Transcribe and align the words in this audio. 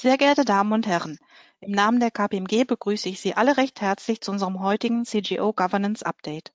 Sehr 0.00 0.16
geehrte 0.16 0.44
Damen 0.44 0.72
und 0.72 0.86
Herren, 0.86 1.18
im 1.58 1.72
Namen 1.72 1.98
der 1.98 2.12
KPMG 2.12 2.62
begrüße 2.64 3.08
ich 3.08 3.20
Sie 3.20 3.34
alle 3.34 3.56
recht 3.56 3.80
herzlich 3.80 4.20
zu 4.20 4.30
unserem 4.30 4.60
heutigen 4.60 5.04
CGO 5.04 5.52
Governance 5.52 6.06
Update. 6.06 6.52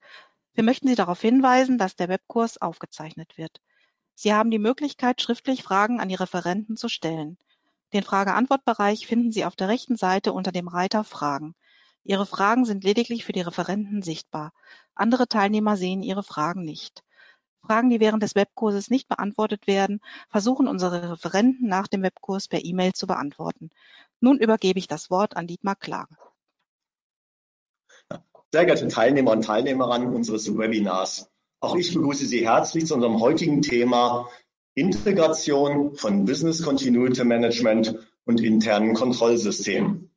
Wir 0.53 0.63
möchten 0.63 0.87
Sie 0.87 0.95
darauf 0.95 1.19
hinweisen, 1.19 1.77
dass 1.77 1.97
der 1.97 2.07
Webkurs 2.07 2.61
aufgezeichnet 2.61 3.37
wird. 3.37 3.59
Sie 4.15 4.33
haben 4.33 4.49
die 4.49 4.59
Möglichkeit, 4.59 5.21
schriftlich 5.21 5.61
Fragen 5.61 5.99
an 5.99 6.07
die 6.07 6.15
Referenten 6.15 6.77
zu 6.77 6.87
stellen. 6.87 7.37
Den 7.91 8.03
Frage-Antwort-Bereich 8.03 9.07
finden 9.07 9.33
Sie 9.33 9.43
auf 9.43 9.57
der 9.57 9.67
rechten 9.67 9.97
Seite 9.97 10.31
unter 10.31 10.53
dem 10.53 10.69
Reiter 10.69 11.03
Fragen. 11.03 11.53
Ihre 12.05 12.25
Fragen 12.25 12.63
sind 12.63 12.85
lediglich 12.85 13.25
für 13.25 13.33
die 13.33 13.41
Referenten 13.41 14.03
sichtbar. 14.03 14.53
Andere 14.95 15.27
Teilnehmer 15.27 15.75
sehen 15.75 16.01
Ihre 16.01 16.23
Fragen 16.23 16.63
nicht. 16.63 17.03
Fragen, 17.65 17.89
die 17.89 17.99
während 17.99 18.21
des 18.23 18.35
Webkurses 18.35 18.89
nicht 18.89 19.07
beantwortet 19.07 19.67
werden, 19.67 20.01
versuchen 20.29 20.67
unsere 20.67 21.13
Referenten 21.13 21.67
nach 21.67 21.87
dem 21.87 22.03
Webkurs 22.03 22.47
per 22.47 22.63
E-Mail 22.63 22.93
zu 22.93 23.07
beantworten. 23.07 23.69
Nun 24.19 24.37
übergebe 24.37 24.79
ich 24.79 24.87
das 24.87 25.09
Wort 25.09 25.37
an 25.37 25.47
Dietmar 25.47 25.75
Klage. 25.75 26.15
Sehr 28.51 28.65
geehrte 28.65 28.87
Teilnehmer 28.87 29.31
und 29.31 29.45
Teilnehmerinnen 29.45 30.13
unseres 30.13 30.55
Webinars, 30.55 31.31
auch 31.59 31.75
ich 31.75 31.93
begrüße 31.93 32.25
Sie 32.25 32.45
herzlich 32.45 32.85
zu 32.85 32.93
unserem 32.93 33.19
heutigen 33.21 33.61
Thema 33.61 34.29
Integration 34.75 35.95
von 35.95 36.25
Business 36.25 36.61
Continuity 36.61 37.23
Management 37.23 37.97
und 38.25 38.41
internen 38.41 38.93
Kontrollsystemen. 38.93 40.12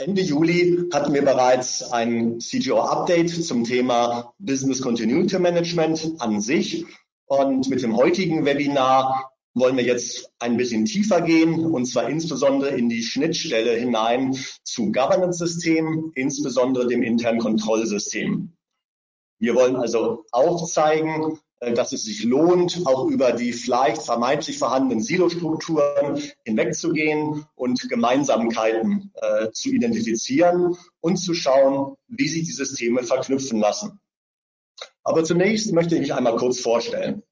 Ende 0.00 0.22
Juli 0.22 0.88
hatten 0.92 1.12
wir 1.12 1.22
bereits 1.22 1.82
ein 1.82 2.38
CGO-Update 2.38 3.30
zum 3.44 3.64
Thema 3.64 4.32
Business 4.38 4.80
Continuity 4.80 5.40
Management 5.40 6.12
an 6.20 6.40
sich. 6.40 6.86
Und 7.26 7.68
mit 7.68 7.82
dem 7.82 7.96
heutigen 7.96 8.44
Webinar 8.44 9.32
wollen 9.54 9.76
wir 9.76 9.82
jetzt 9.82 10.30
ein 10.38 10.56
bisschen 10.56 10.84
tiefer 10.84 11.20
gehen, 11.20 11.66
und 11.66 11.86
zwar 11.86 12.08
insbesondere 12.08 12.76
in 12.76 12.88
die 12.88 13.02
Schnittstelle 13.02 13.72
hinein 13.72 14.38
zu 14.62 14.92
Governance-Systemen, 14.92 16.12
insbesondere 16.14 16.86
dem 16.86 17.02
internen 17.02 17.40
Kontrollsystem. 17.40 18.52
Wir 19.40 19.56
wollen 19.56 19.74
also 19.74 20.24
aufzeigen, 20.30 21.40
dass 21.60 21.92
es 21.92 22.04
sich 22.04 22.24
lohnt, 22.24 22.82
auch 22.86 23.06
über 23.06 23.32
die 23.32 23.52
vielleicht 23.52 24.02
vermeintlich 24.02 24.58
vorhandenen 24.58 25.02
Silostrukturen 25.02 26.22
hinwegzugehen 26.44 27.46
und 27.56 27.88
Gemeinsamkeiten 27.88 29.12
äh, 29.14 29.50
zu 29.50 29.70
identifizieren 29.70 30.76
und 31.00 31.16
zu 31.16 31.34
schauen, 31.34 31.96
wie 32.06 32.28
sich 32.28 32.44
die 32.44 32.52
Systeme 32.52 33.02
verknüpfen 33.02 33.58
lassen. 33.58 34.00
Aber 35.02 35.24
zunächst 35.24 35.72
möchte 35.72 35.96
ich 35.96 36.02
mich 36.02 36.14
einmal 36.14 36.36
kurz 36.36 36.60
vorstellen. 36.60 37.22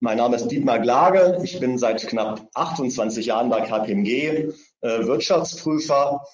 Mein 0.00 0.16
Name 0.16 0.36
ist 0.36 0.48
Dietmar 0.48 0.80
Glage. 0.80 1.38
Ich 1.44 1.60
bin 1.60 1.76
seit 1.76 2.06
knapp 2.08 2.48
28 2.54 3.26
Jahren 3.26 3.50
bei 3.50 3.60
KPMG 3.60 4.50
äh, 4.80 5.06
Wirtschaftsprüfer 5.06 6.24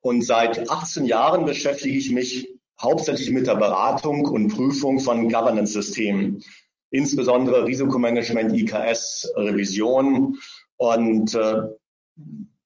und 0.00 0.22
seit 0.22 0.70
18 0.70 1.06
Jahren 1.06 1.46
beschäftige 1.46 1.96
ich 1.96 2.12
mich 2.12 2.55
hauptsächlich 2.80 3.30
mit 3.30 3.46
der 3.46 3.56
Beratung 3.56 4.26
und 4.26 4.48
Prüfung 4.48 5.00
von 5.00 5.28
Governance-Systemen, 5.30 6.42
insbesondere 6.90 7.64
Risikomanagement, 7.64 8.52
IKS, 8.52 9.32
Revision 9.36 10.38
und 10.76 11.34
äh, 11.34 11.62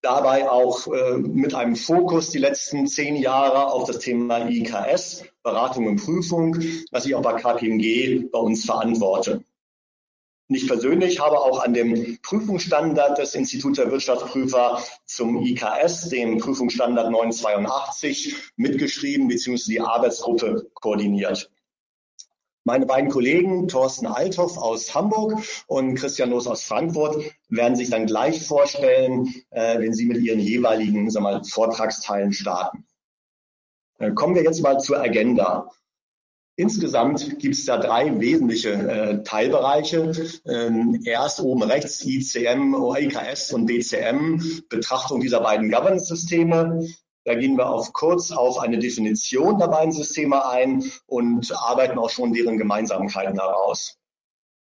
dabei 0.02 0.50
auch 0.50 0.86
äh, 0.88 1.18
mit 1.18 1.54
einem 1.54 1.76
Fokus 1.76 2.30
die 2.30 2.38
letzten 2.38 2.86
zehn 2.86 3.16
Jahre 3.16 3.72
auf 3.72 3.86
das 3.86 3.98
Thema 3.98 4.48
IKS, 4.48 5.24
Beratung 5.42 5.86
und 5.86 6.02
Prüfung, 6.02 6.56
was 6.90 7.06
ich 7.06 7.14
auch 7.14 7.22
bei 7.22 7.34
KPMG 7.34 8.30
bei 8.30 8.38
uns 8.38 8.64
verantworte. 8.64 9.44
Ich 10.52 10.66
persönlich 10.66 11.20
habe 11.20 11.38
auch 11.38 11.62
an 11.62 11.74
dem 11.74 12.18
Prüfungsstandard 12.22 13.18
des 13.18 13.36
Instituts 13.36 13.76
der 13.76 13.92
Wirtschaftsprüfer 13.92 14.82
zum 15.04 15.44
IKS, 15.46 16.08
dem 16.08 16.38
Prüfungsstandard 16.38 17.08
982, 17.12 18.34
mitgeschrieben 18.56 19.28
bzw. 19.28 19.62
die 19.68 19.80
Arbeitsgruppe 19.80 20.68
koordiniert. 20.74 21.52
Meine 22.64 22.84
beiden 22.84 23.10
Kollegen 23.10 23.68
Thorsten 23.68 24.06
Althoff 24.06 24.58
aus 24.58 24.92
Hamburg 24.92 25.40
und 25.68 25.94
Christian 25.94 26.30
Loos 26.30 26.48
aus 26.48 26.64
Frankfurt 26.64 27.32
werden 27.48 27.76
sich 27.76 27.90
dann 27.90 28.06
gleich 28.06 28.44
vorstellen, 28.44 29.32
äh, 29.50 29.78
wenn 29.78 29.94
sie 29.94 30.06
mit 30.06 30.20
ihren 30.20 30.40
jeweiligen 30.40 31.10
sagen 31.10 31.26
wir 31.26 31.32
mal, 31.32 31.44
Vortragsteilen 31.44 32.32
starten. 32.32 32.84
Äh, 33.98 34.10
kommen 34.14 34.34
wir 34.34 34.42
jetzt 34.42 34.62
mal 34.62 34.80
zur 34.80 35.00
Agenda. 35.00 35.70
Insgesamt 36.60 37.38
gibt 37.38 37.54
es 37.54 37.64
da 37.64 37.78
drei 37.78 38.20
wesentliche 38.20 38.72
äh, 38.72 39.22
Teilbereiche. 39.22 40.12
Ähm, 40.46 41.00
erst 41.06 41.40
oben 41.40 41.62
rechts 41.62 42.04
ICM, 42.04 42.74
IKS 42.98 43.54
und 43.54 43.64
BCM, 43.64 44.42
Betrachtung 44.68 45.20
dieser 45.20 45.40
beiden 45.40 45.70
Governance-Systeme. 45.70 46.86
Da 47.24 47.34
gehen 47.34 47.56
wir 47.56 47.70
auf 47.70 47.94
kurz 47.94 48.30
auf 48.30 48.58
eine 48.58 48.78
Definition 48.78 49.58
der 49.58 49.68
beiden 49.68 49.92
Systeme 49.92 50.46
ein 50.46 50.84
und 51.06 51.50
arbeiten 51.56 51.98
auch 51.98 52.10
schon 52.10 52.34
deren 52.34 52.58
Gemeinsamkeiten 52.58 53.40
heraus. 53.40 53.96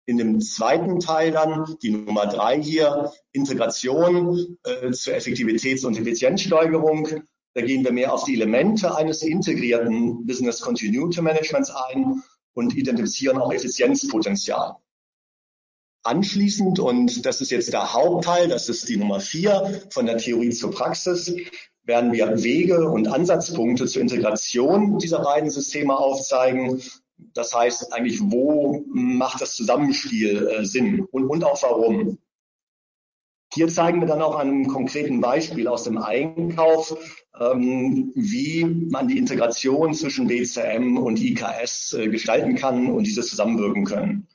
In 0.04 0.18
dem 0.18 0.42
zweiten 0.42 1.00
Teil 1.00 1.30
dann, 1.30 1.76
die 1.80 1.92
Nummer 1.92 2.26
drei 2.26 2.62
hier, 2.62 3.10
Integration 3.32 4.58
äh, 4.64 4.90
zur 4.90 5.14
Effektivitäts- 5.14 5.86
und 5.86 5.98
Effizienzsteigerung, 5.98 7.22
da 7.56 7.62
gehen 7.62 7.84
wir 7.84 7.92
mehr 7.92 8.12
auf 8.12 8.24
die 8.24 8.34
Elemente 8.34 8.94
eines 8.94 9.22
integrierten 9.22 10.26
Business 10.26 10.60
Continuity 10.60 11.22
Managements 11.22 11.70
ein 11.70 12.22
und 12.52 12.76
identifizieren 12.76 13.38
auch 13.38 13.50
Effizienzpotenzial. 13.50 14.76
Anschließend, 16.02 16.78
und 16.80 17.24
das 17.24 17.40
ist 17.40 17.50
jetzt 17.50 17.72
der 17.72 17.94
Hauptteil, 17.94 18.48
das 18.48 18.68
ist 18.68 18.90
die 18.90 18.98
Nummer 18.98 19.20
vier 19.20 19.80
von 19.88 20.04
der 20.04 20.18
Theorie 20.18 20.50
zur 20.50 20.70
Praxis, 20.70 21.34
werden 21.82 22.12
wir 22.12 22.42
Wege 22.42 22.90
und 22.90 23.08
Ansatzpunkte 23.08 23.86
zur 23.86 24.02
Integration 24.02 24.98
dieser 24.98 25.20
beiden 25.20 25.48
Systeme 25.48 25.96
aufzeigen. 25.96 26.82
Das 27.32 27.54
heißt 27.54 27.90
eigentlich, 27.94 28.20
wo 28.20 28.84
macht 28.86 29.40
das 29.40 29.56
Zusammenspiel 29.56 30.46
äh, 30.46 30.66
Sinn 30.66 31.06
und, 31.10 31.24
und 31.24 31.42
auch 31.42 31.62
warum. 31.62 32.18
Hier 33.56 33.68
zeigen 33.68 34.00
wir 34.00 34.06
dann 34.06 34.20
auch 34.20 34.38
an 34.38 34.48
einem 34.50 34.66
konkreten 34.66 35.22
Beispiel 35.22 35.66
aus 35.66 35.84
dem 35.84 35.96
Einkauf, 35.96 36.94
ähm, 37.40 38.12
wie 38.14 38.66
man 38.66 39.08
die 39.08 39.16
Integration 39.16 39.94
zwischen 39.94 40.26
BCM 40.26 40.98
und 40.98 41.18
IKS 41.18 41.94
äh, 41.94 42.08
gestalten 42.08 42.54
kann 42.56 42.92
und 42.92 43.04
diese 43.04 43.22
zusammenwirken 43.22 43.86
können. 43.86 44.28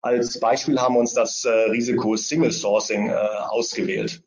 Als 0.00 0.38
Beispiel 0.38 0.78
haben 0.78 0.94
wir 0.94 1.00
uns 1.00 1.12
das 1.12 1.44
äh, 1.44 1.50
Risiko 1.50 2.14
Single 2.14 2.52
Sourcing 2.52 3.08
äh, 3.08 3.14
ausgewählt. 3.48 4.22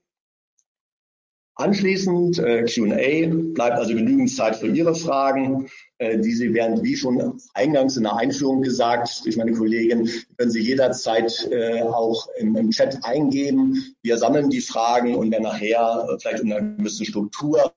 Anschließend 1.56 2.40
äh, 2.40 2.66
Q&A, 2.66 3.54
bleibt 3.54 3.78
also 3.78 3.94
genügend 3.94 4.32
Zeit 4.32 4.58
für 4.58 4.68
Ihre 4.68 4.96
Fragen. 4.96 5.70
Äh, 6.02 6.18
die 6.18 6.34
Sie 6.34 6.52
während, 6.56 6.82
wie 6.82 6.98
schon 6.98 7.40
eingangs 7.54 7.96
in 7.96 8.04
der 8.04 8.16
Einführung 8.16 8.64
gesagt 8.64 9.24
durch 9.24 9.38
meine 9.38 9.52
Kollegin, 9.52 10.10
können 10.36 10.50
Sie 10.50 10.60
jederzeit 10.60 11.48
äh, 11.52 11.84
auch 11.84 12.28
im, 12.38 12.56
im, 12.56 12.72
Chat 12.72 13.06
eingeben. 13.06 13.96
Wir 14.02 14.18
sammeln 14.18 14.50
die 14.50 14.62
Fragen 14.62 15.14
und 15.14 15.30
werden 15.30 15.44
nachher 15.44 16.08
äh, 16.10 16.18
vielleicht 16.20 16.42
in 16.42 16.52
einer 16.52 16.76
gewissen 16.76 17.06
Struktur 17.06 17.72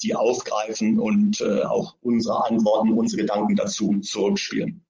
die 0.00 0.14
aufgreifen 0.14 1.00
und 1.00 1.42
auch 1.42 1.96
unsere 2.02 2.44
Antworten, 2.46 2.92
unsere 2.92 3.22
Gedanken 3.22 3.56
dazu 3.56 3.98
zurückspielen. 4.00 4.84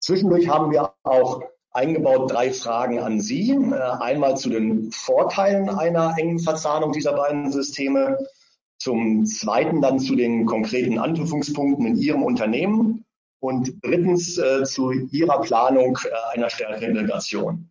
Zwischendurch 0.00 0.48
haben 0.48 0.70
wir 0.70 0.92
auch 1.02 1.42
eingebaut 1.70 2.30
drei 2.30 2.52
Fragen 2.52 3.00
an 3.00 3.20
Sie. 3.20 3.52
Einmal 4.00 4.36
zu 4.36 4.50
den 4.50 4.90
Vorteilen 4.92 5.68
einer 5.68 6.14
engen 6.18 6.38
Verzahnung 6.38 6.92
dieser 6.92 7.14
beiden 7.14 7.50
Systeme, 7.50 8.18
zum 8.78 9.26
Zweiten 9.26 9.80
dann 9.80 9.98
zu 9.98 10.14
den 10.14 10.46
konkreten 10.46 10.98
Anknüpfungspunkten 10.98 11.86
in 11.86 11.96
Ihrem 11.96 12.22
Unternehmen 12.22 13.04
und 13.40 13.74
drittens 13.82 14.38
äh, 14.38 14.64
zu 14.64 14.90
Ihrer 14.92 15.40
Planung 15.40 15.98
äh, 16.04 16.36
einer 16.36 16.50
stärkeren 16.50 16.90
Integration. 16.90 17.70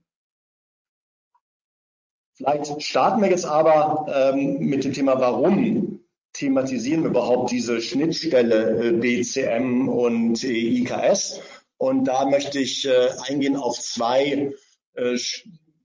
Vielleicht 2.35 2.83
starten 2.83 3.21
wir 3.21 3.29
jetzt 3.29 3.45
aber 3.45 4.33
ähm, 4.33 4.59
mit 4.59 4.83
dem 4.83 4.93
Thema, 4.93 5.19
warum 5.19 6.01
thematisieren 6.33 7.01
wir 7.01 7.09
überhaupt 7.09 7.51
diese 7.51 7.81
Schnittstelle 7.81 8.89
äh, 8.89 8.91
BCM 8.91 9.89
und 9.89 10.43
IKS 10.43 11.41
und 11.77 12.05
da 12.05 12.25
möchte 12.25 12.59
ich 12.59 12.87
äh, 12.87 13.09
eingehen 13.27 13.55
auf 13.55 13.79
zwei 13.79 14.53
äh, 14.93 15.17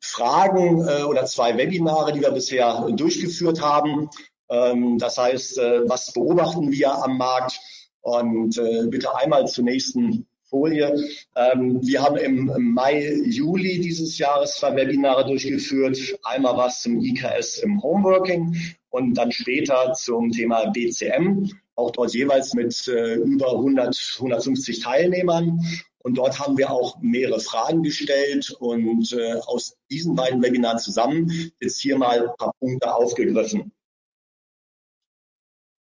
Fragen 0.01 0.87
äh, 0.87 1.03
oder 1.03 1.27
zwei 1.27 1.57
Webinare, 1.57 2.13
die 2.13 2.21
wir 2.21 2.33
bisher 2.33 2.89
durchgeführt 2.91 3.61
haben. 3.61 4.11
Ähm, 4.53 4.99
das 4.99 5.17
heißt, 5.17 5.59
äh, 5.59 5.89
was 5.89 6.13
beobachten 6.13 6.71
wir 6.71 6.93
am 6.93 7.17
Markt? 7.17 7.59
Und 8.03 8.59
äh, 8.59 8.87
bitte 8.89 9.17
einmal 9.17 9.47
zur 9.47 9.65
nächsten 9.65 10.27
Folie. 10.43 10.95
Ähm, 11.35 11.81
wir 11.83 12.03
haben 12.03 12.17
im 12.17 12.75
Mai, 12.75 13.11
Juli 13.25 13.81
dieses 13.81 14.19
Jahres 14.19 14.57
zwei 14.57 14.77
Webinare 14.77 15.25
durchgeführt. 15.25 15.99
Einmal 16.23 16.57
was 16.59 16.83
zum 16.83 17.01
IKS 17.01 17.59
im 17.59 17.83
Homeworking 17.83 18.55
und 18.91 19.15
dann 19.15 19.33
später 19.33 19.95
zum 19.95 20.31
Thema 20.31 20.67
BCM 20.67 21.49
auch 21.75 21.91
dort 21.91 22.13
jeweils 22.13 22.53
mit 22.53 22.87
äh, 22.89 23.15
über 23.15 23.53
100, 23.53 23.97
150 24.19 24.81
Teilnehmern. 24.81 25.61
Und 26.05 26.19
dort 26.19 26.39
haben 26.39 26.59
wir 26.59 26.71
auch 26.71 27.01
mehrere 27.01 27.41
Fragen 27.41 27.85
gestellt 27.85 28.51
und 28.59 29.17
aus 29.47 29.77
diesen 29.89 30.17
beiden 30.17 30.43
Webinaren 30.43 30.81
zusammen 30.81 31.53
jetzt 31.61 31.81
hier 31.81 31.97
mal 31.97 32.29
ein 32.29 32.37
paar 32.37 32.53
Punkte 32.59 32.93
aufgegriffen. 32.93 33.73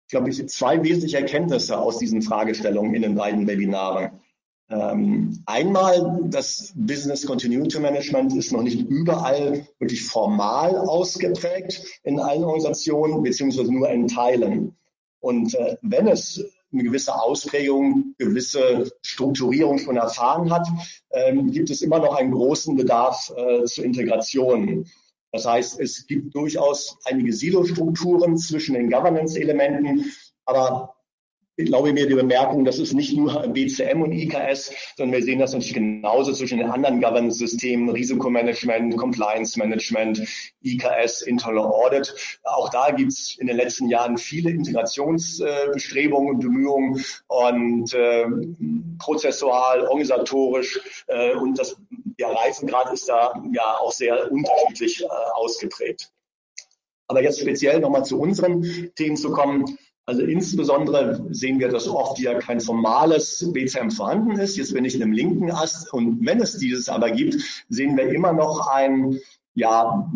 Ich 0.10 0.12
glaube, 0.12 0.32
ich 0.32 0.50
zwei 0.50 0.84
wesentliche 0.84 1.18
Erkenntnisse 1.18 1.78
aus 1.78 2.00
diesen 2.00 2.24
Fragestellungen 2.24 2.96
in 2.96 3.04
den 3.04 3.14
beiden 3.14 3.46
Webinaren. 3.46 4.10
Ähm, 4.68 5.44
einmal, 5.46 6.22
das 6.24 6.74
Business 6.76 7.28
Continuity 7.28 7.80
Management 7.80 8.36
ist 8.36 8.52
noch 8.52 8.64
nicht 8.64 8.90
überall 8.90 9.68
wirklich 9.78 10.04
formal 10.04 10.76
ausgeprägt 10.76 11.84
in 12.02 12.20
allen 12.20 12.44
Organisationen, 12.44 13.22
beziehungsweise 13.22 13.72
nur 13.72 13.88
in 13.92 14.08
Teilen. 14.08 14.76
Und 15.20 15.54
äh, 15.54 15.78
wenn 15.84 16.08
es 16.08 16.44
eine 16.74 16.82
gewisse 16.82 17.14
Ausprägung, 17.14 18.16
gewisse 18.18 18.92
Strukturierung 19.04 19.78
schon 19.78 19.98
erfahren 19.98 20.52
hat, 20.52 20.68
ähm, 21.12 21.52
gibt 21.52 21.70
es 21.70 21.84
immer 21.84 22.00
noch 22.00 22.16
einen 22.16 22.32
großen 22.32 22.76
Bedarf 22.76 23.32
äh, 23.38 23.64
zur 23.66 23.86
Integration. 23.86 24.88
Das 25.32 25.46
heißt, 25.46 25.80
es 25.80 26.08
gibt 26.08 26.34
durchaus 26.36 26.98
einige 27.06 27.34
Silo-Strukturen 27.34 28.38
zwischen 28.38 28.74
den 28.74 28.90
Governance-Elementen, 28.90 30.12
aber 30.46 30.96
glaube 31.66 31.94
mir 31.94 32.08
die 32.08 32.16
Bemerkung, 32.16 32.66
das 32.66 32.80
ist 32.80 32.94
nicht 32.94 33.16
nur 33.16 33.48
BCM 33.48 34.02
und 34.02 34.12
IKS, 34.12 34.72
sondern 34.96 35.18
wir 35.18 35.24
sehen 35.24 35.40
das 35.40 35.54
natürlich 35.54 35.74
genauso 35.74 36.32
zwischen 36.32 36.60
den 36.60 36.70
anderen 36.70 37.02
Governance-Systemen, 37.02 37.90
Risikomanagement, 37.90 38.96
Compliance-Management, 38.98 40.22
IKS, 40.64 41.22
Internal 41.24 41.60
Audit. 41.60 42.40
Auch 42.44 42.70
da 42.70 42.92
gibt 42.92 43.12
es 43.12 43.38
in 43.40 43.48
den 43.48 43.58
letzten 43.58 43.90
Jahren 43.90 44.18
viele 44.18 44.52
Integrationsbestrebungen 44.52 46.36
und 46.36 46.40
Bemühungen 46.40 47.04
und 47.28 47.94
äh, 47.94 48.26
prozessual, 48.98 49.86
organisatorisch 49.88 50.80
äh, 51.08 51.34
und 51.34 51.60
das, 51.60 51.76
der 52.20 52.30
Reifengrad 52.30 52.94
ist 52.94 53.08
da 53.08 53.42
ja 53.54 53.78
auch 53.80 53.92
sehr 53.92 54.32
unterschiedlich 54.32 55.04
äh, 55.04 55.08
ausgeprägt. 55.34 56.12
Aber 57.08 57.24
jetzt 57.24 57.40
speziell 57.40 57.80
nochmal 57.80 58.06
zu 58.06 58.20
unseren 58.20 58.92
Themen 58.96 59.18
zu 59.18 59.32
kommen. 59.32 59.78
Also 60.06 60.24
insbesondere 60.24 61.26
sehen 61.32 61.60
wir, 61.60 61.70
dass 61.70 61.88
oft 61.88 62.18
hier 62.18 62.36
kein 62.40 62.60
formales 62.60 63.52
BCM 63.54 63.90
vorhanden 63.90 64.40
ist. 64.40 64.58
Jetzt 64.58 64.74
bin 64.74 64.86
ich 64.86 64.96
in 64.96 65.02
dem 65.02 65.12
linken 65.12 65.52
Ast 65.52 65.94
und 65.94 66.26
wenn 66.26 66.42
es 66.42 66.58
dieses 66.58 66.90
aber 66.90 67.12
gibt, 67.12 67.38
sehen 67.70 67.96
wir 67.96 68.10
immer 68.10 68.34
noch 68.34 68.68
ein 68.68 69.20
ja, 69.60 70.10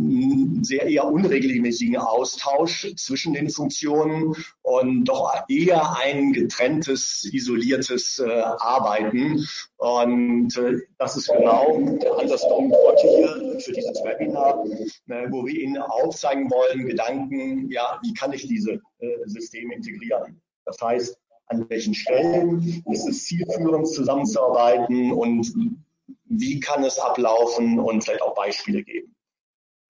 sehr 0.62 0.84
eher 0.88 1.06
unregelmäßigen 1.06 1.98
Austausch 1.98 2.88
zwischen 2.96 3.34
den 3.34 3.50
Funktionen 3.50 4.36
und 4.62 5.06
doch 5.06 5.34
eher 5.50 5.98
ein 5.98 6.32
getrenntes, 6.32 7.30
isoliertes 7.32 8.20
äh, 8.20 8.30
Arbeiten. 8.30 9.46
Und 9.76 10.58
äh, 10.58 10.80
das 10.98 11.18
ist 11.18 11.28
genau 11.28 11.78
der 12.02 12.18
Ansatzpunkt 12.18 12.74
heute 12.88 13.08
hier 13.08 13.60
für 13.60 13.74
dieses 13.74 14.02
Webinar, 14.04 14.64
äh, 14.66 15.30
wo 15.30 15.46
wir 15.46 15.54
Ihnen 15.54 15.78
aufzeigen 15.78 16.50
wollen, 16.50 16.88
Gedanken, 16.88 17.70
ja, 17.70 18.00
wie 18.02 18.14
kann 18.14 18.32
ich 18.32 18.48
diese 18.48 18.80
äh, 19.00 19.08
Systeme 19.26 19.76
integrieren? 19.76 20.42
Das 20.66 20.78
heißt, 20.82 21.18
an 21.48 21.70
welchen 21.70 21.94
Stellen 21.94 22.82
ist 22.90 23.08
es 23.10 23.26
zielführend 23.26 23.90
zusammenzuarbeiten 23.90 25.12
und 25.12 25.54
wie 26.26 26.62
kann 26.62 26.86
es 26.86 26.98
ablaufen 26.98 27.78
und 27.80 28.06
vielleicht 28.06 28.22
auch 28.22 28.36
Beispiele 28.36 28.84
geben. 28.84 29.14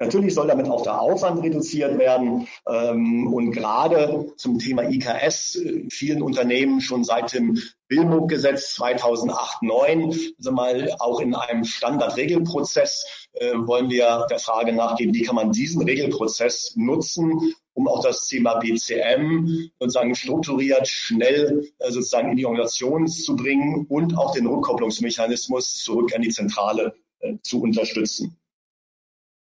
Natürlich 0.04 0.34
soll 0.34 0.48
damit 0.48 0.68
auch 0.68 0.84
der 0.84 1.00
Aufwand 1.00 1.42
reduziert 1.42 1.98
werden. 1.98 2.48
Ähm, 2.68 3.34
und 3.34 3.52
gerade 3.52 4.34
zum 4.36 4.60
Thema 4.60 4.84
IKS, 4.84 5.56
äh, 5.56 5.86
vielen 5.90 6.22
Unternehmen 6.22 6.82
schon 6.82 7.06
seit 7.06 7.34
dem 7.34 7.58
BILMUG-Gesetz 7.88 8.78
2008-9, 8.82 10.34
also 10.38 10.52
mal 10.52 10.94
auch 11.00 11.22
in 11.22 11.34
einem 11.34 11.64
Standardregelprozess, 11.64 13.06
äh, 13.34 13.54
wollen 13.56 13.90
wir 13.90 14.28
der 14.30 14.40
Frage 14.40 14.74
nachgehen, 14.74 15.14
wie 15.14 15.22
kann 15.22 15.36
man 15.36 15.54
diesen 15.54 15.82
Regelprozess 15.82 16.74
nutzen, 16.76 17.54
um 17.74 17.88
auch 17.88 18.04
das 18.04 18.28
Thema 18.28 18.56
BCM 18.56 19.70
sozusagen 19.80 20.16
strukturiert, 20.16 20.86
schnell 20.86 21.70
äh, 21.80 21.92
sozusagen 21.92 22.32
in 22.32 22.38
die 22.38 22.46
Organisation 22.46 23.08
zu 23.08 23.38
bringen 23.38 23.86
und 23.88 24.18
auch 24.18 24.34
den 24.34 24.48
Rückkopplungsmechanismus 24.48 25.82
zurück 25.82 26.14
an 26.14 26.22
die 26.22 26.30
Zentrale 26.30 26.94
zu 27.42 27.62
unterstützen. 27.62 28.38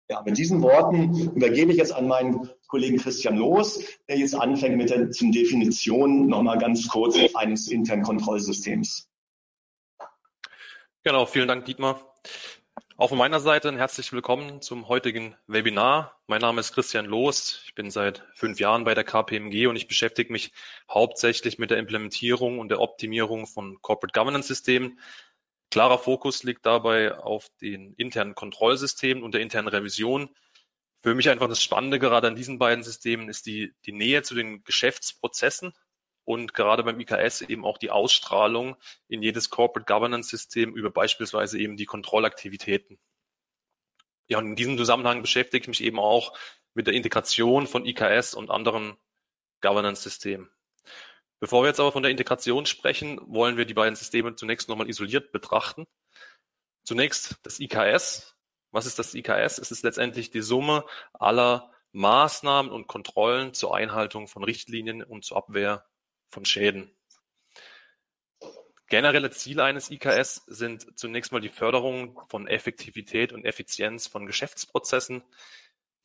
Ja, 0.08 0.22
mit 0.22 0.38
diesen 0.38 0.62
Worten 0.62 1.32
übergebe 1.36 1.72
ich 1.72 1.78
jetzt 1.78 1.94
an 1.94 2.08
meinen 2.08 2.50
Kollegen 2.68 2.98
Christian 2.98 3.38
Loos, 3.38 3.84
der 4.08 4.18
jetzt 4.18 4.36
anfängt 4.36 4.78
mit 4.78 4.92
der 4.92 5.10
zum 5.10 5.32
Definition 5.32 6.28
nochmal 6.28 6.60
ganz 6.60 6.88
kurz 6.88 7.18
eines 7.34 7.68
internen 7.68 8.04
Kontrollsystems. 8.04 9.10
Genau, 11.04 11.26
vielen 11.26 11.48
Dank, 11.48 11.66
Dietmar. 11.66 12.02
Auch 12.98 13.10
von 13.10 13.18
meiner 13.18 13.40
Seite 13.40 13.68
ein 13.68 13.78
herzlich 13.78 14.14
willkommen 14.14 14.62
zum 14.62 14.88
heutigen 14.88 15.36
Webinar. 15.48 16.18
Mein 16.28 16.40
Name 16.40 16.62
ist 16.62 16.74
Christian 16.74 17.06
Loos. 17.06 17.62
Ich 17.66 17.76
bin 17.76 17.90
seit 17.90 18.24
fünf 18.36 18.60
Jahren 18.60 18.86
bei 18.86 18.94
der 18.94 19.04
KPMG 19.04 19.68
und 19.68 19.76
ich 19.76 19.88
beschäftige 19.88 20.32
mich 20.32 20.54
hauptsächlich 20.90 21.60
mit 21.60 21.72
der 21.72 21.78
Implementierung 21.80 22.60
und 22.60 22.70
der 22.70 22.80
Optimierung 22.80 23.48
von 23.48 23.82
Corporate 23.82 24.18
Governance 24.18 24.48
Systemen 24.48 25.00
Klarer 25.72 26.00
Fokus 26.00 26.44
liegt 26.44 26.66
dabei 26.66 27.18
auf 27.18 27.50
den 27.62 27.94
internen 27.94 28.36
Kontrollsystemen 28.36 29.24
und 29.24 29.34
der 29.34 29.42
internen 29.42 29.68
Revision. 29.68 30.30
Für 31.04 31.16
mich 31.16 31.30
einfach 31.30 31.48
das 31.48 31.62
Spannende 31.62 32.00
gerade 32.00 32.28
an 32.28 32.36
diesen 32.36 32.58
beiden 32.58 32.84
Systemen 32.84 33.30
ist 33.30 33.46
die, 33.46 33.74
die 33.86 33.92
Nähe 33.92 34.24
zu 34.24 34.36
den 34.36 34.64
Geschäftsprozessen 34.64 35.74
und 36.24 36.54
gerade 36.54 36.84
beim 36.84 37.00
IKS 37.00 37.42
eben 37.42 37.66
auch 37.66 37.78
die 37.78 37.92
Ausstrahlung 37.92 38.76
in 39.08 39.22
jedes 39.22 39.50
Corporate 39.50 39.86
Governance 39.86 40.30
System 40.30 40.76
über 40.76 40.90
beispielsweise 40.90 41.60
eben 41.60 41.78
die 41.78 41.86
Kontrollaktivitäten. 41.86 43.00
Ja, 44.28 44.40
und 44.40 44.48
in 44.48 44.56
diesem 44.56 44.78
Zusammenhang 44.78 45.22
beschäftige 45.22 45.64
ich 45.64 45.68
mich 45.68 45.84
eben 45.84 46.00
auch 46.00 46.36
mit 46.74 46.88
der 46.88 46.96
Integration 46.96 47.68
von 47.68 47.86
IKS 47.86 48.34
und 48.34 48.50
anderen 48.50 48.98
Governance-Systemen. 49.62 50.50
Bevor 51.46 51.62
wir 51.62 51.68
jetzt 51.68 51.80
aber 51.80 51.92
von 51.92 52.02
der 52.02 52.10
Integration 52.10 52.66
sprechen, 52.66 53.22
wollen 53.28 53.56
wir 53.56 53.66
die 53.66 53.76
beiden 53.76 53.96
Systeme 53.96 54.36
zunächst 54.36 54.68
nochmal 54.68 54.90
isoliert 54.90 55.32
betrachten. 55.32 55.86
Zunächst 56.84 57.36
das 57.44 57.60
IKS. 57.60 58.36
Was 58.72 58.88
ist 58.88 58.98
das 58.98 59.14
IKS? 59.14 59.60
Es 59.60 59.70
ist 59.70 59.84
letztendlich 59.84 60.32
die 60.32 60.42
Summe 60.42 60.86
aller 61.14 61.72
Maßnahmen 61.92 62.72
und 62.72 62.88
Kontrollen 62.88 63.54
zur 63.54 63.76
Einhaltung 63.76 64.28
von 64.28 64.44
Richtlinien 64.44 65.04
und 65.04 65.24
zur 65.24 65.38
Abwehr 65.38 65.86
von 66.32 66.46
Schäden. 66.46 66.90
Generelle 68.88 69.30
Ziele 69.30 69.66
eines 69.66 69.92
IKS 69.92 70.46
sind 70.48 70.98
zunächst 70.98 71.32
mal 71.32 71.42
die 71.42 71.50
Förderung 71.50 72.20
von 72.28 72.48
Effektivität 72.48 73.34
und 73.34 73.46
Effizienz 73.46 74.08
von 74.08 74.26
Geschäftsprozessen, 74.26 75.24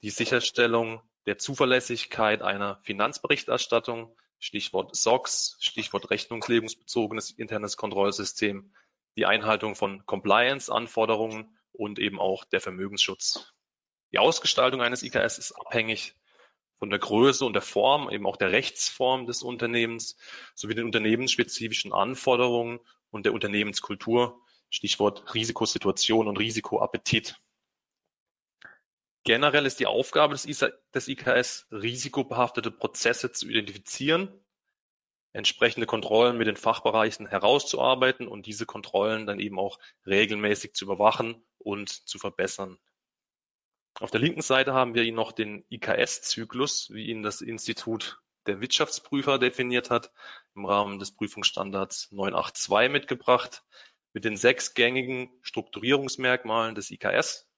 die 0.03 0.11
Sicherstellung 0.11 1.01
der 1.25 1.39
Zuverlässigkeit 1.39 2.43
einer 2.43 2.79
Finanzberichterstattung 2.83 4.15
Stichwort 4.41 4.97
SOX, 4.97 5.57
Stichwort 5.61 6.11
rechnungslegungsbezogenes 6.11 7.31
internes 7.31 7.77
Kontrollsystem, 7.77 8.75
die 9.17 9.27
Einhaltung 9.27 9.77
von 9.77 10.05
Compliance-Anforderungen 10.07 11.57
und 11.73 11.99
eben 11.99 12.19
auch 12.19 12.45
der 12.45 12.61
Vermögensschutz. 12.61 13.53
Die 14.13 14.19
Ausgestaltung 14.19 14.81
eines 14.81 15.03
IKS 15.03 15.39
ist 15.39 15.53
abhängig 15.53 16.15
von 16.79 16.89
der 16.89 16.99
Größe 16.99 17.45
und 17.45 17.53
der 17.53 17.63
Form, 17.63 18.11
eben 18.11 18.27
auch 18.27 18.39
der 18.39 18.51
Rechtsform 18.51 19.27
des 19.27 19.43
Unternehmens 19.43 20.17
sowie 20.55 20.75
den 20.75 20.87
unternehmensspezifischen 20.87 21.93
Anforderungen 21.93 22.81
und 23.11 23.27
der 23.27 23.35
Unternehmenskultur, 23.35 24.41
Stichwort 24.71 25.35
Risikosituation 25.35 26.27
und 26.27 26.39
Risikoappetit. 26.39 27.39
Generell 29.25 29.67
ist 29.67 29.81
die 29.81 29.87
Aufgabe 29.87 30.35
des, 30.35 30.45
des 30.95 31.09
IKS, 31.09 31.67
risikobehaftete 31.71 32.71
Prozesse 32.71 33.33
zu 33.33 33.49
identifizieren, 33.49 34.33
entsprechende 35.33 35.87
Kontrollen 35.87 36.39
mit 36.39 36.47
den 36.47 36.57
Fachbereichen 36.57 37.27
herauszuarbeiten 37.27 38.27
und 38.27 38.47
diese 38.47 38.67
Kontrollen 38.67 39.27
dann 39.27 39.39
eben 39.39 39.59
auch 39.59 39.79
regelmäßig 40.07 40.75
zu 40.75 40.87
überwachen 40.87 41.45
und 41.59 41.91
zu 41.91 42.19
verbessern. 42.19 42.79
Auf 43.95 44.11
der 44.11 44.21
linken 44.21 44.41
Seite 44.41 44.73
haben 44.73 44.95
wir 44.95 45.03
Ihnen 45.03 45.17
noch 45.17 45.33
den 45.33 45.65
IKS-Zyklus, 45.69 46.91
wie 46.91 47.09
ihn 47.09 47.23
das 47.23 47.43
Institut 47.43 48.23
der 48.47 48.61
Wirtschaftsprüfer 48.61 49.39
definiert 49.39 49.91
hat, 49.91 50.11
im 50.55 50.65
Rahmen 50.65 50.99
des 50.99 51.15
Prüfungsstandards 51.15 52.11
982 52.11 52.91
mitgebracht, 52.91 53.63
mit 54.15 54.25
den 54.25 54.39
sechs 54.39 54.73
gängigen 54.73 55.31
Strukturierungsmerkmalen 55.43 56.75
des 56.75 56.91
IKS, 56.91 57.50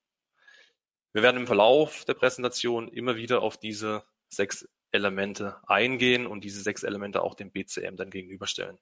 wir 1.12 1.22
werden 1.22 1.38
im 1.38 1.46
Verlauf 1.46 2.04
der 2.04 2.14
Präsentation 2.14 2.88
immer 2.88 3.16
wieder 3.16 3.42
auf 3.42 3.56
diese 3.56 4.04
sechs 4.28 4.68
Elemente 4.92 5.56
eingehen 5.66 6.26
und 6.26 6.44
diese 6.44 6.62
sechs 6.62 6.82
Elemente 6.82 7.22
auch 7.22 7.34
dem 7.34 7.50
BCM 7.50 7.96
dann 7.96 8.10
gegenüberstellen. 8.10 8.78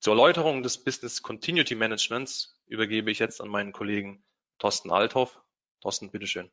Zur 0.00 0.14
Erläuterung 0.14 0.62
des 0.62 0.82
Business 0.82 1.22
Continuity 1.22 1.74
Managements 1.74 2.60
übergebe 2.66 3.10
ich 3.10 3.18
jetzt 3.18 3.40
an 3.40 3.48
meinen 3.48 3.72
Kollegen 3.72 4.24
Thorsten 4.58 4.90
Althoff. 4.90 5.40
Thorsten, 5.80 6.10
bitteschön. 6.10 6.50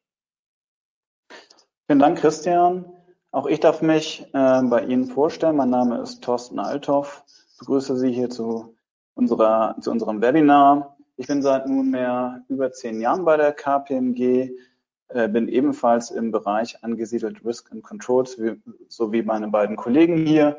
Vielen 1.87 1.99
Dank, 1.99 2.19
Christian. 2.19 2.85
Auch 3.31 3.47
ich 3.47 3.59
darf 3.59 3.81
mich 3.81 4.21
äh, 4.33 4.61
bei 4.63 4.85
Ihnen 4.85 5.05
vorstellen. 5.05 5.55
Mein 5.55 5.69
Name 5.69 6.01
ist 6.01 6.23
Thorsten 6.23 6.59
Althoff. 6.59 7.23
Ich 7.27 7.59
begrüße 7.59 7.97
Sie 7.97 8.11
hier 8.11 8.29
zu 8.29 8.77
unserer, 9.15 9.75
zu 9.81 9.91
unserem 9.91 10.21
Webinar. 10.21 10.97
Ich 11.15 11.27
bin 11.27 11.43
seit 11.43 11.67
nunmehr 11.67 12.43
über 12.49 12.71
zehn 12.71 12.99
Jahren 12.99 13.23
bei 13.23 13.37
der 13.37 13.53
KPMG, 13.53 14.51
äh, 15.09 15.27
bin 15.29 15.47
ebenfalls 15.47 16.09
im 16.09 16.31
Bereich 16.31 16.83
angesiedelt 16.83 17.45
Risk 17.45 17.71
and 17.71 17.83
Controls, 17.83 18.35
so 18.87 19.11
wie 19.11 19.21
meine 19.21 19.47
beiden 19.49 19.75
Kollegen 19.75 20.25
hier. 20.25 20.57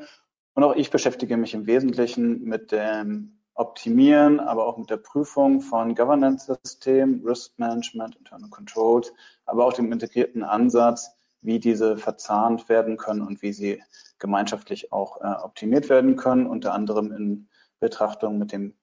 Und 0.54 0.62
auch 0.62 0.76
ich 0.76 0.90
beschäftige 0.90 1.37
mich 1.37 1.54
im 1.54 1.66
Wesentlichen 1.66 2.44
mit 2.44 2.70
dem 2.70 3.40
Optimieren, 3.54 4.38
aber 4.38 4.66
auch 4.66 4.78
mit 4.78 4.90
der 4.90 4.96
Prüfung 4.99 5.61
von 5.61 5.96
Governance-Systemen, 5.96 7.26
Risk 7.26 7.58
Management, 7.58 8.14
Internal 8.16 8.50
Controls, 8.50 9.12
aber 9.46 9.64
auch 9.64 9.73
dem 9.73 9.90
integrierten 9.90 10.44
Ansatz, 10.44 11.11
wie 11.40 11.58
diese 11.58 11.96
verzahnt 11.96 12.68
werden 12.68 12.96
können 12.96 13.23
und 13.23 13.42
wie 13.42 13.52
sie 13.52 13.82
gemeinschaftlich 14.20 14.92
auch 14.92 15.20
äh, 15.20 15.42
optimiert 15.42 15.88
werden 15.88 16.14
können, 16.14 16.46
unter 16.46 16.75
anderem 16.75 17.12
in 17.12 17.49
Betrachtung 17.80 18.38
mit 18.38 18.52
dem 18.52 18.75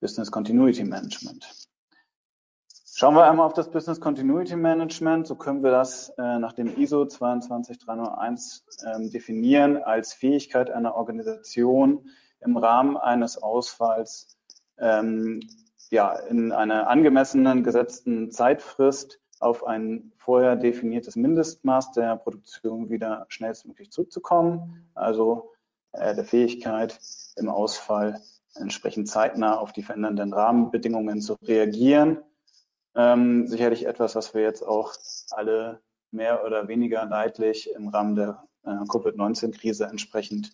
Business 0.00 0.30
Continuity 0.30 0.84
Management. 0.84 1.48
Schauen 2.96 3.16
wir 3.16 3.28
einmal 3.28 3.46
auf 3.46 3.54
das 3.54 3.70
Business 3.70 4.00
Continuity 4.00 4.54
Management. 4.54 5.26
So 5.26 5.34
können 5.34 5.64
wir 5.64 5.72
das 5.72 6.10
äh, 6.10 6.38
nach 6.38 6.52
dem 6.52 6.78
ISO 6.78 7.04
22301 7.06 8.64
äh, 8.84 9.08
definieren 9.08 9.78
als 9.78 10.12
Fähigkeit 10.12 10.70
einer 10.70 10.94
Organisation 10.94 12.08
im 12.40 12.56
Rahmen 12.56 12.96
eines 12.96 13.42
Ausfalls 13.42 14.38
ähm, 14.78 15.40
ja, 15.90 16.12
in 16.12 16.52
einer 16.52 16.88
angemessenen 16.88 17.64
gesetzten 17.64 18.30
Zeitfrist 18.30 19.20
auf 19.40 19.66
ein 19.66 20.12
vorher 20.16 20.56
definiertes 20.56 21.16
Mindestmaß 21.16 21.92
der 21.92 22.16
Produktion 22.16 22.90
wieder 22.90 23.26
schnellstmöglich 23.28 23.90
zurückzukommen. 23.90 24.88
Also 24.94 25.52
äh, 25.92 26.14
der 26.14 26.24
Fähigkeit 26.24 26.98
im 27.36 27.48
Ausfall 27.48 28.20
entsprechend 28.56 29.08
zeitnah 29.08 29.56
auf 29.58 29.72
die 29.72 29.82
verändernden 29.82 30.32
Rahmenbedingungen 30.32 31.20
zu 31.20 31.34
reagieren. 31.42 32.18
Ähm, 32.94 33.46
sicherlich 33.46 33.86
etwas, 33.86 34.14
was 34.14 34.34
wir 34.34 34.42
jetzt 34.42 34.62
auch 34.62 34.94
alle 35.30 35.80
mehr 36.10 36.44
oder 36.44 36.68
weniger 36.68 37.04
leidlich 37.06 37.70
im 37.74 37.88
Rahmen 37.88 38.14
der 38.14 38.44
äh, 38.64 38.76
Covid-19-Krise 38.88 39.86
entsprechend 39.86 40.52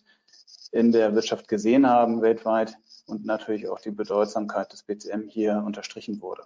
in 0.71 0.91
der 0.91 1.13
Wirtschaft 1.13 1.47
gesehen 1.47 1.87
haben 1.87 2.21
weltweit 2.21 2.77
und 3.05 3.25
natürlich 3.25 3.69
auch 3.69 3.79
die 3.79 3.91
Bedeutsamkeit 3.91 4.71
des 4.71 4.83
BCM 4.83 5.27
hier 5.27 5.63
unterstrichen 5.65 6.21
wurde. 6.21 6.43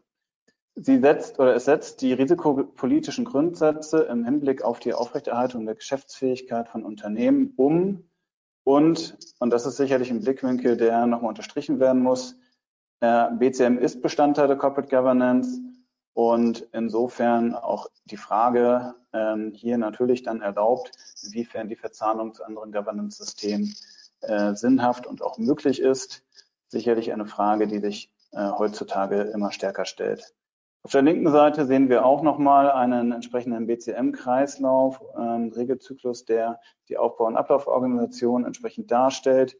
Sie 0.75 0.99
setzt 0.99 1.39
oder 1.39 1.55
es 1.55 1.65
setzt 1.65 2.01
die 2.01 2.11
risikopolitischen 2.11 3.23
Grundsätze 3.23 3.99
im 4.03 4.25
Hinblick 4.25 4.61
auf 4.63 4.79
die 4.79 4.93
Aufrechterhaltung 4.93 5.65
der 5.65 5.75
Geschäftsfähigkeit 5.75 6.67
von 6.67 6.83
Unternehmen 6.83 7.53
um 7.55 8.09
und, 8.65 9.17
und 9.39 9.51
das 9.51 9.65
ist 9.65 9.77
sicherlich 9.77 10.11
ein 10.11 10.19
Blickwinkel, 10.19 10.75
der 10.75 11.05
nochmal 11.05 11.29
unterstrichen 11.29 11.79
werden 11.79 12.01
muss, 12.01 12.35
äh, 12.99 13.29
BCM 13.31 13.77
ist 13.77 14.01
Bestandteil 14.01 14.47
der 14.47 14.57
Corporate 14.57 14.89
Governance 14.89 15.61
und 16.13 16.67
insofern 16.71 17.53
auch 17.53 17.87
die 18.05 18.17
Frage 18.17 18.95
ähm, 19.13 19.51
hier 19.53 19.77
natürlich 19.77 20.23
dann 20.23 20.41
erlaubt, 20.41 20.91
inwiefern 21.23 21.69
die 21.69 21.75
Verzahnung 21.75 22.33
zu 22.33 22.43
anderen 22.43 22.71
Governance-Systemen 22.71 23.75
äh, 24.21 24.55
sinnhaft 24.55 25.05
und 25.05 25.21
auch 25.21 25.37
möglich 25.37 25.79
ist. 25.79 26.23
Sicherlich 26.67 27.13
eine 27.13 27.27
Frage, 27.27 27.67
die 27.67 27.79
sich 27.79 28.11
äh, 28.31 28.49
heutzutage 28.49 29.21
immer 29.21 29.51
stärker 29.51 29.85
stellt. 29.85 30.33
Auf 30.85 30.91
der 30.91 31.01
linken 31.01 31.31
Seite 31.31 31.65
sehen 31.65 31.89
wir 31.89 32.05
auch 32.05 32.21
nochmal 32.21 32.69
einen 32.69 33.11
entsprechenden 33.11 33.65
BCM-Kreislauf, 33.65 35.01
ähm, 35.17 35.51
Regelzyklus, 35.55 36.25
der 36.25 36.59
die 36.89 36.99
Aufbau- 36.99 37.25
und 37.25 37.37
Ablauforganisation 37.37 38.45
entsprechend 38.45 38.91
darstellt. 38.91 39.57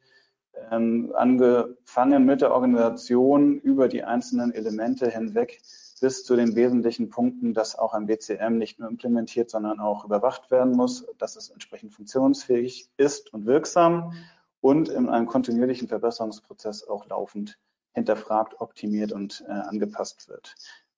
Ähm, 0.70 1.12
angefangen 1.16 2.26
mit 2.26 2.42
der 2.42 2.54
Organisation 2.54 3.60
über 3.60 3.88
die 3.88 4.04
einzelnen 4.04 4.54
Elemente 4.54 5.10
hinweg 5.10 5.64
bis 6.00 6.24
zu 6.26 6.36
den 6.36 6.56
wesentlichen 6.56 7.10
Punkten, 7.10 7.56
dass 7.56 7.76
auch 7.76 7.96
ein 7.96 8.06
BCM 8.06 8.60
nicht 8.60 8.80
nur 8.80 8.88
implementiert, 8.88 9.50
sondern 9.50 9.80
auch 9.80 10.06
überwacht 10.06 10.52
werden 10.52 10.74
muss, 10.74 11.08
dass 11.18 11.38
es 11.38 11.50
entsprechend 11.50 11.92
funktionsfähig 11.92 12.92
ist 12.98 13.34
und 13.34 13.48
wirksam 13.48 14.14
und 14.62 14.90
in 14.90 15.10
einem 15.10 15.26
kontinuierlichen 15.26 15.88
Verbesserungsprozess 15.88 16.88
auch 16.88 17.08
laufend 17.08 17.58
hinterfragt, 17.94 18.62
optimiert 18.62 19.12
und 19.12 19.44
äh, 19.48 19.52
angepasst 19.54 20.30
wird. 20.30 20.54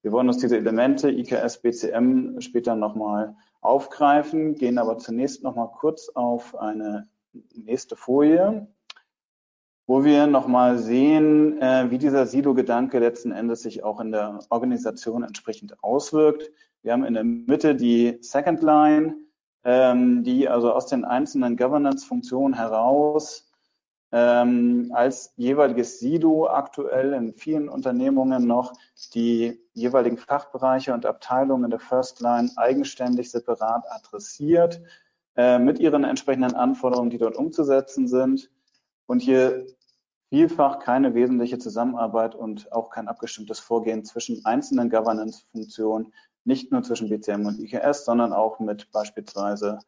Wir 0.08 0.14
wollen 0.14 0.30
uns 0.30 0.38
diese 0.38 0.56
Elemente 0.56 1.12
IKS, 1.12 1.58
BCM 1.58 2.40
später 2.40 2.78
nochmal 2.78 3.36
aufgreifen, 3.60 4.56
gehen 4.56 4.78
aber 4.78 4.98
zunächst 5.00 5.44
nochmal 5.44 5.70
kurz 5.70 6.08
auf 6.08 6.56
eine 6.56 7.10
nächste 7.54 7.98
Folie, 7.98 8.68
wo 9.86 10.06
wir 10.06 10.28
nochmal 10.28 10.78
sehen, 10.78 11.62
äh, 11.62 11.92
wie 11.92 11.98
dieser 11.98 12.26
Silo-Gedanke 12.26 13.00
letzten 13.00 13.34
Endes 13.34 13.64
sich 13.64 13.84
auch 13.84 14.00
in 14.00 14.14
der 14.14 14.40
Organisation 14.50 15.24
entsprechend 15.24 15.84
auswirkt. 15.84 16.52
Wir 16.84 16.94
haben 16.94 17.04
in 17.04 17.14
der 17.14 17.26
Mitte 17.26 17.76
die 17.76 18.18
Second 18.22 18.62
Line, 18.64 19.14
ähm, 19.66 20.24
die 20.24 20.48
also 20.48 20.72
aus 20.72 20.86
den 20.86 21.04
einzelnen 21.04 21.58
Governance-Funktionen 21.58 22.54
heraus 22.54 23.47
ähm, 24.12 24.92
als 24.94 25.34
jeweiliges 25.36 26.00
Silo 26.00 26.48
aktuell 26.48 27.14
in 27.14 27.34
vielen 27.34 27.68
Unternehmungen 27.68 28.48
noch 28.48 28.74
die 29.14 29.60
jeweiligen 29.74 30.18
Fachbereiche 30.18 30.94
und 30.94 31.06
Abteilungen 31.06 31.70
der 31.70 31.80
First 31.80 32.22
Line 32.22 32.50
eigenständig 32.56 33.30
separat 33.30 33.84
adressiert 33.90 34.82
äh, 35.36 35.60
mit 35.60 35.80
ihren 35.80 36.06
entsprechenden 36.06 36.56
Anforderungen, 36.56 37.10
die 37.10 37.18
dort 37.18 37.36
umzusetzen 37.36 38.08
sind. 38.08 38.50
Und 39.08 39.22
hier 39.22 39.66
vielfach 40.30 40.80
keine 40.80 41.14
wesentliche 41.14 41.58
Zusammenarbeit 41.58 42.34
und 42.34 42.72
auch 42.72 42.90
kein 42.90 43.08
abgestimmtes 43.08 43.60
Vorgehen 43.60 44.06
zwischen 44.06 44.46
einzelnen 44.46 44.90
Governance-Funktionen, 44.90 46.14
nicht 46.46 46.72
nur 46.72 46.82
zwischen 46.84 47.10
BCM 47.10 47.46
und 47.46 47.60
IKS, 47.60 48.06
sondern 48.06 48.32
auch 48.32 48.60
mit 48.60 48.90
beispielsweise 48.92 49.80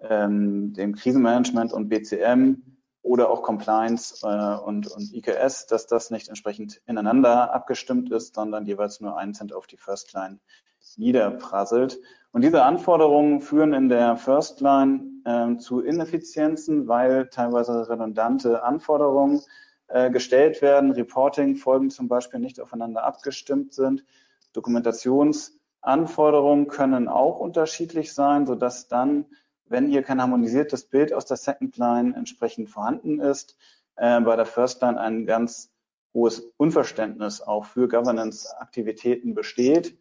ähm, 0.00 0.72
dem 0.74 0.94
Krisenmanagement 0.94 1.72
und 1.72 1.88
BCM, 1.88 2.71
oder 3.02 3.30
auch 3.30 3.42
Compliance 3.42 4.20
äh, 4.22 4.64
und, 4.64 4.86
und 4.86 5.12
IKS, 5.12 5.66
dass 5.66 5.86
das 5.86 6.10
nicht 6.10 6.28
entsprechend 6.28 6.80
ineinander 6.86 7.52
abgestimmt 7.52 8.12
ist, 8.12 8.34
sondern 8.34 8.64
jeweils 8.64 9.00
nur 9.00 9.16
einen 9.16 9.34
Cent 9.34 9.52
auf 9.52 9.66
die 9.66 9.76
First 9.76 10.12
Line 10.12 10.38
niederprasselt. 10.96 11.98
Und 12.32 12.42
diese 12.42 12.64
Anforderungen 12.64 13.40
führen 13.40 13.72
in 13.74 13.88
der 13.88 14.16
First 14.16 14.60
Line 14.60 15.02
äh, 15.24 15.56
zu 15.58 15.80
Ineffizienzen, 15.80 16.86
weil 16.88 17.28
teilweise 17.28 17.88
redundante 17.88 18.62
Anforderungen 18.62 19.40
äh, 19.88 20.10
gestellt 20.10 20.62
werden, 20.62 20.92
Reporting-Folgen 20.92 21.90
zum 21.90 22.06
Beispiel 22.08 22.40
nicht 22.40 22.60
aufeinander 22.60 23.04
abgestimmt 23.04 23.74
sind. 23.74 24.04
Dokumentationsanforderungen 24.52 26.68
können 26.68 27.08
auch 27.08 27.40
unterschiedlich 27.40 28.14
sein, 28.14 28.46
sodass 28.46 28.86
dann 28.88 29.26
wenn 29.72 29.88
hier 29.88 30.02
kein 30.02 30.20
harmonisiertes 30.20 30.84
Bild 30.84 31.12
aus 31.12 31.26
der 31.26 31.36
Second 31.36 31.76
Line 31.78 32.14
entsprechend 32.14 32.68
vorhanden 32.68 33.18
ist, 33.18 33.56
äh, 33.96 34.20
bei 34.20 34.36
der 34.36 34.46
First 34.46 34.82
Line 34.82 35.00
ein 35.00 35.26
ganz 35.26 35.72
hohes 36.14 36.40
Unverständnis 36.58 37.40
auch 37.40 37.64
für 37.64 37.88
Governance-Aktivitäten 37.88 39.34
besteht, 39.34 39.98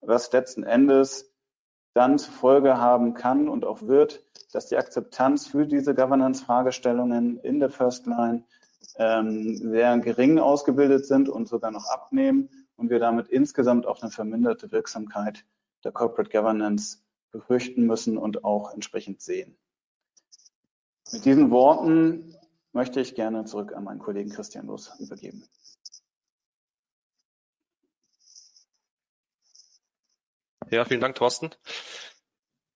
was 0.00 0.32
letzten 0.32 0.62
Endes 0.62 1.32
dann 1.92 2.18
zur 2.18 2.32
Folge 2.32 2.78
haben 2.78 3.14
kann 3.14 3.48
und 3.48 3.64
auch 3.64 3.82
wird, 3.82 4.24
dass 4.52 4.66
die 4.66 4.76
Akzeptanz 4.76 5.46
für 5.46 5.66
diese 5.66 5.94
Governance-Fragestellungen 5.94 7.38
in 7.40 7.60
der 7.60 7.68
First 7.68 8.06
Line 8.06 8.44
ähm, 8.96 9.56
sehr 9.56 9.98
gering 9.98 10.38
ausgebildet 10.38 11.04
sind 11.04 11.28
und 11.28 11.46
sogar 11.46 11.70
noch 11.70 11.86
abnehmen 11.86 12.48
und 12.76 12.88
wir 12.88 12.98
damit 12.98 13.28
insgesamt 13.28 13.86
auch 13.86 14.00
eine 14.00 14.10
verminderte 14.10 14.72
Wirksamkeit 14.72 15.44
der 15.84 15.92
Corporate 15.92 16.30
Governance 16.30 16.98
befürchten 17.30 17.86
müssen 17.86 18.18
und 18.18 18.44
auch 18.44 18.72
entsprechend 18.72 19.20
sehen. 19.22 19.56
Mit 21.12 21.24
diesen 21.24 21.50
Worten 21.50 22.36
möchte 22.72 23.00
ich 23.00 23.14
gerne 23.14 23.44
zurück 23.44 23.72
an 23.74 23.84
meinen 23.84 23.98
Kollegen 23.98 24.30
Christian 24.30 24.66
Los 24.66 24.92
übergeben. 25.00 25.44
Ja, 30.70 30.84
vielen 30.84 31.00
Dank, 31.00 31.16
Thorsten. 31.16 31.50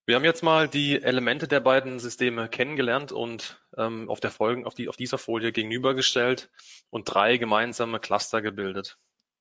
Wir 0.07 0.17
haben 0.17 0.25
jetzt 0.25 0.43
mal 0.43 0.69
die 0.69 1.01
Elemente 1.01 1.49
der 1.49 1.61
beiden 1.61 1.99
Systeme 1.99 2.49
kennengelernt 2.49 3.13
und 3.13 3.65
ähm, 3.79 4.11
auf, 4.11 4.21
der 4.21 4.33
Folgen, 4.33 4.67
auf, 4.67 4.75
die, 4.75 4.89
auf 4.89 4.97
dieser 4.97 5.17
Folie 5.17 5.53
gegenübergestellt 5.53 6.51
und 6.91 7.05
drei 7.05 7.39
gemeinsame 7.39 8.01
Cluster 8.01 8.43
gebildet. 8.43 8.99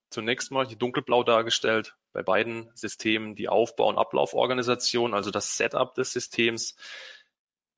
Zunächst 0.09 0.51
mal 0.51 0.67
hier 0.67 0.77
dunkelblau 0.77 1.23
dargestellt, 1.23 1.97
bei 2.13 2.23
beiden 2.23 2.69
Systemen 2.75 3.35
die 3.35 3.49
Aufbau- 3.49 3.89
und 3.89 3.97
Ablauforganisation, 3.97 5.13
also 5.13 5.31
das 5.31 5.57
Setup 5.57 5.93
des 5.95 6.13
Systems. 6.13 6.75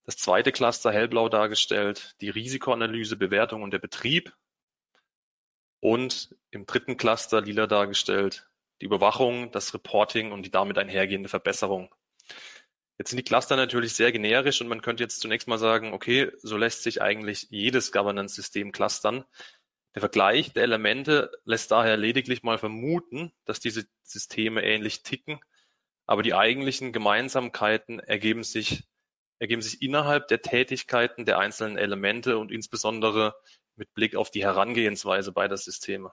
Das 0.04 0.18
zweite 0.18 0.52
Cluster 0.52 0.92
hellblau 0.92 1.30
dargestellt, 1.30 2.16
die 2.22 2.30
Risikoanalyse, 2.30 3.16
Bewertung 3.16 3.64
und 3.64 3.72
der 3.72 3.80
Betrieb. 3.80 4.34
Und 5.80 6.36
im 6.52 6.66
dritten 6.66 6.98
Cluster 6.98 7.42
lila 7.42 7.66
dargestellt, 7.66 8.48
die 8.82 8.86
Überwachung, 8.86 9.52
das 9.52 9.74
Reporting 9.74 10.32
und 10.32 10.44
die 10.44 10.52
damit 10.52 10.78
einhergehende 10.78 11.30
Verbesserung. 11.30 11.94
Jetzt 12.98 13.10
sind 13.10 13.18
die 13.18 13.24
Cluster 13.24 13.56
natürlich 13.56 13.94
sehr 13.94 14.12
generisch 14.12 14.62
und 14.62 14.68
man 14.68 14.82
könnte 14.82 15.04
jetzt 15.04 15.20
zunächst 15.20 15.48
mal 15.48 15.58
sagen, 15.58 15.94
okay, 15.94 16.32
so 16.38 16.56
lässt 16.56 16.84
sich 16.84 17.02
eigentlich 17.02 17.48
jedes 17.50 17.92
Governance-System 17.92 18.72
clustern. 18.72 19.26
Der 19.96 20.02
Vergleich 20.02 20.52
der 20.52 20.64
Elemente 20.64 21.32
lässt 21.46 21.72
daher 21.72 21.96
lediglich 21.96 22.44
mal 22.44 22.58
vermuten, 22.58 23.32
dass 23.46 23.62
diese 23.62 23.88
Systeme 24.04 24.62
ähnlich 24.62 25.04
ticken, 25.04 25.40
aber 26.06 26.22
die 26.22 26.34
eigentlichen 26.34 26.92
Gemeinsamkeiten 26.92 28.00
ergeben 28.00 28.44
sich, 28.44 28.84
ergeben 29.40 29.62
sich 29.62 29.82
innerhalb 29.82 30.28
der 30.28 30.42
Tätigkeiten 30.42 31.26
der 31.26 31.40
einzelnen 31.40 31.78
Elemente 31.78 32.38
und 32.38 32.52
insbesondere 32.52 33.36
mit 33.78 33.94
Blick 33.94 34.18
auf 34.18 34.30
die 34.30 34.44
Herangehensweise 34.44 35.32
beider 35.32 35.58
Systeme. 35.58 36.12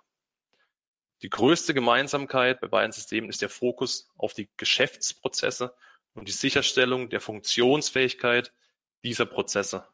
Die 1.23 1.31
größte 1.31 1.75
Gemeinsamkeit 1.75 2.61
bei 2.61 2.69
beiden 2.69 2.93
Systemen 2.93 3.31
ist 3.31 3.43
der 3.43 3.49
Fokus 3.49 4.09
auf 4.17 4.33
die 4.33 4.49
Geschäftsprozesse 4.57 5.75
und 6.15 6.29
die 6.29 6.33
Sicherstellung 6.33 7.11
der 7.11 7.21
Funktionsfähigkeit 7.21 8.53
dieser 9.03 9.27
Prozesse. 9.27 9.87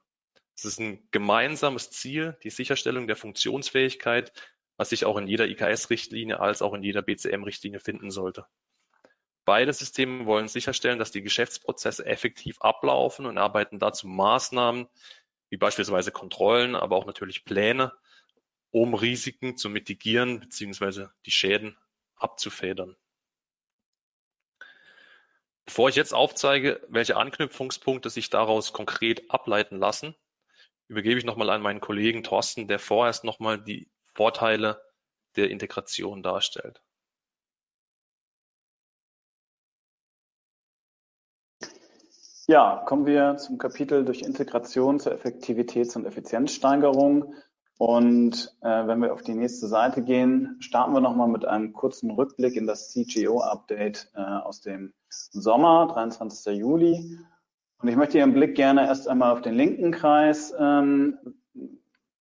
Es 0.59 0.65
ist 0.65 0.81
ein 0.81 1.09
gemeinsames 1.13 1.93
Ziel, 1.93 2.37
die 2.43 2.51
Sicherstellung 2.51 3.07
der 3.07 3.15
Funktionsfähigkeit, 3.15 4.33
was 4.77 4.89
sich 4.89 5.05
auch 5.05 5.17
in 5.17 5.29
jeder 5.29 5.47
IKS-Richtlinie 5.47 6.41
als 6.41 6.63
auch 6.63 6.75
in 6.75 6.83
jeder 6.83 7.01
BCM-Richtlinie 7.01 7.79
finden 7.79 8.11
sollte. 8.11 8.45
Beide 9.45 9.73
Systeme 9.73 10.27
wollen 10.27 10.49
sicherstellen, 10.49 10.99
dass 10.99 11.13
die 11.13 11.23
Geschäftsprozesse 11.23 12.05
effektiv 12.07 12.61
ablaufen 12.61 13.25
und 13.27 13.39
arbeiten 13.39 13.79
dazu 13.79 14.09
Maßnahmen 14.09 14.89
wie 15.49 15.57
beispielsweise 15.59 16.11
Kontrollen, 16.11 16.75
aber 16.75 16.97
auch 16.97 17.07
natürlich 17.07 17.45
Pläne, 17.45 17.93
um 18.73 18.95
Risiken 18.95 19.57
zu 19.57 19.71
mitigieren 19.71 20.41
bzw. 20.41 21.07
die 21.25 21.31
Schäden 21.31 21.79
abzufedern. 22.17 22.97
Bevor 25.67 25.89
ich 25.89 25.95
jetzt 25.95 26.15
aufzeige, 26.15 26.85
welche 26.89 27.17
Anknüpfungspunkte 27.17 28.11
sich 28.11 28.29
daraus 28.29 28.73
konkret 28.73 29.31
ableiten 29.31 29.79
lassen, 29.79 30.17
übergebe 30.89 31.19
ich 31.19 31.25
nochmal 31.25 31.51
an 31.51 31.63
meinen 31.63 31.81
Kollegen 31.81 32.23
Thorsten, 32.23 32.67
der 32.67 32.79
vorerst 32.79 33.25
nochmal 33.25 33.63
die 33.63 33.91
Vorteile 34.15 34.83
der 35.37 35.51
Integration 35.51 36.23
darstellt. 36.23 36.83
Ja, 42.47 42.83
kommen 42.87 43.05
wir 43.05 43.37
zum 43.37 43.59
Kapitel 43.59 44.07
durch 44.07 44.23
Integration 44.23 44.99
zur 44.99 45.13
Effektivitäts- 45.13 45.97
und 45.97 46.07
Effizienzsteigerung. 46.07 47.35
Und 47.77 48.57
äh, 48.63 48.87
wenn 48.87 49.01
wir 49.01 49.13
auf 49.13 49.21
die 49.21 49.35
nächste 49.35 49.69
Seite 49.69 50.03
gehen, 50.03 50.57
starten 50.61 50.95
wir 50.95 51.03
nochmal 51.03 51.29
mit 51.29 51.45
einem 51.45 51.75
kurzen 51.75 52.11
Rückblick 52.11 52.57
in 52.57 52.67
das 52.67 52.91
CGO-Update 52.91 54.11
äh, 54.15 54.21
aus 54.21 54.63
dem 54.63 54.95
Sommer, 55.11 55.89
23. 55.93 56.57
Juli. 56.57 57.19
Und 57.81 57.89
ich 57.89 57.97
möchte 57.97 58.19
Ihren 58.19 58.33
Blick 58.33 58.57
gerne 58.57 58.87
erst 58.87 59.07
einmal 59.07 59.33
auf 59.33 59.41
den 59.41 59.55
linken 59.55 59.93
Kreis 59.93 60.53
ähm, 60.59 61.17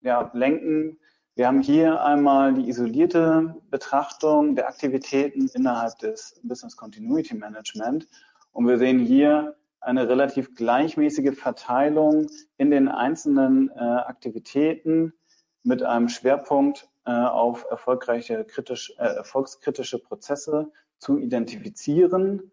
ja, 0.02 0.30
lenken. 0.34 0.98
Wir 1.34 1.46
haben 1.46 1.62
hier 1.62 2.02
einmal 2.04 2.52
die 2.52 2.68
isolierte 2.68 3.56
Betrachtung 3.70 4.54
der 4.54 4.68
Aktivitäten 4.68 5.48
innerhalb 5.54 5.98
des 5.98 6.38
Business 6.42 6.76
Continuity 6.76 7.34
Management. 7.34 8.06
Und 8.52 8.68
wir 8.68 8.78
sehen 8.78 8.98
hier 8.98 9.56
eine 9.80 10.08
relativ 10.08 10.54
gleichmäßige 10.54 11.38
Verteilung 11.38 12.28
in 12.58 12.70
den 12.70 12.88
einzelnen 12.88 13.70
äh, 13.70 13.80
Aktivitäten 13.80 15.14
mit 15.62 15.82
einem 15.82 16.08
Schwerpunkt 16.08 16.88
äh, 17.06 17.12
auf 17.12 17.66
erfolgreiche 17.70 18.44
kritisch, 18.44 18.92
äh, 18.98 19.04
erfolgskritische 19.04 19.98
Prozesse 19.98 20.70
zu 20.98 21.18
identifizieren 21.18 22.50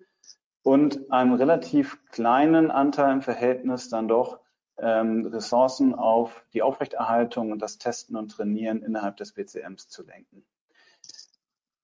und 0.63 1.11
einem 1.11 1.33
relativ 1.33 1.99
kleinen 2.09 2.71
Anteil 2.71 3.13
im 3.13 3.21
Verhältnis 3.21 3.89
dann 3.89 4.07
doch 4.07 4.39
ähm, 4.77 5.25
Ressourcen 5.27 5.93
auf 5.93 6.43
die 6.53 6.61
Aufrechterhaltung 6.61 7.51
und 7.51 7.61
das 7.61 7.77
Testen 7.77 8.15
und 8.15 8.31
Trainieren 8.31 8.81
innerhalb 8.81 9.17
des 9.17 9.33
BCMs 9.33 9.89
zu 9.89 10.03
lenken. 10.03 10.43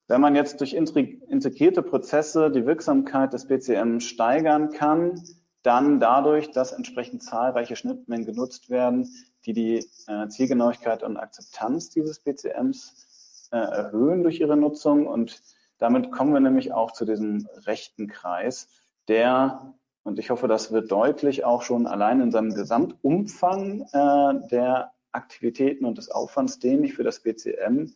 Wenn 0.07 0.21
man 0.21 0.35
jetzt 0.35 0.59
durch 0.59 0.73
integrierte 0.73 1.83
Prozesse 1.83 2.49
die 2.49 2.65
Wirksamkeit 2.65 3.31
des 3.31 3.45
BCM 3.45 3.99
steigern 3.99 4.71
kann, 4.71 5.21
dann 5.61 5.99
dadurch, 5.99 6.49
dass 6.49 6.71
entsprechend 6.71 7.21
zahlreiche 7.21 7.75
Schnittmengen 7.75 8.25
genutzt 8.25 8.71
werden, 8.71 9.07
die 9.45 9.53
die 9.53 9.85
äh, 10.07 10.27
Zielgenauigkeit 10.29 11.03
und 11.03 11.17
Akzeptanz 11.17 11.89
dieses 11.89 12.19
BCMs 12.21 13.49
äh, 13.51 13.57
erhöhen 13.57 14.23
durch 14.23 14.39
ihre 14.39 14.57
Nutzung 14.57 15.05
und 15.05 15.41
damit 15.79 16.11
kommen 16.11 16.33
wir 16.33 16.39
nämlich 16.39 16.73
auch 16.73 16.91
zu 16.91 17.05
diesem 17.05 17.47
rechten 17.65 18.07
Kreis, 18.07 18.67
der, 19.07 19.73
und 20.03 20.19
ich 20.19 20.29
hoffe, 20.29 20.47
das 20.47 20.71
wird 20.71 20.91
deutlich 20.91 21.43
auch 21.43 21.63
schon 21.63 21.87
allein 21.87 22.21
in 22.21 22.31
seinem 22.31 22.53
Gesamtumfang 22.53 23.87
äh, 23.91 24.47
der 24.49 24.91
Aktivitäten 25.11 25.85
und 25.85 25.97
des 25.97 26.11
Aufwands, 26.11 26.59
den 26.59 26.83
ich 26.83 26.93
für 26.93 27.03
das 27.03 27.21
BCM 27.21 27.91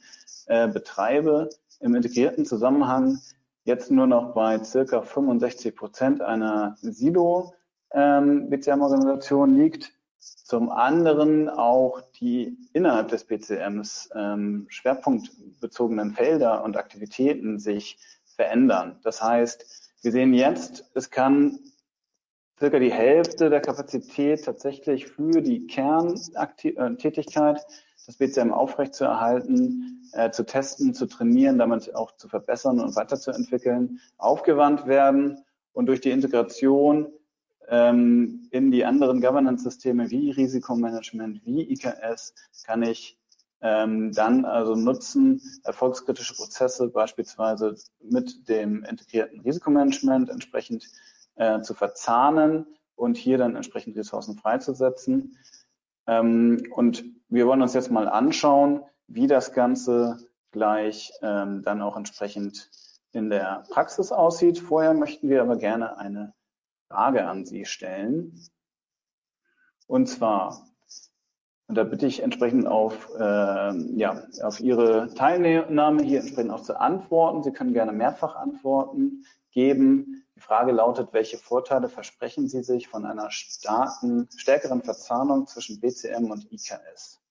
äh, 0.48 0.68
betreibe, 0.68 1.50
im 1.80 1.94
integrierten 1.96 2.46
Zusammenhang 2.46 3.20
jetzt 3.66 3.92
nur 3.92 4.08
noch 4.08 4.34
bei 4.34 4.64
circa 4.64 5.04
65 5.04 5.76
Prozent 5.76 6.22
einer 6.22 6.76
Silo-BCM-Organisation 6.82 9.50
ähm, 9.50 9.58
liegt. 9.58 9.92
Zum 10.44 10.70
anderen 10.70 11.50
auch 11.50 12.02
die 12.20 12.58
innerhalb 12.74 13.08
des 13.10 13.24
BCMs 13.24 14.10
ähm, 14.16 14.66
schwerpunktbezogenen 14.70 16.12
Felder 16.12 16.64
und 16.64 16.78
Aktivitäten 16.78 17.60
sich 17.60 17.98
verändern. 18.36 19.00
Das 19.04 19.22
heißt, 19.22 19.66
wir 20.02 20.12
sehen 20.12 20.34
jetzt, 20.34 20.90
es 20.96 21.10
kann 21.10 21.60
circa 22.60 22.80
die 22.80 22.92
Hälfte 22.92 23.50
der 23.50 23.62
Kapazität 23.62 24.46
tatsächlich 24.46 25.08
für 25.08 25.42
die 25.42 25.68
Kerntätigkeit, 25.68 27.66
das 28.06 28.18
BCM 28.18 28.52
aufrechtzuerhalten, 28.52 30.10
äh, 30.14 30.30
zu 30.32 30.46
testen, 30.46 30.94
zu 30.94 31.06
trainieren, 31.06 31.58
damit 31.58 31.96
auch 31.96 32.12
zu 32.18 32.28
verbessern 32.28 32.80
und 32.80 32.96
weiterzuentwickeln, 32.96 34.00
aufgewandt 34.18 34.88
werden 34.88 35.44
und 35.74 35.88
durch 35.88 36.02
die 36.02 36.12
Integration 36.12 37.12
ähm, 37.70 38.48
in 38.52 38.72
die 38.72 38.86
anderen 38.86 39.22
Governance-Systeme 39.22 40.10
wie 40.10 40.32
Risikomanagement, 40.32 41.46
wie 41.46 41.72
IKS 41.72 42.34
kann 42.66 42.84
ich 42.84 43.18
ähm, 43.62 44.12
dann 44.12 44.44
also 44.44 44.76
nutzen, 44.76 45.42
erfolgskritische 45.64 46.36
Prozesse 46.36 46.90
beispielsweise 46.90 47.76
mit 48.02 48.50
dem 48.50 48.84
integrierten 48.84 49.40
Risikomanagement 49.40 50.30
entsprechend 50.30 50.86
äh, 51.36 51.62
zu 51.62 51.74
verzahnen 51.74 52.66
und 52.96 53.18
hier 53.18 53.38
dann 53.38 53.56
entsprechend 53.56 53.96
Ressourcen 53.96 54.38
freizusetzen. 54.38 55.38
Ähm, 56.08 56.68
und 56.76 57.06
wir 57.30 57.48
wollen 57.48 57.62
uns 57.62 57.74
jetzt 57.74 57.90
mal 57.90 58.10
anschauen, 58.10 58.82
wie 59.08 59.28
das 59.28 59.54
Ganze 59.54 60.18
gleich 60.52 61.14
ähm, 61.22 61.62
dann 61.64 61.82
auch 61.82 61.96
entsprechend 61.96 62.70
in 63.14 63.30
der 63.30 63.64
Praxis 63.70 64.12
aussieht. 64.12 64.60
Vorher 64.60 64.94
möchten 64.94 65.30
wir 65.30 65.42
aber 65.42 65.56
gerne 65.56 65.98
eine 65.98 66.34
Frage 66.94 67.26
an 67.26 67.44
Sie 67.44 67.66
stellen. 67.66 68.40
Und 69.88 70.06
zwar, 70.08 70.68
und 71.68 71.76
da 71.76 71.84
bitte 71.84 72.06
ich 72.06 72.22
entsprechend 72.22 72.68
auf, 72.68 73.10
äh, 73.18 73.76
ja, 73.98 74.28
auf 74.44 74.60
Ihre 74.60 75.12
Teilnahme 75.16 76.04
hier 76.04 76.20
entsprechend 76.20 76.52
auch 76.52 76.62
zu 76.62 76.80
antworten. 76.80 77.42
Sie 77.42 77.52
können 77.52 77.74
gerne 77.74 77.94
mehrfach 77.94 78.36
Antworten 78.36 79.26
geben. 79.50 80.24
Die 80.36 80.40
Frage 80.40 80.72
lautet, 80.72 81.14
welche 81.14 81.40
Vorteile 81.40 81.90
versprechen 81.90 82.48
Sie 82.48 82.62
sich 82.62 82.88
von 82.88 83.06
einer 83.06 83.32
starken, 83.32 84.30
stärkeren 84.38 84.84
Verzahnung 84.84 85.48
zwischen 85.48 85.80
BCM 85.80 86.30
und 86.30 86.52
IKS? 86.52 87.24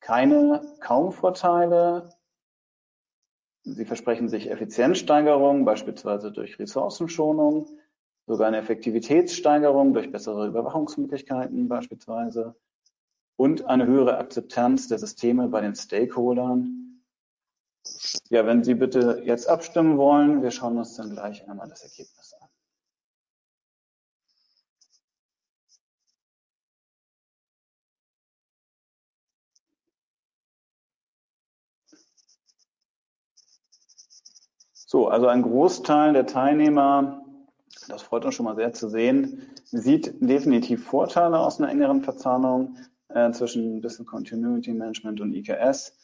Keine, 0.00 0.60
kaum 0.80 1.12
Vorteile. 1.12 2.10
Sie 3.62 3.86
versprechen 3.86 4.28
sich 4.28 4.50
Effizienzsteigerung, 4.50 5.64
beispielsweise 5.64 6.32
durch 6.32 6.58
Ressourcenschonung 6.58 7.66
sogar 8.28 8.46
eine 8.46 8.58
Effektivitätssteigerung 8.58 9.94
durch 9.94 10.12
bessere 10.12 10.46
Überwachungsmöglichkeiten 10.46 11.66
beispielsweise 11.66 12.54
und 13.36 13.64
eine 13.64 13.86
höhere 13.86 14.18
Akzeptanz 14.18 14.88
der 14.88 14.98
Systeme 14.98 15.48
bei 15.48 15.62
den 15.62 15.74
Stakeholdern. 15.74 17.02
Ja, 18.28 18.46
wenn 18.46 18.62
Sie 18.62 18.74
bitte 18.74 19.22
jetzt 19.24 19.48
abstimmen 19.48 19.96
wollen, 19.96 20.42
wir 20.42 20.50
schauen 20.50 20.76
uns 20.76 20.94
dann 20.96 21.10
gleich 21.10 21.48
einmal 21.48 21.68
das 21.68 21.82
Ergebnis 21.82 22.34
an. 22.34 22.48
So, 34.74 35.08
also 35.08 35.28
ein 35.28 35.42
Großteil 35.42 36.12
der 36.12 36.26
Teilnehmer 36.26 37.24
das 37.88 38.02
freut 38.02 38.24
uns 38.24 38.34
schon 38.34 38.44
mal 38.44 38.56
sehr 38.56 38.72
zu 38.72 38.88
sehen. 38.88 39.48
Sieht 39.64 40.14
definitiv 40.20 40.84
Vorteile 40.84 41.38
aus 41.38 41.60
einer 41.60 41.70
engeren 41.70 42.02
Verzahnung 42.02 42.76
äh, 43.08 43.30
zwischen 43.32 43.80
Business 43.80 44.06
Continuity 44.08 44.72
Management 44.72 45.20
und 45.20 45.34
IKS. 45.34 45.96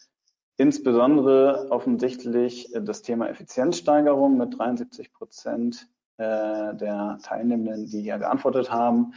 Insbesondere 0.56 1.68
offensichtlich 1.70 2.74
äh, 2.74 2.82
das 2.82 3.02
Thema 3.02 3.28
Effizienzsteigerung 3.28 4.36
mit 4.36 4.58
73 4.58 5.12
Prozent 5.12 5.88
äh, 6.16 6.74
der 6.74 7.18
Teilnehmenden, 7.22 7.86
die 7.86 8.02
hier 8.02 8.18
geantwortet 8.18 8.70
haben. 8.70 9.14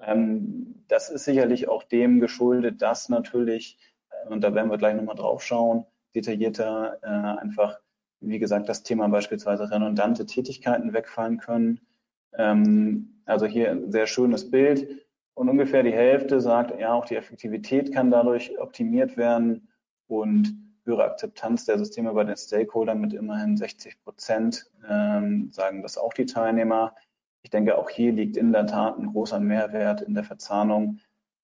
Ähm, 0.00 0.84
das 0.88 1.10
ist 1.10 1.24
sicherlich 1.24 1.68
auch 1.68 1.82
dem 1.84 2.20
geschuldet, 2.20 2.82
dass 2.82 3.08
natürlich 3.08 3.78
und 4.28 4.42
da 4.42 4.54
werden 4.54 4.70
wir 4.70 4.78
gleich 4.78 4.94
nochmal 4.94 5.16
drauf 5.16 5.42
schauen, 5.42 5.86
detaillierter 6.14 6.98
äh, 7.02 7.40
einfach, 7.40 7.78
wie 8.20 8.38
gesagt, 8.38 8.68
das 8.68 8.82
Thema 8.82 9.08
beispielsweise 9.08 9.70
redundante 9.70 10.26
Tätigkeiten 10.26 10.92
wegfallen 10.92 11.38
können. 11.38 11.80
Ähm, 12.36 13.20
also 13.24 13.46
hier 13.46 13.70
ein 13.70 13.92
sehr 13.92 14.06
schönes 14.06 14.50
Bild 14.50 15.06
und 15.34 15.48
ungefähr 15.48 15.82
die 15.82 15.92
Hälfte 15.92 16.40
sagt, 16.40 16.78
ja, 16.78 16.92
auch 16.92 17.04
die 17.04 17.16
Effektivität 17.16 17.92
kann 17.92 18.10
dadurch 18.10 18.58
optimiert 18.58 19.16
werden 19.16 19.68
und 20.06 20.54
höhere 20.84 21.04
Akzeptanz 21.04 21.64
der 21.64 21.78
Systeme 21.78 22.12
bei 22.12 22.24
den 22.24 22.36
Stakeholdern 22.36 23.00
mit 23.00 23.12
immerhin 23.12 23.56
60 23.56 24.02
Prozent, 24.02 24.70
ähm, 24.88 25.50
sagen 25.52 25.82
das 25.82 25.96
auch 25.96 26.12
die 26.12 26.26
Teilnehmer. 26.26 26.94
Ich 27.42 27.50
denke, 27.50 27.78
auch 27.78 27.88
hier 27.88 28.12
liegt 28.12 28.36
in 28.36 28.52
der 28.52 28.66
Tat 28.66 28.98
ein 28.98 29.12
großer 29.12 29.40
Mehrwert 29.40 30.02
in 30.02 30.14
der 30.14 30.24
Verzahnung, 30.24 30.98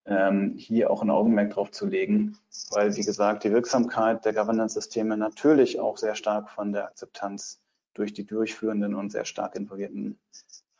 ähm, 0.06 0.54
hier 0.56 0.90
auch 0.90 1.02
ein 1.02 1.10
Augenmerk 1.10 1.50
drauf 1.50 1.70
zu 1.70 1.86
legen, 1.86 2.36
weil, 2.70 2.96
wie 2.96 3.02
gesagt, 3.02 3.44
die 3.44 3.52
Wirksamkeit 3.52 4.24
der 4.24 4.32
Governance-Systeme 4.32 5.16
natürlich 5.16 5.78
auch 5.80 5.98
sehr 5.98 6.14
stark 6.14 6.50
von 6.50 6.72
der 6.72 6.86
Akzeptanz 6.86 7.60
durch 7.94 8.12
die 8.12 8.26
durchführenden 8.26 8.94
und 8.94 9.10
sehr 9.10 9.24
stark 9.24 9.54
involvierten 9.54 10.18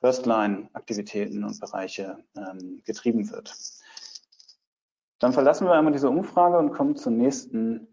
First-Line-Aktivitäten 0.00 1.44
und 1.44 1.60
Bereiche 1.60 2.22
ähm, 2.36 2.82
getrieben 2.84 3.30
wird. 3.30 3.54
Dann 5.18 5.32
verlassen 5.32 5.66
wir 5.66 5.72
einmal 5.72 5.92
diese 5.92 6.08
Umfrage 6.08 6.58
und 6.58 6.72
kommen 6.72 6.96
zum 6.96 7.16
nächsten 7.16 7.88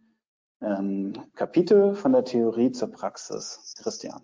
ähm, 0.61 1.13
Kapitel 1.35 1.95
von 1.95 2.11
der 2.11 2.23
Theorie 2.23 2.71
zur 2.71 2.91
Praxis. 2.91 3.73
Christian. 3.81 4.21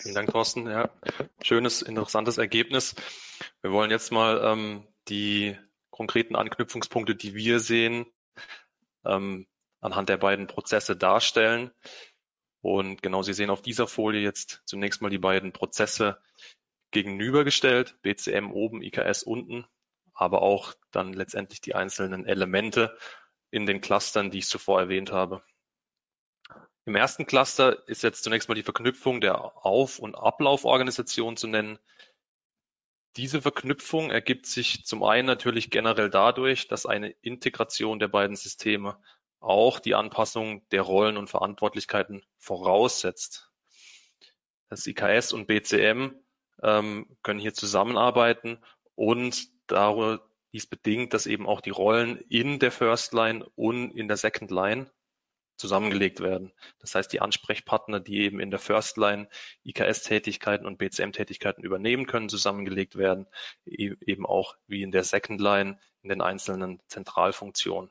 Vielen 0.00 0.14
Dank, 0.14 0.30
Thorsten. 0.30 0.66
Ja, 0.68 0.90
schönes, 1.42 1.82
interessantes 1.82 2.38
Ergebnis. 2.38 2.94
Wir 3.62 3.72
wollen 3.72 3.90
jetzt 3.90 4.12
mal 4.12 4.40
ähm, 4.42 4.86
die 5.08 5.58
konkreten 5.90 6.36
Anknüpfungspunkte, 6.36 7.16
die 7.16 7.34
wir 7.34 7.58
sehen, 7.58 8.06
ähm, 9.04 9.46
anhand 9.80 10.08
der 10.08 10.16
beiden 10.16 10.46
Prozesse 10.46 10.96
darstellen. 10.96 11.72
Und 12.68 13.02
genau, 13.02 13.22
Sie 13.22 13.32
sehen 13.32 13.48
auf 13.48 13.62
dieser 13.62 13.86
Folie 13.86 14.20
jetzt 14.20 14.60
zunächst 14.66 15.00
mal 15.00 15.08
die 15.08 15.16
beiden 15.16 15.52
Prozesse 15.52 16.20
gegenübergestellt, 16.90 17.96
BCM 18.02 18.52
oben, 18.52 18.82
IKS 18.82 19.22
unten, 19.22 19.66
aber 20.12 20.42
auch 20.42 20.74
dann 20.90 21.14
letztendlich 21.14 21.62
die 21.62 21.74
einzelnen 21.74 22.26
Elemente 22.26 22.94
in 23.50 23.64
den 23.64 23.80
Clustern, 23.80 24.30
die 24.30 24.40
ich 24.40 24.48
zuvor 24.48 24.80
erwähnt 24.80 25.12
habe. 25.12 25.42
Im 26.84 26.94
ersten 26.94 27.24
Cluster 27.24 27.88
ist 27.88 28.02
jetzt 28.02 28.22
zunächst 28.22 28.50
mal 28.50 28.54
die 28.54 28.62
Verknüpfung 28.62 29.22
der 29.22 29.64
Auf- 29.64 29.98
und 29.98 30.14
Ablauforganisation 30.14 31.38
zu 31.38 31.46
nennen. 31.46 31.78
Diese 33.16 33.40
Verknüpfung 33.40 34.10
ergibt 34.10 34.44
sich 34.44 34.84
zum 34.84 35.02
einen 35.04 35.26
natürlich 35.26 35.70
generell 35.70 36.10
dadurch, 36.10 36.68
dass 36.68 36.84
eine 36.84 37.08
Integration 37.22 37.98
der 37.98 38.08
beiden 38.08 38.36
Systeme 38.36 39.00
auch 39.40 39.78
die 39.80 39.94
Anpassung 39.94 40.68
der 40.70 40.82
Rollen 40.82 41.16
und 41.16 41.30
Verantwortlichkeiten 41.30 42.22
voraussetzt. 42.38 43.50
Das 44.68 44.86
IKS 44.86 45.32
und 45.32 45.46
BCM 45.46 46.10
ähm, 46.62 47.16
können 47.22 47.40
hier 47.40 47.54
zusammenarbeiten 47.54 48.58
und 48.94 49.48
darüber 49.66 50.28
dies 50.52 50.66
bedingt, 50.66 51.14
dass 51.14 51.26
eben 51.26 51.46
auch 51.46 51.60
die 51.60 51.70
Rollen 51.70 52.18
in 52.28 52.58
der 52.58 52.72
First 52.72 53.12
Line 53.12 53.46
und 53.54 53.92
in 53.92 54.08
der 54.08 54.16
Second 54.16 54.50
Line 54.50 54.90
zusammengelegt 55.56 56.20
werden. 56.20 56.52
Das 56.78 56.94
heißt, 56.94 57.12
die 57.12 57.20
Ansprechpartner, 57.20 58.00
die 58.00 58.20
eben 58.20 58.40
in 58.40 58.50
der 58.50 58.60
First 58.60 58.96
Line 58.96 59.28
IKS-Tätigkeiten 59.64 60.66
und 60.66 60.78
BCM-Tätigkeiten 60.78 61.64
übernehmen 61.64 62.06
können, 62.06 62.28
zusammengelegt 62.28 62.96
werden, 62.96 63.26
e-, 63.66 63.94
eben 64.00 64.24
auch 64.24 64.56
wie 64.66 64.82
in 64.82 64.92
der 64.92 65.04
Second 65.04 65.40
Line 65.40 65.78
in 66.02 66.08
den 66.08 66.22
einzelnen 66.22 66.80
Zentralfunktionen. 66.86 67.90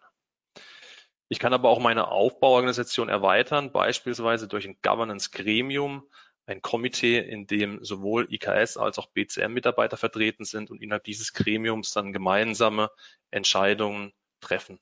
Ich 1.29 1.39
kann 1.39 1.53
aber 1.53 1.69
auch 1.69 1.79
meine 1.79 2.07
Aufbauorganisation 2.09 3.09
erweitern, 3.09 3.71
beispielsweise 3.71 4.47
durch 4.47 4.67
ein 4.67 4.77
Governance-Gremium, 4.81 6.07
ein 6.45 6.61
Komitee, 6.61 7.19
in 7.19 7.47
dem 7.47 7.83
sowohl 7.83 8.31
IKS 8.31 8.77
als 8.77 8.97
auch 8.97 9.07
BCM-Mitarbeiter 9.07 9.97
vertreten 9.97 10.45
sind 10.45 10.71
und 10.71 10.81
innerhalb 10.81 11.03
dieses 11.03 11.33
Gremiums 11.33 11.91
dann 11.91 12.13
gemeinsame 12.13 12.89
Entscheidungen 13.31 14.13
treffen. 14.39 14.79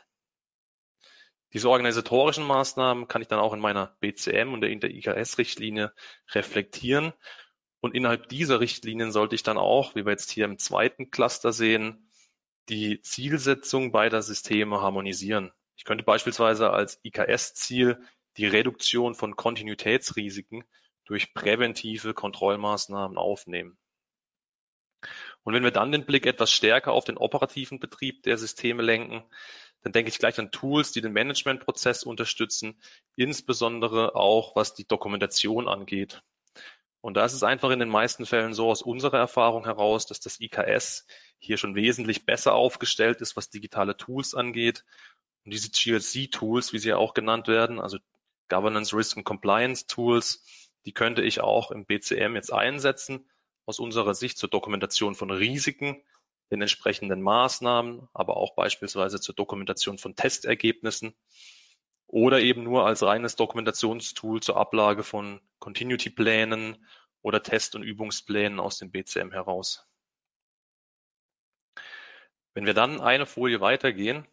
Diese 1.54 1.70
organisatorischen 1.70 2.46
Maßnahmen 2.46 3.08
kann 3.08 3.22
ich 3.22 3.28
dann 3.28 3.40
auch 3.40 3.54
in 3.54 3.60
meiner 3.60 3.96
BCM 4.02 4.54
und 4.54 4.62
der 4.62 4.72
IKS-Richtlinie 4.72 5.94
reflektieren. 6.32 7.14
Und 7.80 7.96
innerhalb 7.96 8.28
dieser 8.30 8.60
Richtlinien 8.60 9.12
sollte 9.12 9.36
ich 9.36 9.44
dann 9.44 9.58
auch, 9.58 9.96
wie 9.96 10.06
wir 10.06 10.12
jetzt 10.12 10.32
hier 10.32 10.46
im 10.46 10.60
zweiten 10.60 11.12
Cluster 11.12 11.54
sehen, 11.54 12.12
die 12.68 13.02
Zielsetzung 13.02 13.92
beider 13.92 14.22
Systeme 14.22 14.82
harmonisieren. 14.82 15.52
Ich 15.76 15.84
könnte 15.84 16.04
beispielsweise 16.04 16.72
als 16.72 17.00
IKS-Ziel 17.04 18.00
die 18.38 18.48
Reduktion 18.48 19.16
von 19.16 19.36
Kontinuitätsrisiken 19.36 20.64
durch 21.06 21.34
präventive 21.34 22.14
Kontrollmaßnahmen 22.14 23.18
aufnehmen. 23.18 23.78
Und 25.44 25.54
wenn 25.54 25.64
wir 25.64 25.72
dann 25.72 25.92
den 25.92 26.06
Blick 26.06 26.26
etwas 26.26 26.52
stärker 26.52 26.92
auf 26.92 27.06
den 27.06 27.18
operativen 27.18 27.80
Betrieb 27.80 28.24
der 28.24 28.38
Systeme 28.38 28.82
lenken, 28.82 29.24
dann 29.82 29.92
denke 29.92 30.10
ich 30.10 30.18
gleich 30.18 30.40
an 30.40 30.52
Tools, 30.52 30.92
die 30.92 31.02
den 31.02 31.14
Managementprozess 31.14 32.04
unterstützen, 32.04 32.82
insbesondere 33.16 34.16
auch 34.16 34.56
was 34.56 34.74
die 34.74 34.88
Dokumentation 34.88 35.68
angeht. 35.68 36.24
Und 37.02 37.14
da 37.18 37.26
ist 37.26 37.34
es 37.34 37.44
einfach 37.44 37.70
in 37.70 37.78
den 37.78 37.90
meisten 37.90 38.26
Fällen 38.26 38.56
so 38.56 38.72
aus 38.72 38.82
unserer 38.82 39.20
Erfahrung 39.20 39.66
heraus, 39.66 40.08
dass 40.08 40.20
das 40.20 40.40
IKS 40.40 41.06
hier 41.38 41.58
schon 41.58 41.76
wesentlich 41.76 42.26
besser 42.26 42.56
aufgestellt 42.56 43.22
ist, 43.22 43.36
was 43.38 43.52
digitale 43.52 43.96
Tools 43.96 44.34
angeht 44.34 44.84
und 45.46 45.54
diese 45.54 45.70
GRC-Tools, 45.70 46.74
wie 46.74 46.80
sie 46.80 46.90
ja 46.90 46.98
auch 46.98 47.14
genannt 47.14 47.48
werden, 47.48 47.80
also 47.80 47.98
Governance, 48.50 48.96
Risk 48.96 49.18
and 49.18 49.26
Compliance 49.26 49.88
Tools, 49.88 50.44
die 50.86 50.92
könnte 50.92 51.22
ich 51.22 51.42
auch 51.42 51.72
im 51.72 51.86
BCM 51.86 52.36
jetzt 52.36 52.52
einsetzen, 52.52 53.30
aus 53.66 53.80
unserer 53.80 54.14
Sicht 54.14 54.38
zur 54.38 54.50
Dokumentation 54.50 55.16
von 55.16 55.32
Risiken, 55.32 56.04
den 56.52 56.62
entsprechenden 56.62 57.22
Maßnahmen, 57.22 58.08
aber 58.14 58.38
auch 58.38 58.56
beispielsweise 58.56 59.20
zur 59.20 59.34
Dokumentation 59.34 59.98
von 59.98 60.16
Testergebnissen 60.16 61.16
oder 62.08 62.40
eben 62.40 62.64
nur 62.64 62.86
als 62.86 63.02
reines 63.02 63.36
Dokumentationstool 63.36 64.42
zur 64.42 64.58
Ablage 64.58 65.04
von 65.04 65.42
Continuity-Plänen 65.60 66.86
oder 67.22 67.42
Test- 67.42 67.76
und 67.76 67.82
Übungsplänen 67.82 68.60
aus 68.60 68.78
dem 68.78 68.92
BCM 68.92 69.32
heraus. 69.32 69.88
Wenn 72.54 72.68
wir 72.68 72.76
dann 72.76 73.02
eine 73.02 73.26
Folie 73.26 73.60
weitergehen, 73.60 74.28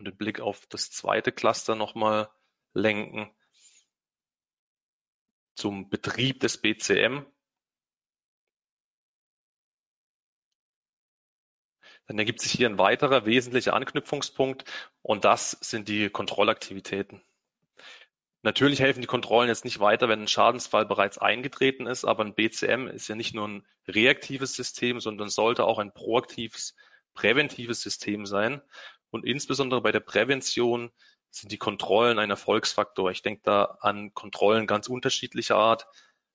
und 0.00 0.06
den 0.06 0.16
Blick 0.16 0.40
auf 0.40 0.66
das 0.66 0.90
zweite 0.90 1.30
Cluster 1.30 1.74
nochmal 1.74 2.30
lenken 2.72 3.30
zum 5.54 5.90
Betrieb 5.90 6.40
des 6.40 6.56
BCM. 6.58 7.26
Dann 12.06 12.18
ergibt 12.18 12.40
sich 12.40 12.50
hier 12.50 12.68
ein 12.68 12.78
weiterer 12.78 13.26
wesentlicher 13.26 13.74
Anknüpfungspunkt 13.74 14.64
und 15.02 15.24
das 15.26 15.50
sind 15.60 15.86
die 15.88 16.08
Kontrollaktivitäten. 16.08 17.22
Natürlich 18.42 18.80
helfen 18.80 19.02
die 19.02 19.06
Kontrollen 19.06 19.48
jetzt 19.48 19.66
nicht 19.66 19.80
weiter, 19.80 20.08
wenn 20.08 20.22
ein 20.22 20.28
Schadensfall 20.28 20.86
bereits 20.86 21.18
eingetreten 21.18 21.86
ist, 21.86 22.06
aber 22.06 22.24
ein 22.24 22.34
BCM 22.34 22.86
ist 22.86 23.06
ja 23.08 23.14
nicht 23.14 23.34
nur 23.34 23.46
ein 23.46 23.66
reaktives 23.86 24.54
System, 24.54 24.98
sondern 24.98 25.28
sollte 25.28 25.64
auch 25.64 25.78
ein 25.78 25.92
proaktives, 25.92 26.74
präventives 27.12 27.82
System 27.82 28.24
sein. 28.24 28.62
Und 29.10 29.24
insbesondere 29.24 29.80
bei 29.80 29.92
der 29.92 30.00
Prävention 30.00 30.90
sind 31.30 31.52
die 31.52 31.58
Kontrollen 31.58 32.18
ein 32.18 32.30
Erfolgsfaktor. 32.30 33.10
Ich 33.10 33.22
denke 33.22 33.42
da 33.44 33.64
an 33.80 34.14
Kontrollen 34.14 34.66
ganz 34.66 34.88
unterschiedlicher 34.88 35.56
Art. 35.56 35.86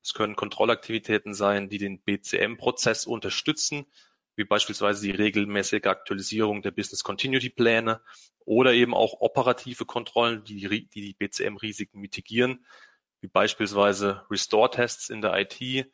Es 0.01 0.13
können 0.13 0.35
Kontrollaktivitäten 0.35 1.33
sein, 1.33 1.69
die 1.69 1.77
den 1.77 2.01
BCM-Prozess 2.01 3.05
unterstützen, 3.05 3.85
wie 4.35 4.43
beispielsweise 4.43 5.01
die 5.03 5.11
regelmäßige 5.11 5.85
Aktualisierung 5.85 6.61
der 6.61 6.71
Business 6.71 7.03
Continuity 7.03 7.49
Pläne 7.49 8.01
oder 8.45 8.73
eben 8.73 8.93
auch 8.93 9.21
operative 9.21 9.85
Kontrollen, 9.85 10.43
die 10.43 10.67
die, 10.67 10.87
die 10.89 11.13
BCM-Risiken 11.13 11.99
mitigieren, 11.99 12.65
wie 13.21 13.27
beispielsweise 13.27 14.25
Restore-Tests 14.29 15.09
in 15.09 15.21
der 15.21 15.37
IT, 15.39 15.59
die 15.59 15.87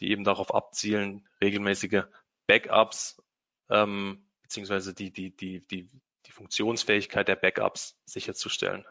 eben 0.00 0.24
darauf 0.24 0.54
abzielen, 0.54 1.26
regelmäßige 1.40 2.02
Backups 2.46 3.22
ähm, 3.70 4.26
beziehungsweise 4.42 4.94
die, 4.94 5.10
die, 5.10 5.34
die, 5.34 5.66
die 5.66 5.88
die 6.26 6.32
Funktionsfähigkeit 6.32 7.28
der 7.28 7.36
Backups 7.36 7.96
sicherzustellen. 8.04 8.84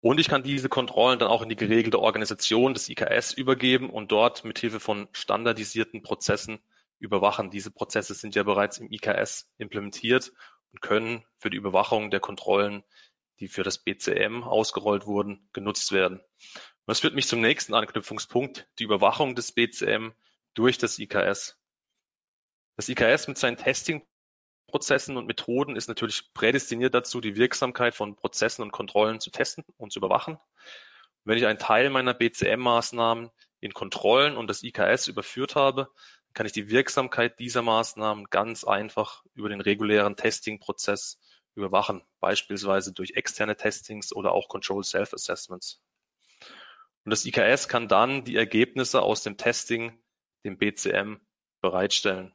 Und 0.00 0.20
ich 0.20 0.28
kann 0.28 0.42
diese 0.42 0.68
Kontrollen 0.68 1.18
dann 1.18 1.30
auch 1.30 1.40
in 1.40 1.48
die 1.48 1.56
geregelte 1.56 1.98
Organisation 1.98 2.74
des 2.74 2.90
IKS 2.90 3.32
übergeben 3.32 3.88
und 3.88 4.12
dort 4.12 4.44
mithilfe 4.44 4.78
von 4.78 5.08
standardisierten 5.12 6.02
Prozessen 6.02 6.58
überwachen. 6.98 7.50
Diese 7.50 7.70
Prozesse 7.70 8.12
sind 8.12 8.34
ja 8.34 8.42
bereits 8.42 8.76
im 8.76 8.92
IKS 8.92 9.50
implementiert 9.56 10.32
und 10.72 10.82
können 10.82 11.24
für 11.38 11.48
die 11.48 11.56
Überwachung 11.56 12.10
der 12.10 12.20
Kontrollen, 12.20 12.84
die 13.40 13.48
für 13.48 13.62
das 13.62 13.78
BCM 13.78 14.42
ausgerollt 14.42 15.06
wurden, 15.06 15.48
genutzt 15.54 15.90
werden. 15.90 16.18
Und 16.18 16.86
das 16.86 17.00
führt 17.00 17.14
mich 17.14 17.26
zum 17.26 17.40
nächsten 17.40 17.72
Anknüpfungspunkt, 17.72 18.68
die 18.78 18.84
Überwachung 18.84 19.34
des 19.34 19.52
BCM 19.52 20.10
durch 20.52 20.76
das 20.76 20.98
IKS. 20.98 21.56
Das 22.76 22.88
IKS 22.88 23.28
mit 23.28 23.38
seinen 23.38 23.56
Testing-Prozessen 23.56 25.16
und 25.16 25.26
Methoden 25.26 25.76
ist 25.76 25.88
natürlich 25.88 26.32
prädestiniert 26.34 26.94
dazu, 26.94 27.20
die 27.20 27.36
Wirksamkeit 27.36 27.94
von 27.94 28.16
Prozessen 28.16 28.62
und 28.62 28.72
Kontrollen 28.72 29.20
zu 29.20 29.30
testen 29.30 29.64
und 29.76 29.92
zu 29.92 30.00
überwachen. 30.00 30.38
Wenn 31.24 31.38
ich 31.38 31.46
einen 31.46 31.58
Teil 31.58 31.88
meiner 31.90 32.14
BCM-Maßnahmen 32.14 33.30
in 33.60 33.72
Kontrollen 33.72 34.36
und 34.36 34.48
das 34.48 34.62
IKS 34.62 35.06
überführt 35.06 35.54
habe, 35.54 35.88
kann 36.34 36.46
ich 36.46 36.52
die 36.52 36.68
Wirksamkeit 36.68 37.38
dieser 37.38 37.62
Maßnahmen 37.62 38.26
ganz 38.28 38.64
einfach 38.64 39.24
über 39.34 39.48
den 39.48 39.60
regulären 39.60 40.16
Testing-Prozess 40.16 41.20
überwachen, 41.54 42.02
beispielsweise 42.18 42.92
durch 42.92 43.12
externe 43.12 43.56
Testings 43.56 44.12
oder 44.12 44.32
auch 44.32 44.48
Control 44.48 44.82
Self-Assessments. 44.82 45.80
Und 47.04 47.10
das 47.10 47.24
IKS 47.24 47.68
kann 47.68 47.86
dann 47.86 48.24
die 48.24 48.36
Ergebnisse 48.36 49.02
aus 49.02 49.22
dem 49.22 49.36
Testing 49.36 50.02
dem 50.44 50.58
BCM 50.58 51.20
bereitstellen. 51.60 52.34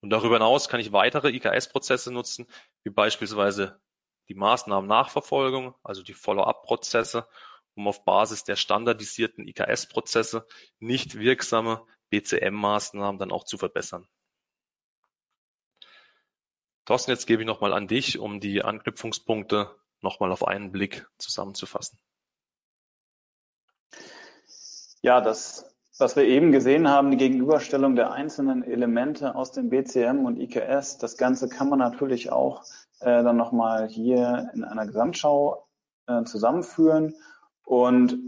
Und 0.00 0.10
darüber 0.10 0.36
hinaus 0.36 0.68
kann 0.68 0.80
ich 0.80 0.92
weitere 0.92 1.30
IKS-Prozesse 1.30 2.12
nutzen, 2.12 2.46
wie 2.82 2.90
beispielsweise 2.90 3.80
die 4.28 4.34
Maßnahmen-Nachverfolgung, 4.34 5.74
also 5.82 6.02
die 6.02 6.14
Follow-up-Prozesse, 6.14 7.28
um 7.74 7.88
auf 7.88 8.04
Basis 8.04 8.44
der 8.44 8.56
standardisierten 8.56 9.46
IKS-Prozesse 9.46 10.46
nicht 10.78 11.18
wirksame 11.18 11.86
BCM-Maßnahmen 12.10 13.18
dann 13.18 13.32
auch 13.32 13.44
zu 13.44 13.58
verbessern. 13.58 14.06
Thorsten, 16.84 17.10
jetzt 17.10 17.26
gebe 17.26 17.42
ich 17.42 17.46
nochmal 17.46 17.72
an 17.72 17.88
dich, 17.88 18.18
um 18.18 18.40
die 18.40 18.62
Anknüpfungspunkte 18.62 19.74
nochmal 20.02 20.30
auf 20.30 20.46
einen 20.46 20.70
Blick 20.70 21.06
zusammenzufassen. 21.18 21.98
Ja, 25.02 25.20
das, 25.20 25.75
was 25.98 26.16
wir 26.16 26.24
eben 26.24 26.52
gesehen 26.52 26.88
haben, 26.88 27.10
die 27.10 27.16
Gegenüberstellung 27.16 27.96
der 27.96 28.12
einzelnen 28.12 28.62
Elemente 28.62 29.34
aus 29.34 29.52
dem 29.52 29.70
BCM 29.70 30.24
und 30.24 30.38
IKS, 30.38 30.98
das 30.98 31.16
Ganze 31.16 31.48
kann 31.48 31.68
man 31.68 31.78
natürlich 31.78 32.30
auch 32.30 32.62
äh, 33.00 33.22
dann 33.22 33.36
nochmal 33.36 33.88
hier 33.88 34.50
in 34.54 34.64
einer 34.64 34.86
Gesamtschau 34.86 35.66
äh, 36.06 36.24
zusammenführen. 36.24 37.14
Und 37.64 38.18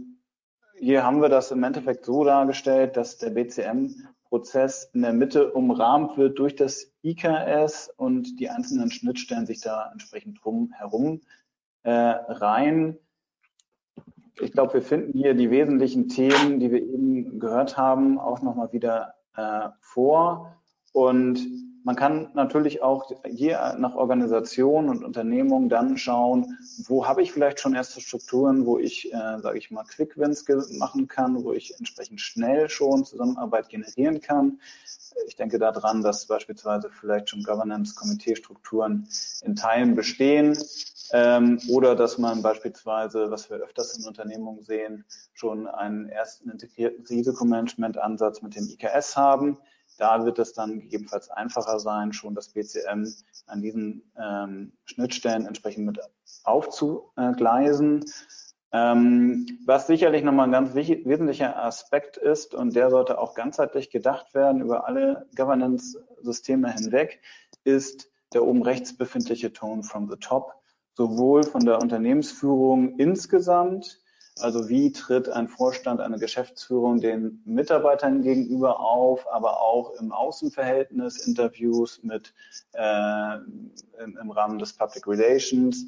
hier 0.79 1.05
haben 1.05 1.21
wir 1.21 1.29
das 1.29 1.51
im 1.51 1.63
Endeffekt 1.63 2.05
so 2.05 2.25
dargestellt, 2.25 2.97
dass 2.97 3.19
der 3.19 3.31
BCM 3.31 3.95
Prozess 4.29 4.91
in 4.93 5.03
der 5.03 5.13
Mitte 5.13 5.53
umrahmt 5.53 6.19
wird 6.19 6.39
durch 6.39 6.55
das 6.55 6.93
IKS 7.03 7.91
und 7.97 8.39
die 8.39 8.51
einzelnen 8.51 8.91
Schnittstellen 8.91 9.47
sich 9.47 9.61
da 9.61 9.91
entsprechend 9.91 10.43
drum 10.43 10.73
herum 10.77 11.23
äh, 11.83 11.91
rein. 11.91 12.99
Ich 14.40 14.53
glaube, 14.53 14.74
wir 14.74 14.83
finden 14.83 15.18
hier 15.18 15.35
die 15.35 15.51
wesentlichen 15.51 16.09
Themen, 16.09 16.61
die 16.61 16.70
wir 16.70 16.81
eben 16.81 17.40
gehört 17.40 17.77
haben, 17.77 18.18
auch 18.18 18.40
nochmal 18.42 18.72
wieder 18.72 19.14
äh, 19.37 19.68
vor. 19.81 20.57
Und 20.92 21.40
man 21.85 21.96
kann 21.96 22.31
natürlich 22.35 22.83
auch 22.83 23.11
je 23.27 23.57
nach 23.79 23.94
Organisation 23.94 24.88
und 24.88 25.05
Unternehmung 25.05 25.68
dann 25.68 25.96
schauen, 25.96 26.59
wo 26.87 27.07
habe 27.07 27.22
ich 27.22 27.33
vielleicht 27.33 27.61
schon 27.61 27.74
erste 27.74 28.01
Strukturen, 28.01 28.66
wo 28.66 28.79
ich, 28.79 29.12
äh, 29.12 29.38
sage 29.40 29.59
ich 29.59 29.70
mal, 29.70 29.85
Quick 29.85 30.16
Wins 30.18 30.44
machen 30.79 31.09
kann, 31.09 31.44
wo 31.44 31.53
ich 31.53 31.79
entsprechend 31.79 32.20
schnell 32.20 32.68
schon 32.68 33.05
Zusammenarbeit 33.05 33.68
generieren 33.68 34.20
kann. 34.20 34.61
Ich 35.27 35.37
denke 35.37 35.59
daran, 35.59 36.03
dass 36.03 36.27
beispielsweise 36.27 36.90
vielleicht 36.90 37.31
schon 37.31 37.42
Governance-Komitee-Strukturen 37.42 39.09
in 39.42 39.57
Teilen 39.57 39.94
bestehen 39.94 40.57
ähm, 41.12 41.61
oder 41.68 41.94
dass 41.94 42.18
man 42.18 42.42
beispielsweise, 42.42 43.31
was 43.31 43.51
wir 43.51 43.59
öfters 43.59 43.99
in 43.99 44.07
Unternehmungen 44.07 44.62
sehen, 44.62 45.05
schon 45.35 45.66
einen 45.66 46.09
ersten 46.09 46.51
integrierten 46.51 47.07
Risikomanagement-Ansatz 47.07 48.42
mit 48.42 48.57
dem 48.57 48.68
IKS 48.68 49.16
haben 49.16 49.59
da 49.99 50.25
wird 50.25 50.38
es 50.38 50.53
dann 50.53 50.81
gegebenenfalls 50.81 51.29
einfacher 51.29 51.81
sein, 51.81 52.12
schon 52.12 52.35
das 52.35 52.51
BCM 52.51 53.07
an 53.47 53.61
diesen 53.61 54.11
ähm, 54.16 54.73
Schnittstellen 54.85 55.44
entsprechend 55.44 55.87
mit 55.87 56.01
aufzugleisen. 56.44 58.05
Ähm, 58.71 59.59
was 59.64 59.87
sicherlich 59.87 60.23
nochmal 60.23 60.47
ein 60.47 60.53
ganz 60.53 60.75
wesentlicher 60.75 61.62
Aspekt 61.62 62.16
ist 62.16 62.55
und 62.55 62.77
der 62.77 62.90
sollte 62.90 63.18
auch 63.18 63.35
ganzheitlich 63.35 63.90
gedacht 63.90 64.35
werden 64.35 64.61
über 64.61 64.87
alle 64.87 65.27
Governance-Systeme 65.37 66.73
hinweg, 66.73 67.21
ist 67.64 68.11
der 68.35 68.44
oben 68.44 68.62
rechts 68.62 68.97
befindliche 68.97 69.53
Tone 69.53 69.83
from 69.83 70.09
the 70.11 70.16
top, 70.16 70.58
sowohl 70.99 71.45
von 71.45 71.65
der 71.65 71.81
Unternehmensführung 71.81 72.99
insgesamt, 72.99 74.01
also 74.41 74.69
wie 74.69 74.91
tritt 74.91 75.29
ein 75.29 75.47
Vorstand, 75.47 76.01
eine 76.01 76.19
Geschäftsführung 76.19 77.01
den 77.01 77.41
Mitarbeitern 77.45 78.23
gegenüber 78.23 78.81
auf, 78.81 79.25
aber 79.33 79.61
auch 79.61 79.95
im 80.01 80.11
Außenverhältnis, 80.11 81.25
Interviews 81.25 82.03
mit 82.03 82.35
äh, 82.73 83.35
im, 84.03 84.19
im, 84.21 84.31
Rahmen 84.33 84.59
des 84.59 84.73
Public 84.73 85.07
Relations, 85.07 85.85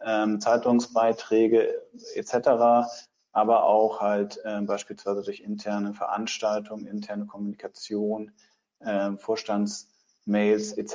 ähm, 0.00 0.40
Zeitungsbeiträge 0.40 1.68
etc., 2.14 2.88
aber 3.32 3.64
auch 3.64 4.00
halt 4.00 4.40
äh, 4.44 4.62
beispielsweise 4.62 5.22
durch 5.24 5.40
interne 5.40 5.92
Veranstaltungen, 5.92 6.86
interne 6.86 7.26
Kommunikation, 7.26 8.32
äh, 8.80 9.12
Vorstandsmails 9.18 10.72
etc. 10.72 10.94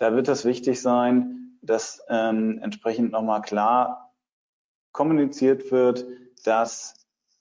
Da 0.00 0.14
wird 0.14 0.26
es 0.26 0.44
wichtig 0.44 0.82
sein, 0.82 1.47
dass 1.68 2.02
ähm, 2.08 2.58
entsprechend 2.62 3.12
nochmal 3.12 3.42
klar 3.42 4.14
kommuniziert 4.92 5.70
wird, 5.70 6.06
dass 6.44 6.94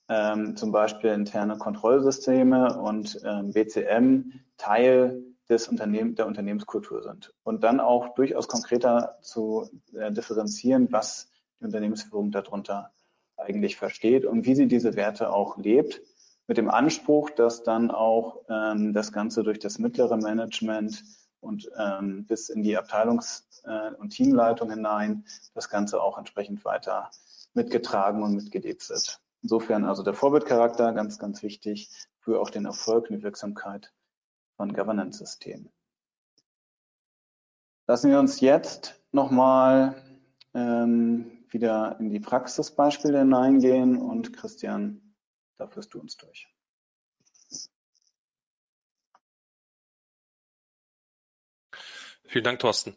ähm, 0.10 0.56
zum 0.56 0.72
Beispiel 0.72 1.12
interne 1.12 1.58
Kontrollsysteme 1.58 2.80
und 2.80 3.20
ähm, 3.26 3.52
BCM 3.52 4.34
Teil 4.58 5.24
des 5.50 5.68
Unternehmen, 5.68 6.16
der 6.16 6.28
Unternehmenskultur 6.28 7.04
sind. 7.04 7.34
Und 7.44 7.64
dann 7.64 7.80
auch 7.80 8.16
durchaus 8.16 8.48
konkreter 8.48 9.18
zu 9.22 9.70
äh, 9.94 10.12
differenzieren, 10.12 10.88
was 10.92 11.30
die 11.60 11.66
Unternehmensführung 11.66 12.32
darunter 12.32 12.92
eigentlich 13.38 13.78
versteht 13.78 14.26
und 14.26 14.46
wie 14.46 14.56
sie 14.56 14.68
diese 14.68 14.96
Werte 14.96 15.32
auch 15.32 15.58
lebt, 15.58 16.02
mit 16.48 16.58
dem 16.58 16.70
Anspruch, 16.70 17.30
dass 17.30 17.64
dann 17.64 17.92
auch 17.92 18.44
ähm, 18.50 18.94
das 18.94 19.12
Ganze 19.12 19.44
durch 19.44 19.60
das 19.60 19.80
mittlere 19.80 20.18
Management 20.18 21.04
und 21.48 21.72
ähm, 21.78 22.26
bis 22.26 22.50
in 22.50 22.62
die 22.62 22.78
Abteilungs- 22.78 23.64
äh, 23.64 23.94
und 23.96 24.10
Teamleitung 24.10 24.70
hinein 24.70 25.26
das 25.54 25.70
Ganze 25.70 26.02
auch 26.02 26.18
entsprechend 26.18 26.64
weiter 26.66 27.10
mitgetragen 27.54 28.22
und 28.24 28.36
mitgelebt 28.36 28.88
wird. 28.90 29.20
Insofern 29.42 29.86
also 29.86 30.04
der 30.04 30.14
Vorbildcharakter 30.14 30.94
ganz, 30.94 31.20
ganz 31.20 31.42
wichtig 31.42 31.90
für 32.20 32.40
auch 32.42 32.50
den 32.50 32.66
Erfolg 32.66 33.10
und 33.10 33.18
die 33.18 33.24
Wirksamkeit 33.24 33.94
von 34.58 34.74
Governance-Systemen. 34.74 35.72
Lassen 37.88 38.12
wir 38.12 38.20
uns 38.20 38.42
jetzt 38.42 39.02
nochmal 39.12 39.96
ähm, 40.54 41.46
wieder 41.50 41.98
in 42.00 42.10
die 42.10 42.20
Praxisbeispiele 42.20 43.20
hineingehen 43.20 43.98
und 43.98 44.34
Christian, 44.34 45.16
da 45.58 45.68
führst 45.68 45.94
du 45.94 46.00
uns 46.00 46.18
durch. 46.18 46.50
Vielen 52.28 52.44
Dank, 52.44 52.60
Thorsten. 52.60 52.96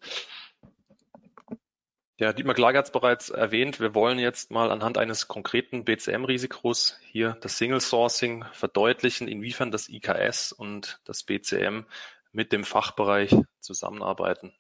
Ja, 2.18 2.34
Dietmar 2.34 2.54
Klage 2.54 2.76
hat 2.76 2.84
es 2.84 2.92
bereits 2.92 3.30
erwähnt. 3.30 3.80
Wir 3.80 3.94
wollen 3.94 4.18
jetzt 4.18 4.50
mal 4.50 4.70
anhand 4.70 4.98
eines 4.98 5.26
konkreten 5.26 5.84
BCM-Risikos 5.84 6.98
hier 7.00 7.38
das 7.40 7.56
Single 7.56 7.80
Sourcing 7.80 8.44
verdeutlichen, 8.52 9.26
inwiefern 9.26 9.70
das 9.70 9.88
IKS 9.88 10.52
und 10.52 11.00
das 11.04 11.22
BCM 11.22 11.86
mit 12.32 12.52
dem 12.52 12.64
Fachbereich 12.64 13.34
zusammenarbeiten. 13.60 14.52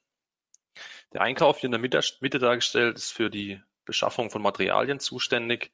Der 1.12 1.20
Einkauf 1.20 1.58
hier 1.58 1.66
in 1.66 1.72
der 1.72 1.80
Mitte 1.80 2.38
dargestellt 2.38 2.96
ist 2.96 3.12
für 3.12 3.28
die 3.28 3.60
Beschaffung 3.84 4.30
von 4.30 4.40
Materialien 4.40 5.00
zuständig 5.00 5.72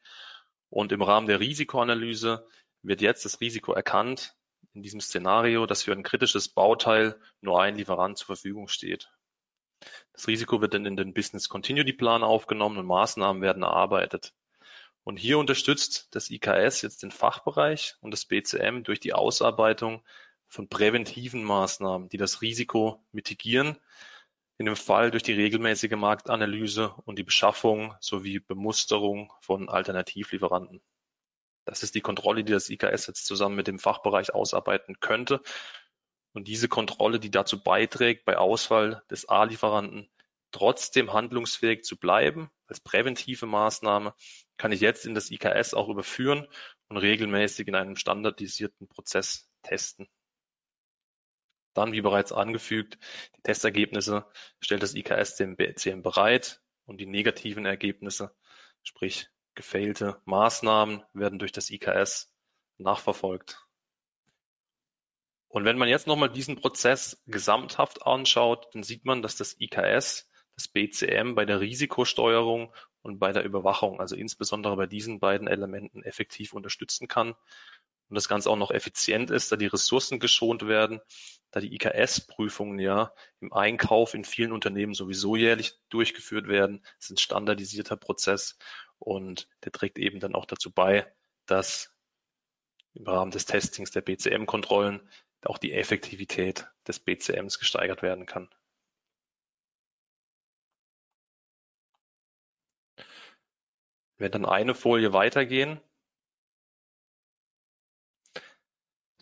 und 0.70 0.90
im 0.90 1.02
Rahmen 1.02 1.26
der 1.26 1.38
Risikoanalyse 1.38 2.48
wird 2.82 3.00
jetzt 3.00 3.24
das 3.24 3.40
Risiko 3.40 3.72
erkannt 3.72 4.35
in 4.76 4.82
diesem 4.82 5.00
Szenario, 5.00 5.64
dass 5.64 5.82
für 5.82 5.92
ein 5.92 6.02
kritisches 6.02 6.50
Bauteil 6.50 7.18
nur 7.40 7.62
ein 7.62 7.76
Lieferant 7.76 8.18
zur 8.18 8.26
Verfügung 8.26 8.68
steht. 8.68 9.10
Das 10.12 10.28
Risiko 10.28 10.60
wird 10.60 10.74
dann 10.74 10.84
in 10.84 10.96
den 10.96 11.14
Business 11.14 11.48
Continuity 11.48 11.94
Plan 11.94 12.22
aufgenommen 12.22 12.76
und 12.76 12.86
Maßnahmen 12.86 13.40
werden 13.40 13.62
erarbeitet. 13.62 14.34
Und 15.02 15.16
hier 15.16 15.38
unterstützt 15.38 16.08
das 16.10 16.30
IKS 16.30 16.82
jetzt 16.82 17.02
den 17.02 17.10
Fachbereich 17.10 17.94
und 18.00 18.10
das 18.10 18.26
BCM 18.26 18.82
durch 18.82 19.00
die 19.00 19.14
Ausarbeitung 19.14 20.04
von 20.46 20.68
präventiven 20.68 21.42
Maßnahmen, 21.42 22.10
die 22.10 22.18
das 22.18 22.42
Risiko 22.42 23.02
mitigieren, 23.12 23.78
in 24.58 24.66
dem 24.66 24.76
Fall 24.76 25.10
durch 25.10 25.22
die 25.22 25.32
regelmäßige 25.32 25.96
Marktanalyse 25.96 26.94
und 27.04 27.18
die 27.18 27.24
Beschaffung 27.24 27.94
sowie 28.00 28.40
Bemusterung 28.40 29.32
von 29.40 29.70
Alternativlieferanten. 29.70 30.82
Das 31.66 31.82
ist 31.82 31.94
die 31.94 32.00
Kontrolle, 32.00 32.44
die 32.44 32.52
das 32.52 32.70
IKS 32.70 33.06
jetzt 33.08 33.26
zusammen 33.26 33.56
mit 33.56 33.66
dem 33.66 33.78
Fachbereich 33.78 34.32
ausarbeiten 34.32 34.98
könnte 35.00 35.42
und 36.36 36.48
diese 36.48 36.68
Kontrolle, 36.68 37.18
die 37.18 37.30
dazu 37.30 37.62
beiträgt, 37.62 38.26
bei 38.26 38.36
Ausfall 38.36 39.02
des 39.10 39.26
A-Lieferanten 39.26 40.10
trotzdem 40.50 41.14
handlungsfähig 41.14 41.82
zu 41.82 41.98
bleiben, 41.98 42.50
als 42.66 42.78
präventive 42.78 43.46
Maßnahme, 43.46 44.14
kann 44.58 44.70
ich 44.70 44.82
jetzt 44.82 45.06
in 45.06 45.14
das 45.14 45.30
IKS 45.30 45.72
auch 45.72 45.88
überführen 45.88 46.46
und 46.88 46.98
regelmäßig 46.98 47.68
in 47.68 47.74
einem 47.74 47.96
standardisierten 47.96 48.86
Prozess 48.86 49.48
testen. 49.62 50.08
Dann, 51.72 51.92
wie 51.92 52.02
bereits 52.02 52.32
angefügt, 52.32 52.98
die 53.38 53.42
Testergebnisse 53.42 54.26
stellt 54.60 54.82
das 54.82 54.94
IKS 54.94 55.36
dem 55.36 55.56
BCM 55.56 56.02
bereit 56.02 56.60
und 56.84 57.00
die 57.00 57.06
negativen 57.06 57.64
Ergebnisse, 57.64 58.36
sprich 58.82 59.30
gefailte 59.56 60.20
Maßnahmen, 60.24 61.02
werden 61.12 61.40
durch 61.40 61.52
das 61.52 61.70
IKS 61.70 62.32
nachverfolgt. 62.78 63.66
Und 65.48 65.64
wenn 65.64 65.78
man 65.78 65.88
jetzt 65.88 66.06
nochmal 66.06 66.30
diesen 66.30 66.56
Prozess 66.56 67.22
gesamthaft 67.26 68.06
anschaut, 68.06 68.68
dann 68.74 68.82
sieht 68.82 69.04
man, 69.04 69.22
dass 69.22 69.36
das 69.36 69.58
IKS 69.58 70.28
das 70.54 70.68
BCM 70.68 71.34
bei 71.34 71.44
der 71.44 71.60
Risikosteuerung 71.60 72.72
und 73.02 73.18
bei 73.18 73.32
der 73.32 73.44
Überwachung, 73.44 74.00
also 74.00 74.16
insbesondere 74.16 74.76
bei 74.76 74.86
diesen 74.86 75.20
beiden 75.20 75.48
Elementen 75.48 76.02
effektiv 76.02 76.52
unterstützen 76.52 77.08
kann 77.08 77.34
und 78.08 78.14
das 78.14 78.28
Ganze 78.28 78.50
auch 78.50 78.56
noch 78.56 78.70
effizient 78.70 79.30
ist, 79.30 79.50
da 79.50 79.56
die 79.56 79.66
Ressourcen 79.66 80.20
geschont 80.20 80.66
werden, 80.66 81.00
da 81.50 81.60
die 81.60 81.74
IKS-Prüfungen 81.74 82.78
ja 82.78 83.12
im 83.40 83.52
Einkauf 83.52 84.14
in 84.14 84.24
vielen 84.24 84.52
Unternehmen 84.52 84.94
sowieso 84.94 85.36
jährlich 85.36 85.74
durchgeführt 85.88 86.48
werden. 86.48 86.84
Es 86.98 87.06
ist 87.06 87.10
ein 87.12 87.18
standardisierter 87.18 87.96
Prozess 87.96 88.58
und 88.98 89.48
der 89.64 89.72
trägt 89.72 89.98
eben 89.98 90.20
dann 90.20 90.34
auch 90.34 90.46
dazu 90.46 90.70
bei, 90.70 91.12
dass 91.46 91.92
im 92.94 93.06
Rahmen 93.06 93.30
des 93.30 93.46
Testings 93.46 93.90
der 93.90 94.00
BCM-Kontrollen 94.00 95.08
auch 95.42 95.58
die 95.58 95.72
Effektivität 95.72 96.66
des 96.86 96.98
BCMs 96.98 97.58
gesteigert 97.58 98.02
werden 98.02 98.26
kann. 98.26 98.48
Werden 104.18 104.32
dann 104.32 104.46
eine 104.46 104.74
Folie 104.74 105.12
weitergehen, 105.12 105.80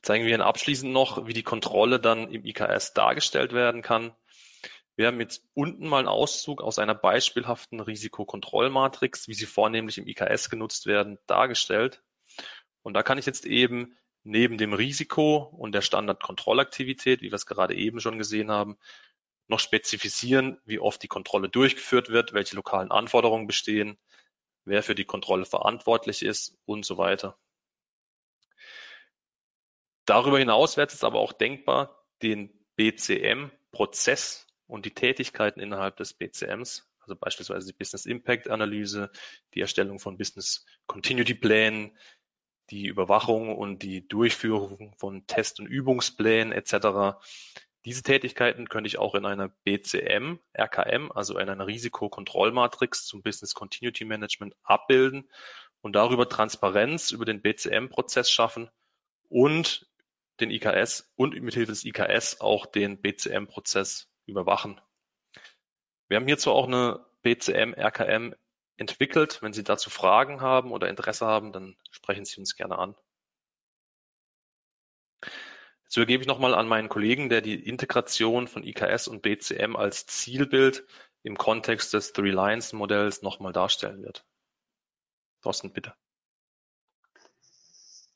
zeigen 0.05 0.25
wir 0.25 0.35
Ihnen 0.35 0.43
abschließend 0.43 0.93
noch, 0.93 1.27
wie 1.27 1.33
die 1.33 1.43
Kontrolle 1.43 1.99
dann 1.99 2.31
im 2.31 2.45
IKS 2.45 2.93
dargestellt 2.93 3.53
werden 3.53 3.83
kann. 3.83 4.15
Wir 4.97 5.09
haben 5.09 5.21
jetzt 5.21 5.43
unten 5.55 5.89
mal 5.89 5.99
einen 5.99 6.09
Auszug 6.09 6.63
aus 6.63 6.79
einer 6.79 6.95
beispielhaften 6.95 7.81
Risikokontrollmatrix, 7.81 9.27
wie 9.27 9.35
sie 9.35 9.47
vornehmlich 9.47 9.99
im 9.99 10.07
IKS 10.07 10.51
genutzt 10.51 10.87
werden, 10.87 11.19
dargestellt. 11.27 12.03
Und 12.83 12.95
da 12.95 13.03
kann 13.03 13.19
ich 13.19 13.27
jetzt 13.27 13.45
eben 13.45 13.97
neben 14.23 14.57
dem 14.57 14.73
Risiko 14.73 15.37
und 15.37 15.73
der 15.73 15.83
Standardkontrollaktivität, 15.83 17.23
wie 17.23 17.31
wir 17.31 17.35
es 17.35 17.47
gerade 17.47 17.75
eben 17.75 18.01
schon 18.01 18.19
gesehen 18.19 18.51
haben, 18.51 18.79
noch 19.49 19.59
spezifizieren, 19.59 20.59
wie 20.65 20.79
oft 20.79 21.03
die 21.03 21.09
Kontrolle 21.09 21.49
durchgeführt 21.49 22.09
wird, 22.11 22.33
welche 22.33 22.57
lokalen 22.57 22.91
Anforderungen 22.91 23.47
bestehen, 23.47 23.99
wer 24.65 24.83
für 24.83 24.95
die 24.95 25.05
Kontrolle 25.05 25.45
verantwortlich 25.45 26.23
ist 26.23 26.57
und 26.67 26.87
so 26.87 26.99
weiter. 26.99 27.37
Darüber 30.07 30.39
hinaus 30.39 30.77
wäre 30.77 30.87
es 30.87 31.05
aber 31.05 31.19
auch 31.19 31.33
denkbar, 31.33 32.05
den 32.23 32.51
BCM-Prozess 32.77 34.47
und 34.67 34.85
die 34.85 34.95
Tätigkeiten 34.95 35.61
innerhalb 35.61 35.97
des 35.97 36.15
BCMs, 36.15 36.89
also 37.01 37.17
beispielsweise 37.17 37.67
die 37.67 37.73
Business 37.73 38.07
Impact 38.07 38.49
Analyse, 38.49 39.11
die 39.55 39.61
Erstellung 39.61 39.99
von 39.99 40.19
Business 40.19 40.65
Continuity 40.87 41.35
Plänen, 41.35 41.97
die 42.71 42.87
Überwachung 42.87 43.57
und 43.57 43.83
die 43.83 44.07
Durchführung 44.07 44.95
von 44.97 45.27
Test- 45.27 45.61
und 45.61 45.67
Übungsplänen 45.67 46.53
etc. 46.53 47.19
Diese 47.85 48.03
Tätigkeiten 48.03 48.69
könnte 48.69 48.89
ich 48.89 48.99
auch 48.99 49.15
in 49.15 49.27
einer 49.27 49.49
BCM, 49.49 50.39
RKM, 50.59 51.13
also 51.13 51.39
in 51.39 51.49
einer 51.49 51.67
Risikokontrollmatrix 51.67 53.05
zum 53.05 53.23
Business 53.23 53.55
Continuity 53.55 54.07
Management 54.07 54.57
abbilden 54.63 55.29
und 55.83 55.95
darüber 55.95 56.29
Transparenz 56.29 57.11
über 57.11 57.27
den 57.27 57.43
BCM-Prozess 57.43 58.31
schaffen 58.31 58.71
und 59.29 59.87
den 60.41 60.51
IKS 60.51 61.13
und 61.17 61.41
mithilfe 61.41 61.73
des 61.73 61.85
IKS 61.85 62.41
auch 62.41 62.67
den 62.67 63.01
BCM-Prozess 63.01 64.09
überwachen. 64.27 64.81
Wir 66.09 66.17
haben 66.17 66.27
hierzu 66.27 66.51
auch 66.51 66.67
eine 66.67 67.05
BCM, 67.23 67.75
RKM 67.75 68.35
entwickelt. 68.77 69.41
Wenn 69.43 69.53
Sie 69.53 69.65
dazu 69.65 69.91
Fragen 69.91 70.41
haben 70.41 70.73
oder 70.73 70.89
Interesse 70.89 71.27
haben, 71.27 71.53
dann 71.53 71.77
sprechen 71.91 72.25
Sie 72.25 72.39
uns 72.39 72.57
gerne 72.57 72.79
an. 72.79 72.95
Jetzt 75.85 75.97
übergebe 75.97 76.23
ich 76.23 76.29
nochmal 76.29 76.55
an 76.55 76.67
meinen 76.67 76.89
Kollegen, 76.89 77.29
der 77.29 77.41
die 77.41 77.55
Integration 77.55 78.49
von 78.49 78.65
IKS 78.65 79.07
und 79.09 79.23
BCM 79.23 79.77
als 79.77 80.07
Zielbild 80.07 80.85
im 81.23 81.37
Kontext 81.39 81.95
des 81.95 82.13
Three 82.13 82.31
Lines 82.31 82.73
Modells 82.73 83.23
nochmal 83.23 83.53
darstellen 83.53 84.03
wird. 84.03 84.27
Thorsten, 85.43 85.73
bitte. 85.73 85.95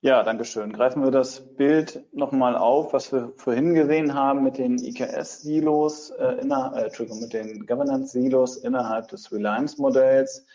Ja, 0.00 0.22
danke 0.22 0.44
schön. 0.44 0.72
Greifen 0.72 1.02
wir 1.02 1.10
das 1.10 1.56
Bild 1.56 2.04
nochmal 2.12 2.56
auf, 2.56 2.92
was 2.92 3.10
wir 3.12 3.32
vorhin 3.36 3.74
gesehen 3.74 4.14
haben 4.14 4.44
mit 4.44 4.56
den 4.56 4.78
IKS-Silos, 4.78 6.10
äh, 6.10 6.36
äh, 6.36 7.14
mit 7.20 7.32
den 7.32 7.66
Governance-Silos 7.66 8.58
innerhalb 8.58 9.08
des 9.08 9.32
Reliance-Modells. 9.32 10.46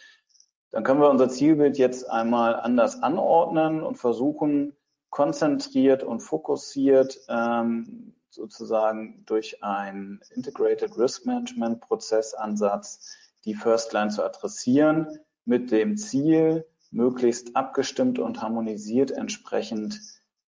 Dann 0.72 0.86
können 0.86 1.02
wir 1.02 1.10
unser 1.10 1.28
Zielbild 1.28 1.78
jetzt 1.78 2.10
einmal 2.10 2.56
anders 2.56 3.04
anordnen 3.04 3.84
und 3.84 3.98
versuchen, 3.98 4.78
konzentriert 5.10 6.04
und 6.04 6.22
fokussiert 6.22 7.20
ähm, 7.28 8.16
sozusagen 8.30 9.26
durch 9.26 9.62
einen 9.62 10.22
Integrated 10.34 10.98
Risk 10.98 11.26
Management 11.26 11.82
Prozessansatz 11.82 13.18
die 13.44 13.56
First 13.56 13.92
Line 13.92 14.10
zu 14.10 14.24
adressieren 14.24 15.20
mit 15.44 15.70
dem 15.72 15.98
Ziel, 15.98 16.66
möglichst 16.94 17.56
abgestimmt 17.56 18.20
und 18.20 18.42
harmonisiert 18.42 19.12
entsprechend 19.12 20.00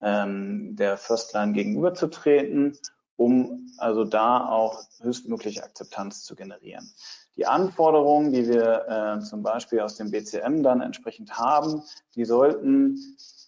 ähm, 0.01 0.75
der 0.75 0.97
First 0.97 1.33
Line 1.33 1.53
gegenüberzutreten, 1.53 2.77
um 3.17 3.67
also 3.77 4.05
da 4.05 4.47
auch 4.47 4.81
höchstmögliche 5.01 5.63
Akzeptanz 5.63 6.23
zu 6.23 6.35
generieren. 6.35 6.89
Die 7.35 7.45
Anforderungen, 7.45 8.31
die 8.31 8.47
wir 8.47 8.85
äh, 8.87 9.23
zum 9.23 9.43
Beispiel 9.43 9.81
aus 9.81 9.95
dem 9.95 10.11
BCM 10.11 10.63
dann 10.63 10.81
entsprechend 10.81 11.37
haben, 11.37 11.83
die 12.15 12.25
sollten 12.25 12.97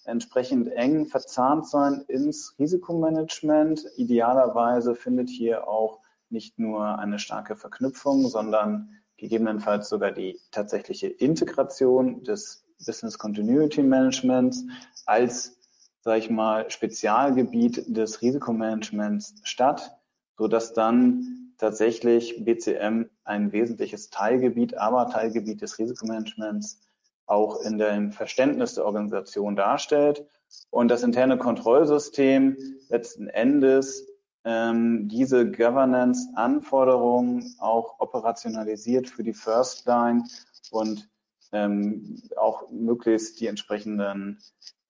entsprechend 0.05 0.67
eng 0.69 1.05
verzahnt 1.05 1.67
sein 1.67 2.03
ins 2.07 2.55
Risikomanagement. 2.59 3.85
Idealerweise 3.95 4.95
findet 4.95 5.29
hier 5.29 5.67
auch 5.67 5.99
nicht 6.29 6.57
nur 6.59 6.99
eine 6.99 7.19
starke 7.19 7.55
Verknüpfung, 7.55 8.27
sondern 8.27 8.89
gegebenenfalls 9.17 9.89
sogar 9.89 10.11
die 10.11 10.39
tatsächliche 10.51 11.07
Integration 11.07 12.23
des 12.23 12.65
Business 12.85 13.17
Continuity 13.17 13.83
Managements 13.83 14.63
als, 15.05 15.57
sage 16.01 16.19
ich 16.19 16.29
mal, 16.29 16.69
Spezialgebiet 16.69 17.95
des 17.95 18.21
Risikomanagements 18.21 19.35
statt, 19.43 19.97
so 20.37 20.47
dass 20.47 20.73
dann 20.73 21.53
tatsächlich 21.57 22.43
BCM 22.43 23.05
ein 23.23 23.51
wesentliches 23.51 24.09
Teilgebiet, 24.09 24.77
aber 24.77 25.09
Teilgebiet 25.09 25.61
des 25.61 25.77
Risikomanagements 25.77 26.79
auch 27.27 27.61
in 27.61 27.77
dem 27.77 28.11
Verständnis 28.11 28.73
der 28.73 28.85
Organisation 28.85 29.55
darstellt. 29.55 30.25
Und 30.69 30.89
das 30.89 31.03
interne 31.03 31.37
Kontrollsystem 31.37 32.57
letzten 32.89 33.27
Endes 33.27 34.07
ähm, 34.43 35.07
diese 35.07 35.49
Governance-Anforderungen 35.49 37.55
auch 37.59 37.99
operationalisiert 37.99 39.07
für 39.07 39.23
die 39.23 39.33
First 39.33 39.85
Line 39.85 40.25
und 40.71 41.07
ähm, 41.51 42.21
auch 42.37 42.69
möglichst 42.71 43.39
die 43.39 43.47
entsprechenden 43.47 44.39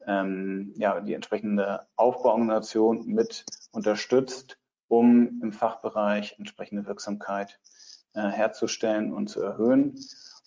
ähm, 0.07 0.73
ja, 0.77 0.99
die 0.99 1.13
entsprechende 1.13 1.87
Aufbauorganisation 1.95 3.05
mit 3.05 3.45
unterstützt, 3.71 4.57
um 4.87 5.41
im 5.41 5.53
Fachbereich 5.53 6.35
entsprechende 6.37 6.85
Wirksamkeit 6.85 7.59
äh, 8.13 8.27
herzustellen 8.27 9.13
und 9.13 9.27
zu 9.27 9.41
erhöhen. 9.41 9.99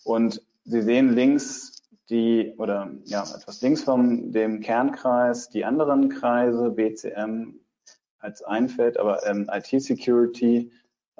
Und 0.03 0.41
Sie 0.65 0.81
sehen 0.81 1.13
links 1.13 1.83
die 2.09 2.53
oder 2.57 2.91
ja 3.05 3.23
etwas 3.23 3.61
links 3.61 3.83
von 3.83 4.31
dem 4.31 4.61
Kernkreis 4.61 5.49
die 5.49 5.65
anderen 5.65 6.09
Kreise 6.09 6.71
BCM 6.71 7.59
als 8.19 8.43
ein 8.43 8.69
aber 8.97 9.25
ähm, 9.25 9.49
IT-Security 9.51 10.71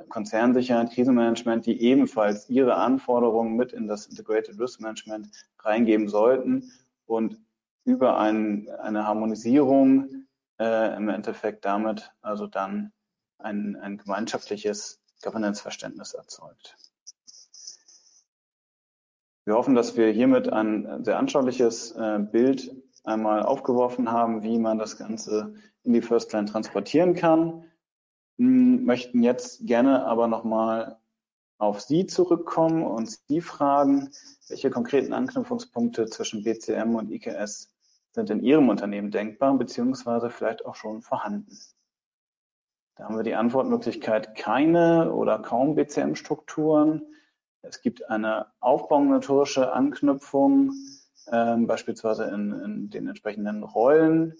Konzernsicherheit, 0.09 0.91
Krisenmanagement, 0.91 1.65
die 1.65 1.81
ebenfalls 1.81 2.49
ihre 2.49 2.75
Anforderungen 2.75 3.55
mit 3.55 3.73
in 3.73 3.87
das 3.87 4.07
Integrated 4.07 4.59
Risk 4.59 4.81
Management 4.81 5.29
reingeben 5.59 6.09
sollten 6.09 6.71
und 7.05 7.39
über 7.85 8.17
ein, 8.17 8.69
eine 8.69 9.07
Harmonisierung 9.07 10.25
äh, 10.59 10.95
im 10.95 11.09
Endeffekt 11.09 11.65
damit 11.65 12.11
also 12.21 12.47
dann 12.47 12.91
ein, 13.39 13.75
ein 13.77 13.97
gemeinschaftliches 13.97 14.99
Governance-Verständnis 15.21 16.13
erzeugt. 16.13 16.75
Wir 19.45 19.53
hoffen, 19.53 19.75
dass 19.75 19.95
wir 19.95 20.11
hiermit 20.11 20.51
ein 20.51 21.03
sehr 21.03 21.19
anschauliches 21.19 21.91
äh, 21.91 22.19
Bild 22.19 22.71
einmal 23.03 23.43
aufgeworfen 23.43 24.11
haben, 24.11 24.41
wie 24.41 24.57
man 24.57 24.79
das 24.79 24.97
Ganze 24.97 25.53
in 25.83 25.93
die 25.93 26.01
First 26.01 26.33
Line 26.33 26.45
transportieren 26.45 27.13
kann 27.13 27.65
möchten 28.37 29.23
jetzt 29.23 29.65
gerne 29.65 30.05
aber 30.05 30.27
nochmal 30.27 30.97
auf 31.57 31.81
Sie 31.81 32.05
zurückkommen 32.05 32.83
und 32.83 33.09
Sie 33.27 33.41
fragen, 33.41 34.11
welche 34.49 34.69
konkreten 34.69 35.13
Anknüpfungspunkte 35.13 36.05
zwischen 36.07 36.43
BCM 36.43 36.95
und 36.95 37.11
IKS 37.11 37.69
sind 38.11 38.29
in 38.29 38.41
Ihrem 38.41 38.69
Unternehmen 38.69 39.11
denkbar, 39.11 39.57
beziehungsweise 39.57 40.29
vielleicht 40.29 40.65
auch 40.65 40.75
schon 40.75 41.01
vorhanden. 41.01 41.57
Da 42.95 43.05
haben 43.05 43.17
wir 43.17 43.23
die 43.23 43.35
Antwortmöglichkeit 43.35 44.35
keine 44.35 45.11
oder 45.13 45.39
kaum 45.39 45.75
BCM-Strukturen. 45.75 47.01
Es 47.61 47.81
gibt 47.81 48.09
eine 48.09 48.47
aufbaumotorische 48.61 49.73
Anknüpfung, 49.73 50.71
äh, 51.25 51.57
beispielsweise 51.57 52.25
in, 52.25 52.53
in, 52.53 52.89
den 52.89 53.07
entsprechenden 53.07 53.63
Rollen. 53.63 54.35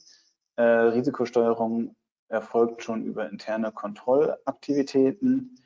Äh, 0.56 0.64
Risikosteuerung 0.64 1.96
erfolgt 2.28 2.84
schon 2.84 3.03
über 3.03 3.30
interne 3.30 3.71
Kontrollaktivitäten. 3.71 5.59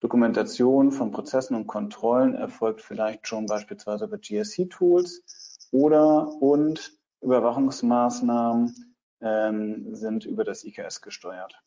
Dokumentation 0.00 0.92
von 0.92 1.10
Prozessen 1.10 1.54
und 1.54 1.66
Kontrollen 1.66 2.34
erfolgt 2.34 2.80
vielleicht 2.80 3.28
schon 3.28 3.46
beispielsweise 3.46 4.06
über 4.06 4.18
GSC-Tools 4.18 5.68
oder 5.72 6.26
und 6.40 6.98
Überwachungsmaßnahmen 7.20 8.96
ähm, 9.20 9.94
sind 9.94 10.24
über 10.24 10.44
das 10.44 10.64
IKS 10.64 11.02
gesteuert. 11.02 11.62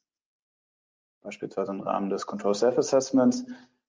Beispielsweise 1.21 1.71
im 1.71 1.81
Rahmen 1.81 2.09
des 2.09 2.25
Control 2.25 2.55
Self-Assessments 2.55 3.45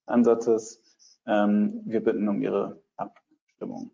Ansatzes. 0.06 0.82
Ähm, 1.26 1.80
wir 1.84 2.04
bitten 2.04 2.28
um 2.28 2.42
Ihre 2.42 2.82
Abstimmung. 2.96 3.90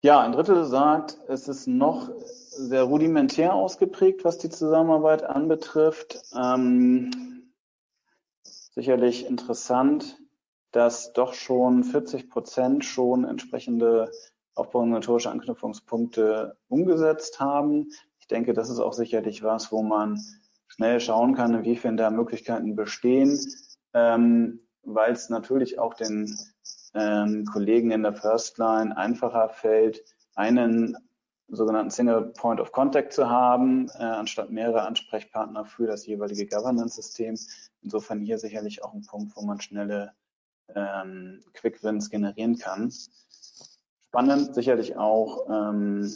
Ja, 0.00 0.20
ein 0.20 0.30
Drittel 0.30 0.64
sagt, 0.64 1.18
es 1.26 1.48
ist 1.48 1.66
noch 1.66 2.08
sehr 2.20 2.84
rudimentär 2.84 3.54
ausgeprägt, 3.54 4.24
was 4.24 4.38
die 4.38 4.48
Zusammenarbeit 4.48 5.24
anbetrifft. 5.24 6.22
Ähm, 6.36 7.52
sicherlich 8.44 9.26
interessant, 9.26 10.16
dass 10.70 11.12
doch 11.14 11.34
schon 11.34 11.82
40 11.82 12.30
Prozent 12.30 12.84
schon 12.84 13.24
entsprechende 13.24 14.12
aufbaumotorische 14.54 15.30
Anknüpfungspunkte 15.30 16.56
umgesetzt 16.68 17.40
haben. 17.40 17.88
Ich 18.20 18.28
denke, 18.28 18.52
das 18.52 18.70
ist 18.70 18.78
auch 18.78 18.92
sicherlich 18.92 19.42
was, 19.42 19.72
wo 19.72 19.82
man 19.82 20.20
schnell 20.68 21.00
schauen 21.00 21.34
kann, 21.34 21.54
inwiefern 21.54 21.96
da 21.96 22.10
Möglichkeiten 22.10 22.76
bestehen, 22.76 23.36
ähm, 23.94 24.60
weil 24.82 25.12
es 25.12 25.28
natürlich 25.28 25.80
auch 25.80 25.94
den 25.94 26.38
ähm, 26.94 27.44
Kollegen 27.44 27.90
in 27.90 28.02
der 28.02 28.14
First 28.14 28.58
Line 28.58 28.96
einfacher 28.96 29.48
fällt, 29.48 30.02
einen 30.34 30.96
sogenannten 31.48 31.90
Single 31.90 32.32
Point 32.36 32.60
of 32.60 32.72
Contact 32.72 33.12
zu 33.12 33.28
haben, 33.28 33.88
äh, 33.98 34.02
anstatt 34.02 34.50
mehrere 34.50 34.82
Ansprechpartner 34.82 35.64
für 35.64 35.86
das 35.86 36.06
jeweilige 36.06 36.46
Governance-System. 36.46 37.38
Insofern 37.82 38.20
hier 38.20 38.38
sicherlich 38.38 38.84
auch 38.84 38.92
ein 38.92 39.06
Punkt, 39.06 39.34
wo 39.36 39.42
man 39.42 39.60
schnelle 39.60 40.12
ähm, 40.74 41.40
Quick 41.54 41.82
Wins 41.82 42.10
generieren 42.10 42.58
kann. 42.58 42.92
Spannend 44.08 44.54
sicherlich 44.54 44.96
auch, 44.96 45.48
ähm, 45.50 46.12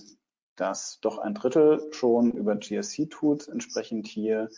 dass 0.56 1.00
doch 1.00 1.18
ein 1.18 1.34
Drittel 1.34 1.88
schon 1.92 2.32
über 2.32 2.56
GSC-Tools 2.56 3.48
entsprechend 3.48 4.06
hier 4.06 4.50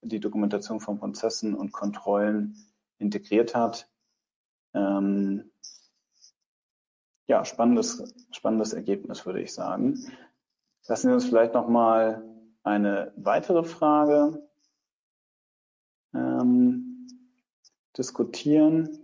die 0.00 0.20
Dokumentation 0.20 0.80
von 0.80 0.98
Prozessen 0.98 1.54
und 1.54 1.72
Kontrollen 1.72 2.56
integriert 2.98 3.54
hat. 3.54 3.88
Ähm, 4.74 5.50
ja, 7.26 7.44
spannendes, 7.44 8.14
spannendes 8.30 8.72
Ergebnis, 8.72 9.24
würde 9.26 9.40
ich 9.40 9.52
sagen. 9.52 9.98
Lassen 10.86 11.08
Sie 11.08 11.14
uns 11.14 11.26
vielleicht 11.26 11.54
noch 11.54 11.68
mal 11.68 12.22
eine 12.62 13.12
weitere 13.16 13.64
Frage 13.64 14.48
ähm, 16.14 17.08
diskutieren. 17.96 18.98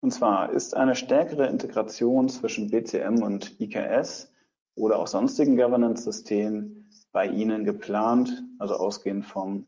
Und 0.00 0.12
zwar, 0.12 0.52
ist 0.52 0.74
eine 0.76 0.94
stärkere 0.94 1.48
Integration 1.48 2.28
zwischen 2.28 2.70
BCM 2.70 3.22
und 3.22 3.60
IKS 3.60 4.32
oder 4.74 4.98
auch 4.98 5.06
sonstigen 5.06 5.56
Governance-Systemen 5.56 6.90
bei 7.12 7.26
Ihnen 7.26 7.64
geplant, 7.64 8.44
also 8.58 8.74
ausgehend 8.76 9.26
vom 9.26 9.66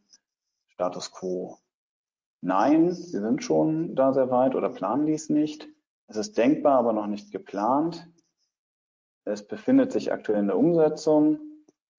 Status 0.68 1.10
quo? 1.10 1.58
Nein, 2.42 2.92
Sie 2.92 3.18
sind 3.18 3.44
schon 3.44 3.94
da 3.94 4.12
sehr 4.12 4.30
weit 4.30 4.54
oder 4.54 4.70
planen 4.70 5.06
dies 5.06 5.28
nicht. 5.28 5.68
Es 6.06 6.16
ist 6.16 6.38
denkbar, 6.38 6.78
aber 6.78 6.92
noch 6.92 7.06
nicht 7.06 7.32
geplant. 7.32 8.08
Es 9.24 9.46
befindet 9.46 9.92
sich 9.92 10.12
aktuell 10.12 10.40
in 10.40 10.46
der 10.46 10.56
Umsetzung 10.56 11.38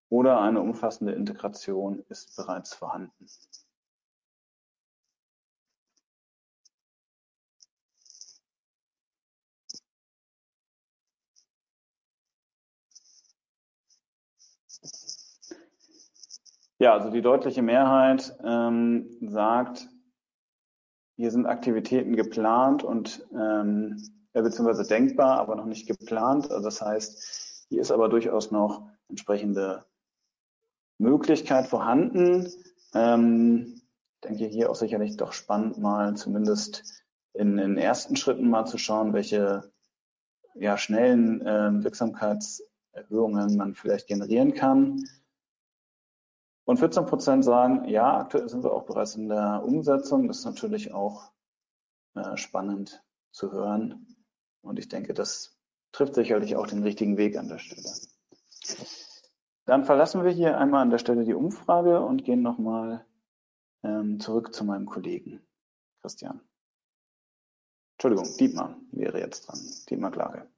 oder 0.10 0.42
eine 0.42 0.60
umfassende 0.62 1.14
Integration 1.14 2.04
ist 2.10 2.36
bereits 2.36 2.74
vorhanden. 2.74 3.28
Ja, 16.80 16.94
also 16.94 17.12
die 17.12 17.22
deutliche 17.22 17.62
Mehrheit 17.62 18.36
ähm, 18.44 19.08
sagt, 19.22 19.88
hier 21.22 21.30
sind 21.30 21.46
Aktivitäten 21.46 22.16
geplant 22.16 22.82
und 22.84 23.24
ähm, 23.32 24.02
beziehungsweise 24.34 24.88
denkbar, 24.88 25.40
aber 25.40 25.56
noch 25.56 25.68
nicht 25.68 25.86
geplant. 25.86 26.50
Also 26.50 26.64
das 26.64 26.82
heißt, 26.82 27.68
hier 27.70 27.80
ist 27.80 27.92
aber 27.92 28.10
durchaus 28.10 28.50
noch 28.50 28.90
entsprechende 29.08 29.86
Möglichkeit 30.98 31.68
vorhanden. 31.68 32.52
Ähm, 32.96 33.84
ich 34.16 34.30
denke 34.30 34.46
hier 34.46 34.72
auch 34.72 34.76
sicherlich 34.76 35.16
doch 35.16 35.32
spannend, 35.32 35.78
mal 35.78 36.16
zumindest 36.16 37.04
in 37.34 37.56
den 37.56 37.78
ersten 37.78 38.16
Schritten 38.16 38.50
mal 38.50 38.66
zu 38.66 38.80
schauen, 38.80 39.14
welche 39.14 39.72
ja, 40.56 40.76
schnellen 40.76 41.46
äh, 41.46 41.84
Wirksamkeitserhöhungen 41.84 43.58
man 43.58 43.76
vielleicht 43.76 44.08
generieren 44.08 44.56
kann. 44.56 45.04
Und 46.66 46.78
14 46.78 47.06
Prozent 47.06 47.44
sagen, 47.44 47.86
ja, 47.86 48.18
aktuell 48.18 48.48
sind 48.48 48.64
wir 48.64 48.72
auch 48.72 48.86
bereits 48.86 49.16
in 49.16 49.30
der 49.30 49.64
Umsetzung. 49.66 50.28
Das 50.28 50.40
ist 50.40 50.46
natürlich 50.46 50.94
auch 50.94 51.32
äh, 52.16 52.38
spannend 52.38 53.04
zu 53.32 53.52
hören. 53.52 54.16
Und 54.62 54.78
ich 54.78 54.88
denke, 54.88 55.14
das 55.14 55.58
trifft 55.92 56.16
sicherlich 56.16 56.56
auch 56.56 56.68
den 56.68 56.84
richtigen 56.84 57.18
Weg 57.18 57.38
an 57.38 57.48
der 57.48 57.58
Stelle. 57.58 57.90
Dann 59.66 59.86
verlassen 59.86 60.24
wir 60.24 60.32
hier 60.32 60.58
einmal 60.58 60.82
an 60.82 60.90
der 60.90 60.98
Stelle 60.98 61.24
die 61.24 61.34
Umfrage 61.34 62.02
und 62.02 62.24
gehen 62.24 62.42
nochmal 62.42 63.06
ähm, 63.84 64.20
zurück 64.20 64.54
zu 64.54 64.64
meinem 64.64 64.86
Kollegen 64.86 65.42
Christian. 66.02 66.42
Entschuldigung, 67.98 68.38
Dietmar 68.38 68.76
wäre 68.92 69.20
jetzt 69.20 69.48
dran. 69.48 69.60
Dietmar 69.90 70.12
Klage. 70.12 70.51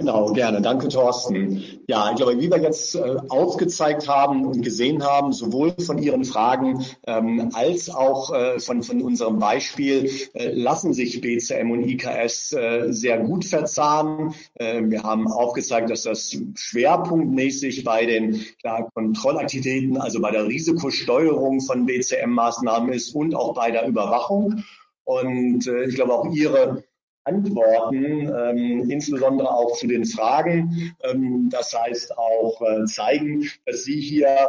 Genau, 0.00 0.32
gerne. 0.32 0.62
Danke, 0.62 0.88
Thorsten. 0.88 1.62
Ja, 1.86 2.08
ich 2.08 2.16
glaube, 2.16 2.40
wie 2.40 2.50
wir 2.50 2.58
jetzt 2.58 2.94
äh, 2.94 3.16
aufgezeigt 3.28 4.08
haben 4.08 4.46
und 4.46 4.62
gesehen 4.62 5.04
haben, 5.04 5.34
sowohl 5.34 5.74
von 5.78 5.98
Ihren 5.98 6.24
Fragen 6.24 6.86
ähm, 7.06 7.50
als 7.52 7.90
auch 7.90 8.32
äh, 8.32 8.58
von, 8.60 8.82
von 8.82 9.02
unserem 9.02 9.38
Beispiel, 9.38 10.10
äh, 10.32 10.52
lassen 10.54 10.94
sich 10.94 11.20
BCM 11.20 11.70
und 11.70 11.86
IKS 11.86 12.52
äh, 12.54 12.86
sehr 12.88 13.18
gut 13.18 13.44
verzahnen. 13.44 14.32
Ähm, 14.58 14.90
wir 14.90 15.02
haben 15.02 15.30
aufgezeigt, 15.30 15.90
dass 15.90 16.04
das 16.04 16.34
schwerpunktmäßig 16.54 17.84
bei 17.84 18.06
den 18.06 18.42
klar, 18.62 18.88
Kontrollaktivitäten, 18.94 19.98
also 19.98 20.22
bei 20.22 20.30
der 20.30 20.46
Risikosteuerung 20.46 21.60
von 21.60 21.84
BCM-Maßnahmen 21.84 22.90
ist 22.94 23.14
und 23.14 23.34
auch 23.34 23.52
bei 23.52 23.70
der 23.70 23.86
Überwachung. 23.86 24.64
Und 25.04 25.66
äh, 25.66 25.84
ich 25.84 25.94
glaube, 25.94 26.14
auch 26.14 26.32
Ihre 26.32 26.84
Antworten, 27.24 28.28
ähm, 28.28 28.90
insbesondere 28.90 29.50
auch 29.50 29.76
zu 29.76 29.86
den 29.86 30.04
Fragen. 30.04 30.94
Ähm, 31.02 31.48
das 31.50 31.74
heißt 31.78 32.16
auch 32.16 32.60
äh, 32.62 32.84
zeigen, 32.86 33.48
dass 33.66 33.84
Sie 33.84 34.00
hier, 34.00 34.48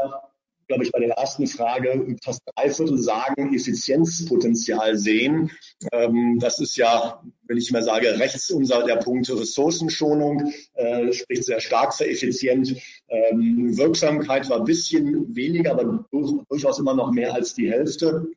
glaube 0.67 0.84
ich, 0.84 0.91
bei 0.91 0.99
der 0.99 1.15
ersten 1.15 1.47
Frage 1.47 2.15
fast 2.24 2.41
drei 2.55 2.69
Viertel 2.69 2.97
sagen, 2.97 3.53
Effizienzpotenzial 3.53 4.97
sehen. 4.97 5.51
Ähm, 5.91 6.39
das 6.39 6.59
ist 6.59 6.78
ja, 6.78 7.22
wenn 7.47 7.57
ich 7.57 7.72
mal 7.72 7.84
sage, 7.84 8.17
rechts 8.17 8.51
unser 8.51 8.86
der 8.86 8.97
Punkt 8.97 9.30
Ressourcenschonung, 9.30 10.53
äh, 10.76 11.11
spricht 11.11 11.43
sehr 11.43 11.59
stark 11.59 11.93
für 11.93 12.07
effizient. 12.07 12.78
Ähm, 13.09 13.78
Wirksamkeit 13.78 14.49
war 14.49 14.59
ein 14.59 14.65
bisschen 14.65 15.36
weniger, 15.36 15.72
aber 15.72 16.05
durchaus 16.49 16.80
immer 16.80 16.95
noch 16.95 17.11
mehr 17.11 17.34
als 17.34 17.53
die 17.53 17.69
Hälfte 17.69 18.28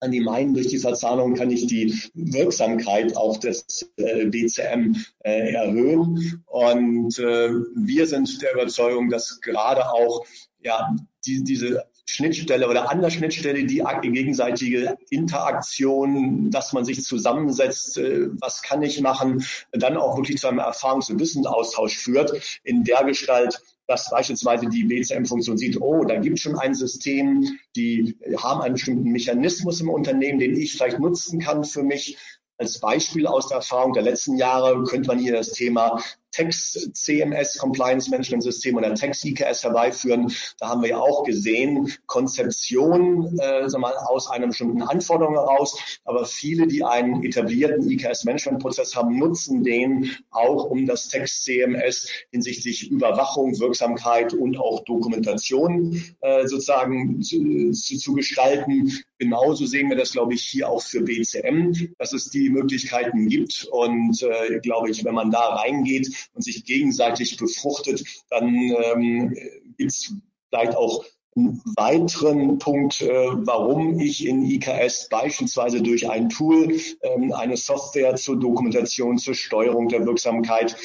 an 0.00 0.10
die 0.10 0.20
meinen, 0.20 0.54
durch 0.54 0.68
die 0.68 0.78
Verzahnung 0.78 1.34
kann 1.34 1.50
ich 1.50 1.66
die 1.66 1.94
Wirksamkeit 2.14 3.16
auch 3.16 3.36
des 3.36 3.90
äh, 3.96 4.26
BCM 4.26 4.96
äh, 5.20 5.52
erhöhen. 5.52 6.42
Und 6.46 7.18
äh, 7.18 7.50
wir 7.76 8.06
sind 8.06 8.40
der 8.42 8.54
Überzeugung, 8.54 9.10
dass 9.10 9.40
gerade 9.40 9.92
auch 9.92 10.24
ja, 10.62 10.94
die, 11.26 11.44
diese 11.44 11.84
Schnittstelle 12.10 12.68
oder 12.68 12.90
an 12.90 13.00
der 13.00 13.10
Schnittstelle 13.10 13.64
die 13.64 13.84
gegenseitige 14.02 14.96
Interaktion, 15.10 16.50
dass 16.50 16.72
man 16.72 16.84
sich 16.84 17.04
zusammensetzt, 17.04 17.98
äh, 17.98 18.28
was 18.40 18.62
kann 18.62 18.82
ich 18.82 19.00
machen, 19.00 19.44
dann 19.72 19.96
auch 19.96 20.16
wirklich 20.16 20.38
zu 20.38 20.48
einem 20.48 20.58
Erfahrungs- 20.58 21.10
und 21.10 21.20
Wissensaustausch 21.20 21.96
führt, 21.96 22.60
in 22.64 22.82
der 22.84 23.04
Gestalt, 23.04 23.60
dass 23.86 24.10
beispielsweise 24.10 24.68
die 24.68 24.84
BCM-Funktion 24.84 25.56
sieht, 25.56 25.80
oh, 25.80 26.04
da 26.04 26.16
gibt 26.16 26.38
es 26.38 26.42
schon 26.42 26.58
ein 26.58 26.74
System, 26.74 27.58
die 27.76 28.16
haben 28.38 28.60
einen 28.60 28.74
bestimmten 28.74 29.10
Mechanismus 29.10 29.80
im 29.80 29.90
Unternehmen, 29.90 30.38
den 30.38 30.56
ich 30.56 30.72
vielleicht 30.72 30.98
nutzen 30.98 31.40
kann 31.40 31.64
für 31.64 31.82
mich. 31.82 32.18
Als 32.58 32.78
Beispiel 32.78 33.26
aus 33.26 33.48
der 33.48 33.58
Erfahrung 33.58 33.92
der 33.92 34.02
letzten 34.02 34.36
Jahre 34.36 34.82
könnte 34.84 35.08
man 35.08 35.18
hier 35.18 35.32
das 35.32 35.52
Thema 35.52 36.02
Text 36.32 36.94
CMS 36.94 37.58
Compliance 37.58 38.10
Management 38.10 38.42
System 38.42 38.76
oder 38.76 38.94
Text 38.94 39.24
IKS 39.24 39.64
herbeiführen. 39.64 40.32
Da 40.58 40.68
haben 40.68 40.82
wir 40.82 40.90
ja 40.90 40.98
auch 40.98 41.24
gesehen, 41.24 41.92
Konzeption 42.06 43.38
äh, 43.38 43.68
sag 43.68 43.80
mal, 43.80 43.94
aus 43.94 44.30
einer 44.30 44.48
bestimmten 44.48 44.82
Anforderung 44.82 45.34
heraus. 45.34 45.78
Aber 46.04 46.24
viele, 46.24 46.66
die 46.66 46.84
einen 46.84 47.22
etablierten 47.24 47.90
IKS 47.90 48.24
Management 48.24 48.62
Prozess 48.62 48.94
haben, 48.96 49.18
nutzen 49.18 49.64
den 49.64 50.10
auch, 50.30 50.64
um 50.64 50.86
das 50.86 51.08
Text 51.08 51.44
CMS 51.44 52.08
hinsichtlich 52.30 52.90
Überwachung, 52.90 53.58
Wirksamkeit 53.58 54.32
und 54.32 54.58
auch 54.58 54.84
Dokumentation 54.84 56.02
äh, 56.20 56.46
sozusagen 56.46 57.22
zu, 57.22 57.72
zu, 57.72 57.98
zu 57.98 58.14
gestalten. 58.14 58.92
Genauso 59.20 59.66
sehen 59.66 59.90
wir 59.90 59.98
das, 59.98 60.12
glaube 60.12 60.32
ich, 60.32 60.42
hier 60.44 60.70
auch 60.70 60.80
für 60.82 61.02
BCM, 61.02 61.94
dass 61.98 62.14
es 62.14 62.30
die 62.30 62.48
Möglichkeiten 62.48 63.28
gibt. 63.28 63.68
Und 63.70 64.22
äh, 64.22 64.60
glaube 64.60 64.90
ich, 64.90 65.04
wenn 65.04 65.14
man 65.14 65.30
da 65.30 65.56
reingeht, 65.56 66.08
und 66.32 66.42
sich 66.42 66.64
gegenseitig 66.64 67.36
befruchtet, 67.36 68.02
dann 68.30 68.48
ähm, 68.48 69.36
gibt 69.76 69.90
es 69.90 70.14
vielleicht 70.48 70.74
auch 70.74 71.04
einen 71.36 71.62
weiteren 71.76 72.58
Punkt, 72.58 73.02
äh, 73.02 73.08
warum 73.08 74.00
ich 74.00 74.26
in 74.26 74.44
IKS 74.44 75.08
beispielsweise 75.08 75.80
durch 75.80 76.10
ein 76.10 76.28
Tool, 76.28 76.76
ähm, 77.02 77.32
eine 77.32 77.56
Software 77.56 78.16
zur 78.16 78.38
Dokumentation, 78.38 79.18
zur 79.18 79.34
Steuerung 79.34 79.88
der 79.88 80.06
Wirksamkeit, 80.06 80.76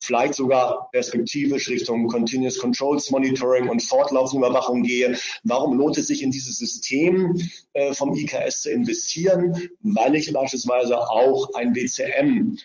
vielleicht 0.00 0.34
sogar 0.34 0.88
perspektivisch 0.90 1.68
Richtung 1.68 2.08
Continuous 2.08 2.58
Controls 2.58 3.10
Monitoring 3.10 3.68
und 3.68 3.82
fortlaufende 3.82 4.46
Überwachung 4.46 4.82
gehe. 4.82 5.16
Warum 5.42 5.76
lohnt 5.76 5.98
es 5.98 6.06
sich 6.06 6.22
in 6.22 6.30
dieses 6.30 6.58
System 6.58 7.38
äh, 7.74 7.92
vom 7.92 8.14
IKS 8.16 8.62
zu 8.62 8.70
investieren? 8.70 9.68
Weil 9.82 10.14
ich 10.14 10.32
beispielsweise 10.32 10.98
auch 10.98 11.52
ein 11.54 11.74
äh, 11.74 12.56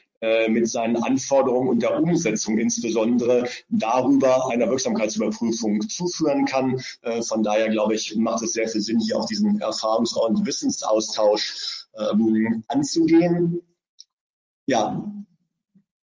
mit 0.50 0.68
seinen 0.68 0.98
Anforderungen 0.98 1.70
und 1.70 1.82
der 1.82 1.98
Umsetzung 2.02 2.58
insbesondere 2.58 3.48
darüber 3.70 4.50
einer 4.52 4.70
Wirksamkeitsüberprüfung 4.70 5.88
zuführen 5.88 6.46
kann. 6.46 6.82
Äh, 7.02 7.22
von 7.22 7.44
daher 7.44 7.70
glaube 7.70 7.96
ich, 7.96 8.16
macht 8.16 8.44
es 8.44 8.54
sehr 8.54 8.68
viel 8.68 8.82
Sinn, 8.82 9.00
hier 9.00 9.18
auch 9.18 9.26
diesen 9.26 9.62
Erfahrungs- 9.62 10.18
und 10.18 10.46
Wissensaustausch 10.46 11.88
ähm, 11.98 12.64
anzugehen. 12.68 13.62
Ja, 14.66 15.10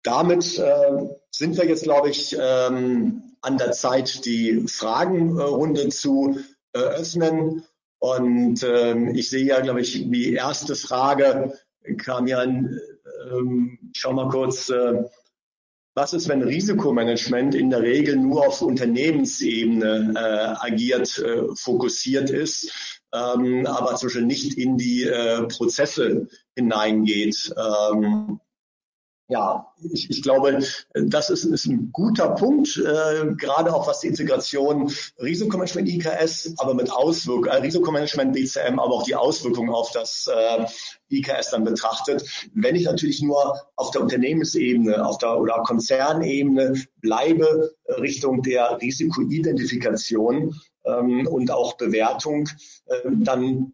damit 0.03 0.59
äh, 0.59 1.09
sind 1.31 1.57
wir 1.57 1.67
jetzt, 1.67 1.83
glaube 1.83 2.11
ich, 2.11 2.37
ähm, 2.39 3.37
an 3.41 3.59
der 3.59 3.73
Zeit, 3.73 4.25
die 4.25 4.65
Fragenrunde 4.69 5.89
zu 5.89 6.39
öffnen. 6.73 7.65
Und 7.99 8.63
ähm, 8.63 9.15
ich 9.15 9.31
sehe 9.31 9.45
ja, 9.45 9.61
glaube 9.61 9.81
ich, 9.81 10.09
die 10.11 10.35
erste 10.35 10.77
Frage 10.77 11.59
kam 11.99 12.27
ja 12.27 12.45
ähm, 13.31 13.79
schau 13.95 14.13
mal 14.13 14.29
kurz, 14.29 14.69
äh, 14.71 15.05
was 15.95 16.13
ist, 16.13 16.29
wenn 16.29 16.43
Risikomanagement 16.43 17.55
in 17.55 17.71
der 17.71 17.83
Regel 17.83 18.17
nur 18.17 18.49
auf 18.49 18.63
Unternehmensebene 18.63 20.15
äh, 20.17 20.67
agiert, 20.67 21.19
äh, 21.19 21.45
fokussiert 21.55 22.31
ist, 22.31 22.99
ähm, 23.13 23.65
aber 23.67 23.95
zum 23.95 24.09
Beispiel 24.09 24.27
nicht 24.27 24.59
in 24.59 24.77
die 24.77 25.09
Prozesse 25.49 26.29
hineingeht? 26.57 27.55
Ähm, 27.57 28.41
ja, 29.29 29.73
ich, 29.91 30.11
ich 30.11 30.23
glaube, 30.23 30.63
das 30.93 31.31
ist, 31.31 31.45
ist 31.45 31.67
ein 31.67 31.91
guter 31.93 32.31
Punkt, 32.31 32.77
äh, 32.77 33.33
gerade 33.37 33.75
auch 33.75 33.87
was 33.87 34.01
die 34.01 34.09
Integration 34.09 34.93
Risikomanagement 35.19 35.89
IKS, 35.89 36.55
aber 36.59 36.75
mit 36.75 36.93
Auswirkungen, 36.93 37.49
äh, 37.49 37.57
Risikomanagement 37.57 38.35
BCM, 38.35 38.79
aber 38.79 38.93
auch 38.93 39.03
die 39.05 39.15
Auswirkungen 39.15 39.71
auf 39.71 39.93
das 39.93 40.29
äh, 40.33 40.67
IKS 41.09 41.51
dann 41.51 41.65
betrachtet. 41.65 42.51
Wenn 42.53 42.77
ich 42.77 42.85
natürlich 42.85 43.23
nur 43.23 43.59
auf 43.77 43.93
der 43.93 44.03
Unternehmensebene 44.03 45.05
auf 45.05 45.17
der, 45.17 45.39
oder 45.39 45.63
Konzernebene 45.63 46.85
bleibe, 47.01 47.75
äh, 47.85 47.95
Richtung 47.95 48.43
der 48.43 48.79
Risikoidentifikation 48.79 50.61
ähm, 50.85 51.27
und 51.27 51.51
auch 51.51 51.79
Bewertung, 51.79 52.51
äh, 52.87 53.11
dann 53.11 53.73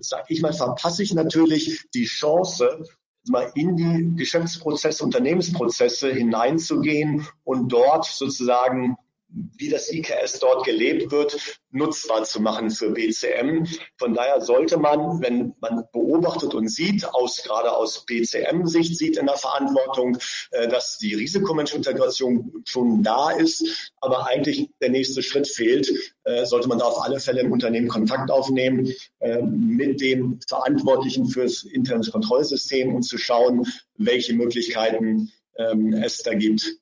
sage 0.00 0.26
ich 0.28 0.42
mal, 0.42 0.52
verpasse 0.52 1.04
ich 1.04 1.14
natürlich 1.14 1.88
die 1.94 2.04
Chance, 2.04 2.84
mal 3.28 3.50
in 3.54 3.76
die 3.76 4.16
Geschäftsprozesse, 4.16 5.04
Unternehmensprozesse 5.04 6.12
hineinzugehen 6.12 7.26
und 7.44 7.68
dort 7.72 8.04
sozusagen 8.04 8.96
wie 9.30 9.68
das 9.68 9.92
IKS 9.92 10.38
dort 10.40 10.64
gelebt 10.64 11.10
wird, 11.10 11.60
nutzbar 11.70 12.24
zu 12.24 12.40
machen 12.40 12.70
für 12.70 12.90
BCM. 12.90 13.66
Von 13.98 14.14
daher 14.14 14.40
sollte 14.40 14.78
man, 14.78 15.20
wenn 15.20 15.54
man 15.60 15.84
beobachtet 15.92 16.54
und 16.54 16.68
sieht, 16.68 17.04
aus, 17.06 17.42
gerade 17.42 17.72
aus 17.72 18.06
BCM-Sicht 18.06 18.96
sieht 18.96 19.18
in 19.18 19.26
der 19.26 19.36
Verantwortung, 19.36 20.18
äh, 20.52 20.68
dass 20.68 20.98
die 20.98 21.14
Risikomanagementintegration 21.14 22.62
schon 22.64 23.02
da 23.02 23.30
ist, 23.30 23.92
aber 24.00 24.26
eigentlich 24.26 24.70
der 24.80 24.90
nächste 24.90 25.22
Schritt 25.22 25.46
fehlt, 25.46 25.92
äh, 26.24 26.46
sollte 26.46 26.68
man 26.68 26.78
da 26.78 26.86
auf 26.86 27.02
alle 27.02 27.20
Fälle 27.20 27.40
im 27.40 27.52
Unternehmen 27.52 27.88
Kontakt 27.88 28.30
aufnehmen 28.30 28.92
äh, 29.18 29.42
mit 29.42 30.00
dem 30.00 30.40
Verantwortlichen 30.48 31.26
fürs 31.26 31.64
interne 31.64 32.08
Kontrollsystem 32.08 32.94
und 32.94 33.02
zu 33.02 33.18
schauen, 33.18 33.66
welche 33.96 34.32
Möglichkeiten 34.32 35.32
ähm, 35.56 35.92
es 35.92 36.18
da 36.18 36.34
gibt. 36.34 36.78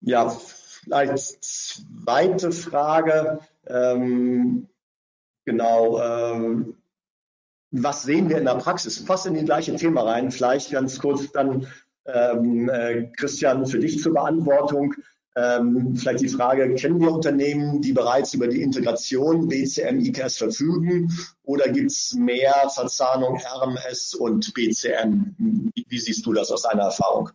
Ja, 0.00 0.28
vielleicht 0.28 1.44
zweite 1.44 2.52
Frage. 2.52 3.40
Ähm, 3.66 4.68
genau. 5.44 6.00
Ähm, 6.00 6.76
was 7.70 8.02
sehen 8.02 8.28
wir 8.28 8.38
in 8.38 8.44
der 8.44 8.54
Praxis? 8.54 8.98
Fast 8.98 9.26
in 9.26 9.34
die 9.34 9.44
gleiche 9.44 9.76
Thema 9.76 10.02
rein. 10.02 10.30
Vielleicht 10.30 10.70
ganz 10.70 10.98
kurz 10.98 11.30
dann, 11.32 11.66
ähm, 12.06 12.68
äh, 12.70 13.10
Christian, 13.16 13.66
für 13.66 13.78
dich 13.78 14.00
zur 14.00 14.14
Beantwortung. 14.14 14.94
Ähm, 15.36 15.94
vielleicht 15.94 16.20
die 16.20 16.28
Frage, 16.28 16.74
kennen 16.74 17.00
wir 17.00 17.12
Unternehmen, 17.12 17.80
die 17.80 17.92
bereits 17.92 18.34
über 18.34 18.48
die 18.48 18.62
Integration 18.62 19.46
BCM, 19.46 20.00
IKS 20.00 20.38
verfügen 20.38 21.12
oder 21.44 21.68
gibt 21.68 21.92
es 21.92 22.14
mehr 22.14 22.68
Verzahnung 22.74 23.38
RMS 23.38 24.14
und 24.14 24.52
BCM? 24.54 25.36
Wie, 25.38 25.86
wie 25.88 25.98
siehst 25.98 26.26
du 26.26 26.32
das 26.32 26.50
aus 26.50 26.62
deiner 26.62 26.84
Erfahrung? 26.84 27.30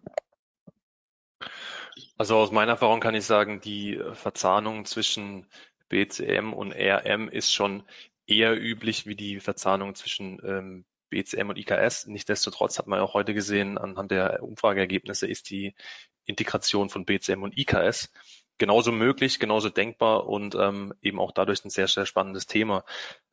Also 2.23 2.37
aus 2.37 2.53
meiner 2.53 2.71
Erfahrung 2.71 3.01
kann 3.01 3.15
ich 3.15 3.25
sagen, 3.25 3.59
die 3.59 4.01
Verzahnung 4.13 4.85
zwischen 4.85 5.45
BCM 5.89 6.53
und 6.53 6.71
RM 6.71 7.27
ist 7.27 7.51
schon 7.51 7.83
eher 8.25 8.57
üblich 8.57 9.05
wie 9.05 9.17
die 9.17 9.41
Verzahnung 9.41 9.93
zwischen 9.93 10.39
ähm, 10.41 10.85
BCM 11.09 11.49
und 11.49 11.57
IKS. 11.57 12.07
Nichtsdestotrotz 12.07 12.79
hat 12.79 12.87
man 12.87 13.01
auch 13.01 13.13
heute 13.13 13.33
gesehen, 13.33 13.77
anhand 13.77 14.11
der 14.11 14.41
Umfrageergebnisse 14.41 15.27
ist 15.27 15.49
die 15.49 15.75
Integration 16.23 16.89
von 16.89 17.03
BCM 17.03 17.43
und 17.43 17.57
IKS 17.57 18.09
genauso 18.57 18.93
möglich, 18.93 19.41
genauso 19.41 19.67
denkbar 19.67 20.25
und 20.25 20.55
ähm, 20.55 20.93
eben 21.01 21.19
auch 21.19 21.33
dadurch 21.33 21.65
ein 21.65 21.71
sehr, 21.71 21.89
sehr 21.89 22.05
spannendes 22.05 22.47
Thema. 22.47 22.85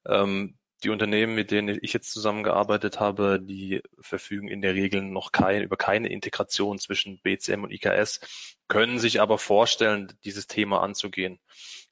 Ähm, 0.04 0.58
die 0.80 0.90
Unternehmen, 0.90 1.34
mit 1.34 1.50
denen 1.50 1.78
ich 1.80 1.92
jetzt 1.92 2.12
zusammengearbeitet 2.12 3.00
habe, 3.00 3.40
die 3.40 3.82
verfügen 4.00 4.48
in 4.48 4.62
der 4.62 4.74
Regel 4.74 5.02
noch 5.02 5.32
kein, 5.32 5.62
über 5.62 5.76
keine 5.76 6.08
Integration 6.08 6.78
zwischen 6.78 7.20
BCM 7.20 7.64
und 7.64 7.72
IKS, 7.72 8.20
können 8.68 8.98
sich 8.98 9.20
aber 9.20 9.38
vorstellen, 9.38 10.12
dieses 10.24 10.46
Thema 10.46 10.82
anzugehen. 10.82 11.38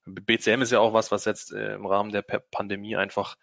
BCM 0.04 0.62
ist 0.62 0.72
ja 0.72 0.80
auch 0.80 0.92
was, 0.92 1.10
was 1.10 1.24
jetzt 1.24 1.52
äh, 1.52 1.74
im 1.74 1.86
Rahmen 1.86 2.12
der 2.12 2.22
Pandemie 2.22 2.96
einfach 2.96 3.36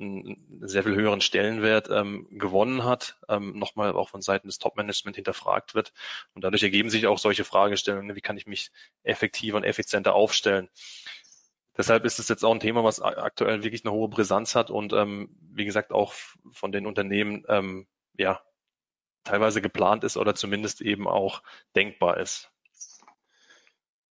einen 0.00 0.60
sehr 0.62 0.82
viel 0.82 0.94
höheren 0.94 1.20
Stellenwert 1.20 1.88
ähm, 1.90 2.26
gewonnen 2.30 2.84
hat, 2.84 3.18
ähm, 3.28 3.58
nochmal 3.58 3.92
auch 3.92 4.08
von 4.08 4.22
Seiten 4.22 4.48
des 4.48 4.58
Top-Management 4.58 5.16
hinterfragt 5.16 5.74
wird. 5.74 5.92
Und 6.34 6.42
dadurch 6.42 6.62
ergeben 6.62 6.90
sich 6.90 7.06
auch 7.06 7.18
solche 7.18 7.44
Fragestellungen, 7.44 8.16
wie 8.16 8.20
kann 8.20 8.36
ich 8.36 8.46
mich 8.46 8.70
effektiver 9.02 9.56
und 9.56 9.64
effizienter 9.64 10.14
aufstellen. 10.14 10.68
Deshalb 11.76 12.04
ist 12.04 12.18
es 12.18 12.28
jetzt 12.28 12.44
auch 12.44 12.52
ein 12.52 12.60
Thema, 12.60 12.84
was 12.84 13.00
aktuell 13.00 13.62
wirklich 13.62 13.84
eine 13.84 13.92
hohe 13.92 14.08
Brisanz 14.08 14.54
hat 14.54 14.70
und 14.70 14.92
ähm, 14.92 15.36
wie 15.40 15.64
gesagt 15.64 15.92
auch 15.92 16.12
von 16.52 16.72
den 16.72 16.86
Unternehmen 16.86 17.44
ähm, 17.48 17.86
ja 18.16 18.40
teilweise 19.24 19.60
geplant 19.62 20.04
ist 20.04 20.16
oder 20.16 20.34
zumindest 20.34 20.80
eben 20.80 21.06
auch 21.06 21.42
denkbar 21.76 22.18
ist. 22.18 22.50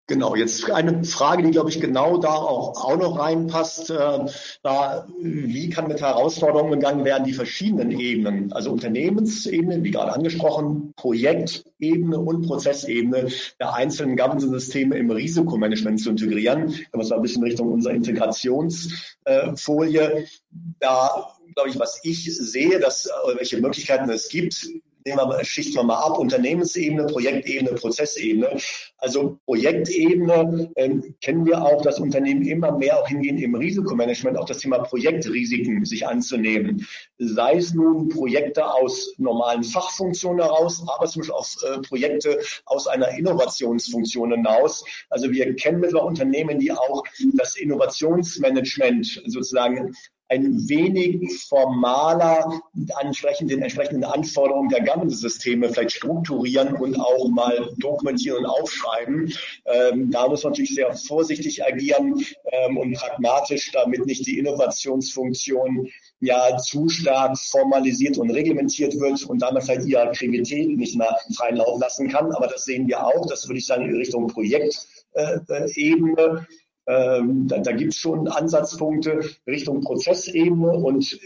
Genau, 0.10 0.36
jetzt 0.36 0.70
eine 0.72 1.04
Frage, 1.04 1.44
die, 1.44 1.52
glaube 1.52 1.70
ich, 1.70 1.80
genau 1.80 2.18
da 2.18 2.34
auch, 2.34 2.84
auch 2.84 2.98
noch 2.98 3.20
reinpasst. 3.20 3.92
Äh, 3.92 4.26
da, 4.64 5.08
wie 5.22 5.70
kann 5.70 5.88
mit 5.88 6.02
Herausforderungen 6.02 6.74
umgegangen 6.74 7.06
werden, 7.06 7.26
die 7.26 7.34
verschiedenen 7.34 7.92
Ebenen, 7.92 8.52
also 8.52 8.72
Unternehmensebene, 8.72 9.84
wie 9.84 9.92
gerade 9.92 10.12
angesprochen, 10.12 10.94
Projektebene 10.96 12.20
und 12.20 12.48
Prozessebene 12.48 13.28
der 13.60 13.76
einzelnen 13.76 14.18
Governance-Systeme 14.18 14.98
im 14.98 15.12
Risikomanagement 15.12 16.02
zu 16.02 16.10
integrieren. 16.10 16.74
Das 16.92 17.12
war 17.12 17.18
ein 17.18 17.22
bisschen 17.22 17.44
Richtung 17.44 17.72
unserer 17.72 17.94
Integrationsfolie. 17.94 20.26
Da 20.80 21.36
glaube 21.54 21.70
ich, 21.70 21.78
was 21.78 22.00
ich 22.02 22.36
sehe, 22.36 22.80
dass 22.80 23.08
welche 23.36 23.62
Möglichkeiten 23.62 24.10
es 24.10 24.30
gibt, 24.30 24.70
wir, 25.18 25.44
schichten 25.46 25.76
wir 25.76 25.84
mal 25.84 25.98
ab, 25.98 26.18
Unternehmensebene, 26.18 27.06
Projektebene, 27.08 27.74
Prozessebene. 27.74 28.58
Also 28.98 29.40
Projektebene 29.46 30.72
ähm, 30.76 31.16
kennen 31.22 31.46
wir 31.46 31.62
auch, 31.64 31.82
dass 31.82 32.00
Unternehmen 32.00 32.44
immer 32.44 32.78
mehr 32.78 33.00
auch 33.00 33.08
hingehen 33.08 33.38
im 33.38 33.56
Risikomanagement, 33.56 34.38
auch 34.38 34.46
das 34.46 34.60
Thema 34.60 34.80
Projektrisiken 34.80 35.86
sich 35.86 36.08
anzunehmen. 36.08 36.86
Sei 37.18 37.56
es 37.56 37.74
nun 37.74 38.10
Projekte 38.10 38.72
aus 38.72 39.14
normalen 39.18 39.64
Fachfunktionen 39.64 40.44
heraus, 40.44 40.84
aber 40.88 41.08
zum 41.08 41.22
Beispiel 41.22 41.36
auch 41.36 41.48
äh, 41.64 41.82
Projekte 41.82 42.40
aus 42.66 42.88
einer 42.88 43.10
Innovationsfunktion 43.10 44.32
hinaus. 44.32 44.84
Also 45.10 45.32
wir 45.32 45.56
kennen 45.56 45.80
mittlerweile 45.80 46.08
Unternehmen, 46.08 46.60
die 46.60 46.72
auch 46.72 47.04
das 47.34 47.58
Innovationsmanagement 47.58 49.24
sozusagen 49.26 49.94
ein 50.30 50.70
wenig 50.70 51.44
formaler 51.48 52.62
ansprechend 52.96 53.50
den 53.50 53.64
entsprechenden 53.64 54.04
Anforderungen 54.04 54.70
der 54.70 54.84
Governance-Systeme 54.84 55.70
vielleicht 55.70 55.94
strukturieren 55.94 56.76
und 56.76 57.00
auch 57.00 57.28
mal 57.30 57.72
dokumentieren 57.78 58.40
und 58.40 58.46
aufschreiben. 58.46 59.34
Ähm, 59.66 60.12
da 60.12 60.28
muss 60.28 60.44
man 60.44 60.52
natürlich 60.52 60.76
sehr 60.76 60.94
vorsichtig 60.94 61.66
agieren 61.66 62.24
ähm, 62.52 62.78
und 62.78 62.94
pragmatisch, 62.94 63.72
damit 63.72 64.06
nicht 64.06 64.28
die 64.28 64.38
Innovationsfunktion 64.38 65.90
ja 66.20 66.58
zu 66.58 66.90
stark 66.90 67.36
formalisiert 67.38 68.20
und 68.20 68.30
reglementiert 68.30 69.00
wird 69.00 69.24
und 69.24 69.42
damit 69.42 69.64
vielleicht 69.64 69.88
ihre 69.88 70.04
Aktivität 70.04 70.78
nicht 70.78 70.96
mehr 70.96 71.18
freien 71.36 71.56
Lauf 71.56 71.82
lassen 71.82 72.08
kann. 72.08 72.32
Aber 72.34 72.46
das 72.48 72.66
sehen 72.66 72.88
wir 72.88 73.04
auch. 73.04 73.26
Das 73.28 73.48
würde 73.48 73.58
ich 73.58 73.66
sagen 73.66 73.90
in 73.90 73.96
Richtung 73.96 74.28
Projektebene. 74.28 76.46
Ähm, 76.90 77.48
da 77.48 77.60
da 77.60 77.72
gibt 77.72 77.94
es 77.94 78.00
schon 78.00 78.28
Ansatzpunkte 78.28 79.22
Richtung 79.46 79.82
Prozessebene 79.82 80.72
und 80.72 81.20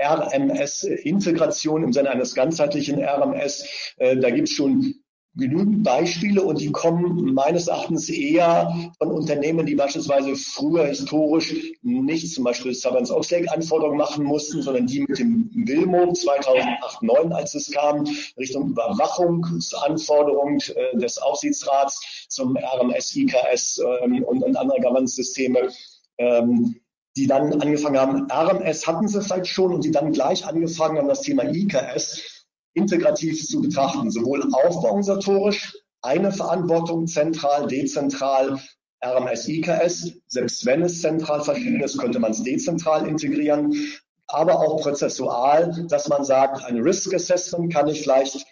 RMS-Integration 0.00 1.82
im 1.82 1.92
Sinne 1.92 2.10
eines 2.10 2.36
ganzheitlichen 2.36 3.02
RMS. 3.02 3.94
Äh, 3.96 4.16
da 4.16 4.30
gibt 4.30 4.48
es 4.48 4.54
schon 4.54 4.94
genügend 5.34 5.84
Beispiele 5.84 6.42
und 6.42 6.60
die 6.60 6.72
kommen 6.72 7.32
meines 7.32 7.68
Erachtens 7.68 8.08
eher 8.08 8.92
von 8.98 9.12
Unternehmen, 9.12 9.66
die 9.66 9.74
beispielsweise 9.74 10.34
früher 10.34 10.86
historisch 10.86 11.54
nicht 11.82 12.32
zum 12.32 12.44
Beispiel 12.44 12.74
Savans 12.74 13.10
Oxlake 13.10 13.50
Anforderungen 13.52 13.98
machen 13.98 14.24
mussten, 14.24 14.62
sondern 14.62 14.86
die 14.86 15.00
mit 15.00 15.18
dem 15.18 15.50
Wilmo 15.54 16.12
2008, 16.12 17.00
2009, 17.00 17.32
als 17.32 17.54
es 17.54 17.70
kam, 17.70 18.04
Richtung 18.36 18.70
Überwachungsanforderungen 18.70 20.60
äh, 20.74 20.96
des 20.98 21.18
Aufsichtsrats 21.18 22.26
zum 22.28 22.56
RMS, 22.56 23.14
IKS 23.14 23.80
ähm, 24.02 24.24
und, 24.24 24.42
und 24.42 24.56
andere 24.56 24.80
Governance-Systeme 24.80 25.70
ähm, 26.18 26.80
die 27.16 27.26
dann 27.26 27.60
angefangen 27.60 27.98
haben, 27.98 28.28
RMS 28.30 28.86
hatten 28.86 29.08
sie 29.08 29.20
vielleicht 29.20 29.48
schon 29.48 29.74
und 29.74 29.84
die 29.84 29.90
dann 29.90 30.12
gleich 30.12 30.46
angefangen 30.46 30.98
haben, 30.98 31.08
das 31.08 31.22
Thema 31.22 31.44
IKS 31.44 32.37
integrativ 32.78 33.44
zu 33.46 33.60
betrachten, 33.60 34.10
sowohl 34.10 34.42
aufbauorganisatorisch, 34.52 35.76
eine 36.02 36.32
Verantwortung 36.32 37.06
zentral, 37.06 37.66
dezentral, 37.66 38.58
RMS, 39.04 39.48
IKS, 39.48 40.12
selbst 40.26 40.64
wenn 40.64 40.82
es 40.82 41.00
zentral 41.00 41.42
verschieden 41.42 41.80
ist, 41.80 41.98
könnte 41.98 42.18
man 42.18 42.30
es 42.30 42.42
dezentral 42.42 43.06
integrieren, 43.06 43.74
aber 44.28 44.58
auch 44.60 44.80
prozessual, 44.80 45.86
dass 45.88 46.08
man 46.08 46.24
sagt, 46.24 46.64
ein 46.64 46.78
Risk 46.78 47.14
Assessment 47.14 47.72
kann 47.72 47.88
ich 47.88 48.02
vielleicht 48.02 48.44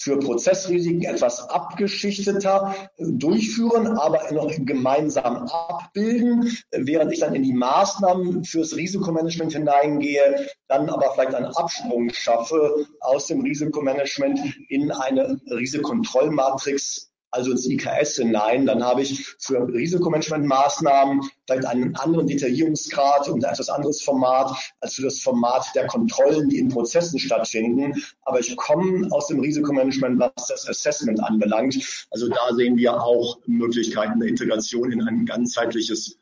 für 0.00 0.18
Prozessrisiken 0.18 1.02
etwas 1.02 1.48
abgeschichteter 1.48 2.74
durchführen, 2.98 3.86
aber 3.98 4.30
noch 4.32 4.52
gemeinsam 4.58 5.48
abbilden, 5.48 6.56
während 6.70 7.12
ich 7.12 7.20
dann 7.20 7.34
in 7.34 7.42
die 7.42 7.52
Maßnahmen 7.52 8.44
fürs 8.44 8.76
Risikomanagement 8.76 9.52
hineingehe, 9.52 10.48
dann 10.68 10.88
aber 10.90 11.12
vielleicht 11.12 11.34
einen 11.34 11.54
Absprung 11.54 12.10
schaffe 12.10 12.86
aus 13.00 13.26
dem 13.26 13.40
Risikomanagement 13.40 14.40
in 14.68 14.90
eine 14.92 15.40
Risikokontrollmatrix 15.50 17.10
also 17.36 17.52
ins 17.52 17.68
IKS 17.68 18.16
hinein, 18.16 18.66
dann 18.66 18.82
habe 18.82 19.02
ich 19.02 19.24
für 19.38 19.68
Risikomanagementmaßnahmen 19.68 21.20
vielleicht 21.46 21.66
einen 21.66 21.94
anderen 21.96 22.26
Detaillierungsgrad 22.26 23.28
und 23.28 23.44
ein 23.44 23.52
etwas 23.52 23.68
anderes 23.68 24.02
Format 24.02 24.50
als 24.80 24.94
für 24.94 25.02
das 25.02 25.20
Format 25.20 25.66
der 25.74 25.86
Kontrollen, 25.86 26.48
die 26.48 26.58
in 26.58 26.68
Prozessen 26.68 27.18
stattfinden. 27.18 28.02
Aber 28.22 28.40
ich 28.40 28.56
komme 28.56 29.08
aus 29.10 29.28
dem 29.28 29.40
Risikomanagement, 29.40 30.18
was 30.18 30.46
das 30.48 30.68
Assessment 30.68 31.22
anbelangt. 31.22 32.06
Also 32.10 32.28
da 32.28 32.54
sehen 32.54 32.76
wir 32.76 33.00
auch 33.00 33.38
Möglichkeiten 33.46 34.18
der 34.18 34.28
Integration 34.28 34.92
in 34.92 35.02
ein 35.02 35.26
ganzheitliches 35.26 36.18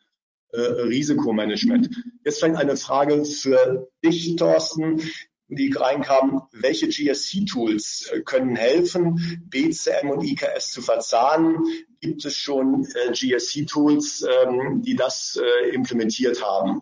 äh, 0.52 0.60
Risikomanagement. 0.60 1.90
Jetzt 2.24 2.40
vielleicht 2.40 2.60
eine 2.60 2.76
Frage 2.76 3.24
für 3.24 3.88
dich, 4.04 4.36
Thorsten 4.36 5.00
die 5.48 5.72
reinkamen, 5.72 6.40
welche 6.52 6.88
GSC-Tools 6.88 8.10
äh, 8.12 8.20
können 8.22 8.56
helfen, 8.56 9.42
BCM 9.46 10.10
und 10.10 10.24
IKS 10.24 10.72
zu 10.72 10.82
verzahnen? 10.82 11.64
Gibt 12.00 12.24
es 12.24 12.36
schon 12.36 12.86
äh, 12.94 13.12
GSC-Tools, 13.12 14.26
ähm, 14.28 14.82
die 14.82 14.96
das 14.96 15.40
äh, 15.40 15.70
implementiert 15.70 16.42
haben? 16.42 16.80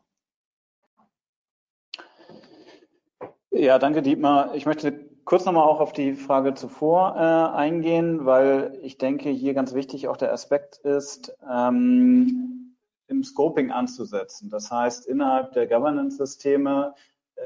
Ja, 3.51 3.79
danke 3.79 4.03
Dietmar. 4.03 4.55
Ich 4.55 4.65
möchte 4.65 5.11
kurz 5.25 5.45
nochmal 5.45 5.65
auch 5.65 5.81
auf 5.81 5.93
die 5.93 6.15
Frage 6.15 6.55
zuvor 6.55 7.15
äh, 7.17 7.57
eingehen, 7.57 8.25
weil 8.25 8.79
ich 8.83 8.99
denke, 8.99 9.29
hier 9.29 9.55
ganz 9.55 9.75
wichtig 9.75 10.09
auch 10.09 10.17
der 10.17 10.33
Aspekt 10.33 10.79
ist, 10.79 11.35
ähm, 11.51 12.77
im 13.09 13.23
Scoping 13.23 13.71
anzusetzen. 13.71 14.49
Das 14.49 14.71
heißt, 14.71 15.07
innerhalb 15.07 15.53
der 15.53 15.67
Governance-Systeme 15.67 16.95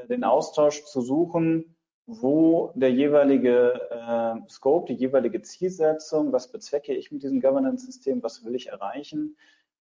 den 0.09 0.25
Austausch 0.25 0.85
zu 0.85 1.01
suchen, 1.01 1.77
wo 2.07 2.73
der 2.75 2.93
jeweilige 2.93 3.81
äh, 3.91 4.49
Scope, 4.49 4.93
die 4.93 4.99
jeweilige 4.99 5.43
Zielsetzung, 5.43 6.33
was 6.33 6.51
bezwecke 6.51 6.95
ich 6.95 7.11
mit 7.11 7.23
diesem 7.23 7.41
Governance-System, 7.41 8.23
was 8.23 8.45
will 8.45 8.55
ich 8.55 8.69
erreichen, 8.69 9.37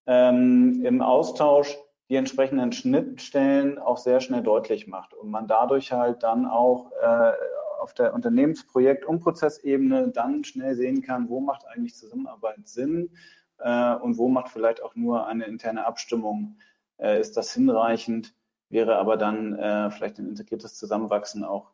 ähm, 0.07 0.83
im 0.83 1.01
Austausch 1.01 1.77
die 2.09 2.15
entsprechenden 2.15 2.71
Schnittstellen 2.71 3.79
auch 3.79 3.97
sehr 3.97 4.19
schnell 4.21 4.43
deutlich 4.43 4.87
macht 4.87 5.13
und 5.13 5.29
man 5.29 5.47
dadurch 5.47 5.91
halt 5.91 6.23
dann 6.23 6.45
auch 6.45 6.91
äh, 7.01 7.31
auf 7.79 7.93
der 7.93 8.15
Unternehmensprojekt- 8.15 9.05
und 9.05 9.19
Prozessebene 9.21 10.09
dann 10.09 10.43
schnell 10.43 10.75
sehen 10.75 11.01
kann, 11.01 11.29
wo 11.29 11.39
macht 11.39 11.67
eigentlich 11.67 11.95
Zusammenarbeit 11.95 12.67
Sinn 12.67 13.11
äh, 13.59 13.95
und 13.95 14.17
wo 14.17 14.29
macht 14.29 14.49
vielleicht 14.49 14.81
auch 14.81 14.95
nur 14.95 15.27
eine 15.27 15.45
interne 15.45 15.85
Abstimmung, 15.85 16.57
äh, 16.97 17.19
ist 17.19 17.37
das 17.37 17.53
hinreichend 17.53 18.33
wäre 18.75 18.97
aber 18.97 19.15
dann 19.15 19.57
äh, 19.57 19.89
vielleicht 19.89 20.19
ein 20.19 20.27
integriertes 20.27 20.75
Zusammenwachsen 20.75 21.45
auch 21.45 21.71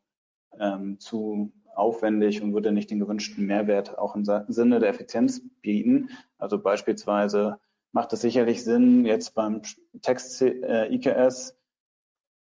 ähm, 0.59 0.99
zu 0.99 1.51
aufwendig 1.75 2.41
und 2.41 2.53
würde 2.53 2.71
nicht 2.71 2.91
den 2.91 2.99
gewünschten 2.99 3.45
Mehrwert 3.45 3.97
auch 3.97 4.15
im 4.15 4.23
Sinne 4.23 4.79
der 4.79 4.89
Effizienz 4.89 5.41
bieten. 5.61 6.09
Also 6.37 6.59
beispielsweise 6.59 7.57
macht 7.91 8.13
es 8.13 8.21
sicherlich 8.21 8.63
Sinn, 8.63 9.05
jetzt 9.05 9.33
beim 9.33 9.61
Text 10.01 10.41
äh, 10.41 10.93
IKS 10.93 11.57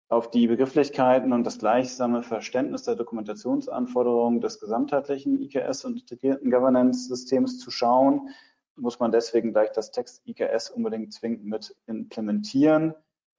auf 0.09 0.29
die 0.29 0.47
Begrifflichkeiten 0.47 1.33
und 1.33 1.45
das 1.45 1.57
gleichsame 1.57 2.21
Verständnis 2.21 2.83
der 2.83 2.95
Dokumentationsanforderungen 2.95 4.39
des 4.39 4.59
gesamtheitlichen 4.59 5.41
IKS 5.41 5.85
und 5.85 5.99
integrierten 5.99 6.51
Governance-Systems 6.51 7.57
zu 7.57 7.71
schauen, 7.71 8.29
muss 8.75 8.99
man 8.99 9.11
deswegen 9.11 9.51
gleich 9.51 9.71
das 9.71 9.89
Text 9.89 10.21
IKS 10.27 10.69
unbedingt 10.69 11.11
zwingend 11.13 11.45
mit 11.45 11.75
implementieren 11.87 12.93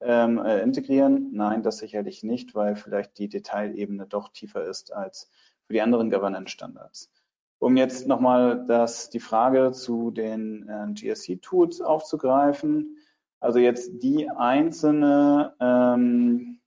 ähm, 0.04 0.38
äh, 0.38 0.60
integrieren? 0.60 1.30
Nein, 1.32 1.62
das 1.62 1.78
sicherlich 1.78 2.22
nicht, 2.22 2.54
weil 2.54 2.76
vielleicht 2.76 3.18
die 3.18 3.28
Detailebene 3.28 4.06
doch 4.06 4.28
tiefer 4.28 4.64
ist 4.64 4.92
als 4.92 5.30
für 5.66 5.72
die 5.72 5.80
anderen 5.80 6.10
Governance-Standards. 6.10 7.10
Um 7.58 7.76
jetzt 7.76 8.06
nochmal 8.06 8.66
das, 8.66 9.10
die 9.10 9.20
Frage 9.20 9.72
zu 9.72 10.10
den 10.10 10.68
äh, 10.68 10.92
GSC-Tools 10.92 11.80
aufzugreifen, 11.80 12.98
also 13.40 13.58
jetzt 13.58 14.02
die 14.02 14.28
einzelne 14.28 15.54
ähm, 15.60 16.60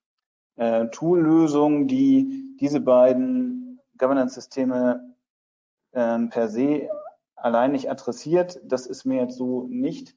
äh, 0.55 0.87
Tool-Lösung, 0.87 1.87
die 1.87 2.55
diese 2.59 2.79
beiden 2.79 3.79
Governance-Systeme 3.97 5.15
äh, 5.91 6.19
per 6.27 6.47
se 6.49 6.89
allein 7.35 7.71
nicht 7.71 7.89
adressiert, 7.89 8.59
das 8.63 8.87
ist 8.87 9.05
mir 9.05 9.21
jetzt 9.21 9.37
so 9.37 9.67
nicht 9.69 10.15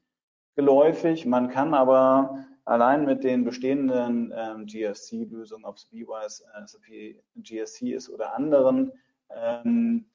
geläufig. 0.56 1.26
Man 1.26 1.48
kann 1.48 1.74
aber 1.74 2.46
allein 2.70 3.04
mit 3.04 3.24
den 3.24 3.44
bestehenden 3.44 4.32
ähm, 4.34 4.66
GSC-Lösungen, 4.66 5.64
ob 5.64 5.76
es 5.76 5.86
BWise, 5.86 6.44
äh, 6.54 6.66
SAP 6.66 7.16
GSC 7.36 7.92
ist 7.92 8.08
oder 8.08 8.34
anderen, 8.34 8.92
ähm, 9.34 10.06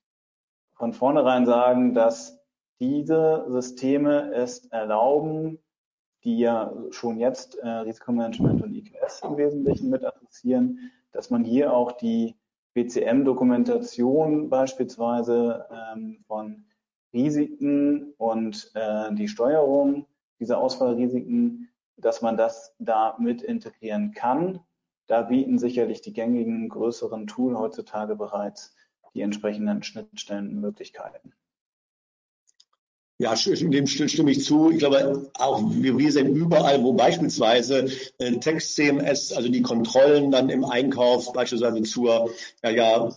von 0.73 0.93
vornherein 0.93 1.45
sagen, 1.45 1.93
dass 1.93 2.39
diese 2.79 3.45
Systeme 3.49 4.33
es 4.33 4.65
erlauben, 4.67 5.59
die 6.23 6.39
ja 6.39 6.73
schon 6.91 7.17
jetzt 7.17 7.55
äh, 7.55 7.67
Risikomanagement 7.67 8.63
und 8.63 8.73
IKS 8.73 9.21
im 9.23 9.37
Wesentlichen 9.37 9.89
mit 9.89 10.03
adressieren, 10.03 10.91
dass 11.11 11.29
man 11.29 11.43
hier 11.43 11.73
auch 11.73 11.91
die 11.93 12.35
BCM-Dokumentation 12.73 14.49
beispielsweise 14.49 15.65
ähm, 15.71 16.23
von 16.27 16.65
Risiken 17.13 18.13
und 18.17 18.71
äh, 18.75 19.13
die 19.13 19.27
Steuerung 19.27 20.07
dieser 20.39 20.57
Ausfallrisiken, 20.57 21.69
dass 21.97 22.21
man 22.21 22.37
das 22.37 22.75
da 22.79 23.15
mit 23.19 23.41
integrieren 23.41 24.13
kann. 24.13 24.59
Da 25.07 25.21
bieten 25.23 25.57
sicherlich 25.59 26.01
die 26.01 26.13
gängigen 26.13 26.67
größeren 26.69 27.27
Tool 27.27 27.57
heutzutage 27.57 28.15
bereits 28.15 28.75
die 29.13 29.21
entsprechenden 29.21 29.83
Schnittstellenmöglichkeiten. 29.83 31.33
Ja, 33.17 33.33
dem 33.33 33.87
stimme 33.87 34.31
ich 34.31 34.43
zu. 34.43 34.71
Ich 34.71 34.79
glaube, 34.79 35.31
auch 35.39 35.63
wir, 35.71 36.11
sehen 36.11 36.35
überall, 36.35 36.83
wo 36.83 36.91
beispielsweise 36.91 37.87
äh, 38.17 38.39
Text-CMS, 38.39 39.31
also 39.31 39.47
die 39.47 39.61
Kontrollen 39.61 40.31
dann 40.31 40.49
im 40.49 40.65
Einkauf, 40.65 41.31
beispielsweise 41.31 41.81
zur 41.83 42.31
ja, 42.61 42.71
ja, 42.71 43.09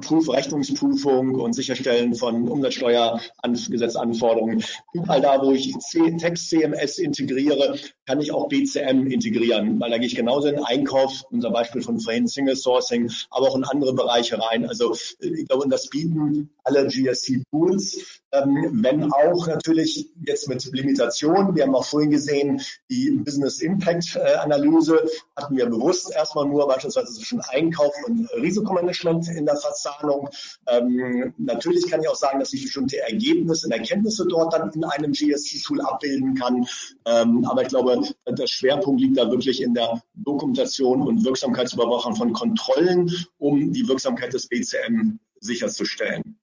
Prüf 0.00 0.30
Rechnungsprüfung 0.30 1.34
und 1.34 1.52
Sicherstellen 1.52 2.14
von 2.14 2.48
Umsatzsteuergesetzanforderungen, 2.48 4.64
überall 4.94 5.20
da, 5.20 5.42
wo 5.42 5.52
ich 5.52 5.74
Text-CMS 5.76 6.98
integriere, 6.98 7.76
kann 8.06 8.22
ich 8.22 8.32
auch 8.32 8.48
BCM 8.48 9.08
integrieren, 9.08 9.78
weil 9.78 9.90
da 9.90 9.98
gehe 9.98 10.06
ich 10.06 10.16
genauso 10.16 10.48
in 10.48 10.54
den 10.54 10.64
Einkauf, 10.64 11.24
unser 11.30 11.50
Beispiel 11.50 11.82
von 11.82 12.00
vorhin 12.00 12.28
Single 12.28 12.56
Sourcing, 12.56 13.10
aber 13.28 13.50
auch 13.50 13.56
in 13.56 13.64
andere 13.64 13.92
Bereiche 13.92 14.40
rein. 14.40 14.66
Also 14.66 14.96
ich 15.20 15.46
glaube, 15.46 15.68
das 15.68 15.90
bieten 15.90 16.48
alle 16.64 16.86
GSC-Tools, 16.86 18.22
ähm, 18.32 18.82
wenn 18.82 19.12
auch 19.12 19.17
natürlich 19.46 20.10
jetzt 20.24 20.48
mit 20.48 20.64
Limitationen. 20.72 21.54
Wir 21.54 21.64
haben 21.64 21.74
auch 21.74 21.84
vorhin 21.84 22.10
gesehen, 22.10 22.60
die 22.90 23.10
Business 23.10 23.60
Impact 23.60 24.16
äh, 24.16 24.34
Analyse 24.36 25.04
hatten 25.36 25.56
wir 25.56 25.66
bewusst 25.66 26.12
erstmal 26.14 26.46
nur 26.46 26.66
beispielsweise 26.66 27.12
zwischen 27.14 27.40
Einkauf 27.40 27.92
und 28.06 28.28
Risikomanagement 28.34 29.28
in 29.28 29.46
der 29.46 29.56
Verzahnung. 29.56 30.28
Ähm, 30.66 31.34
natürlich 31.38 31.88
kann 31.90 32.02
ich 32.02 32.08
auch 32.08 32.16
sagen, 32.16 32.38
dass 32.38 32.52
ich 32.52 32.62
bestimmte 32.62 33.00
Ergebnisse 33.00 33.66
und 33.66 33.72
Erkenntnisse 33.72 34.26
dort 34.26 34.52
dann 34.52 34.70
in 34.72 34.84
einem 34.84 35.12
GSC-Tool 35.12 35.80
abbilden 35.80 36.34
kann. 36.34 36.66
Ähm, 37.04 37.44
aber 37.44 37.62
ich 37.62 37.68
glaube, 37.68 38.02
der 38.28 38.46
Schwerpunkt 38.46 39.00
liegt 39.00 39.18
da 39.18 39.30
wirklich 39.30 39.62
in 39.62 39.74
der 39.74 40.02
Dokumentation 40.14 41.02
und 41.02 41.24
Wirksamkeitsüberwachung 41.24 42.16
von 42.16 42.32
Kontrollen, 42.32 43.10
um 43.38 43.72
die 43.72 43.88
Wirksamkeit 43.88 44.32
des 44.32 44.48
BCM 44.48 45.18
sicherzustellen. 45.40 46.38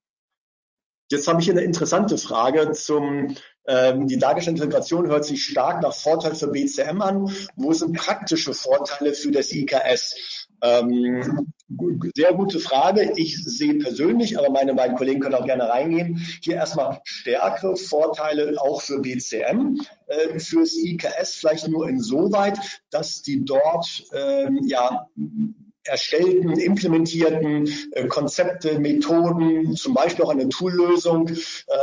Jetzt 1.12 1.28
habe 1.28 1.39
ich 1.39 1.51
eine 1.51 1.62
interessante 1.62 2.18
Frage 2.18 2.72
zum, 2.72 3.36
ähm, 3.68 4.08
die 4.08 4.18
dargestellte 4.18 4.64
Integration 4.64 5.08
hört 5.08 5.26
sich 5.26 5.43
stark 5.43 5.82
nach 5.84 5.93
Vorteil 5.93 6.34
für 6.34 6.47
BCM 6.47 7.01
an. 7.01 7.32
Wo 7.56 7.74
sind 7.74 7.95
praktische 7.95 8.53
Vorteile 8.53 9.14
für 9.14 9.32
das 9.32 9.51
IKS? 9.51 10.47
Ähm, 10.62 11.53
sehr 12.16 12.34
gute 12.34 12.60
Frage. 12.60 13.14
Ich 13.18 13.43
sehe 13.43 13.76
persönlich, 13.76 14.38
aber 14.39 14.49
meine 14.49 14.74
beiden 14.74 14.97
Kollegen 14.97 15.20
können 15.20 15.36
auch 15.36 15.45
gerne 15.45 15.70
reingehen, 15.70 16.26
hier 16.41 16.56
erstmal 16.56 17.01
stärkere 17.03 17.76
Vorteile 17.76 18.60
auch 18.60 18.82
für 18.82 18.99
BCM, 18.99 19.80
äh, 20.08 20.39
fürs 20.39 20.76
IKS 20.76 21.36
vielleicht 21.36 21.68
nur 21.68 21.88
insoweit, 21.88 22.58
dass 22.89 23.22
die 23.22 23.45
dort 23.45 24.06
ähm, 24.14 24.62
ja 24.66 25.08
erstellten, 25.86 26.60
implementierten 26.60 27.70
äh, 27.92 28.08
Konzepte, 28.08 28.80
Methoden, 28.80 29.76
zum 29.76 29.94
Beispiel 29.94 30.26
auch 30.26 30.30
eine 30.30 30.50
Toollösung, 30.50 31.30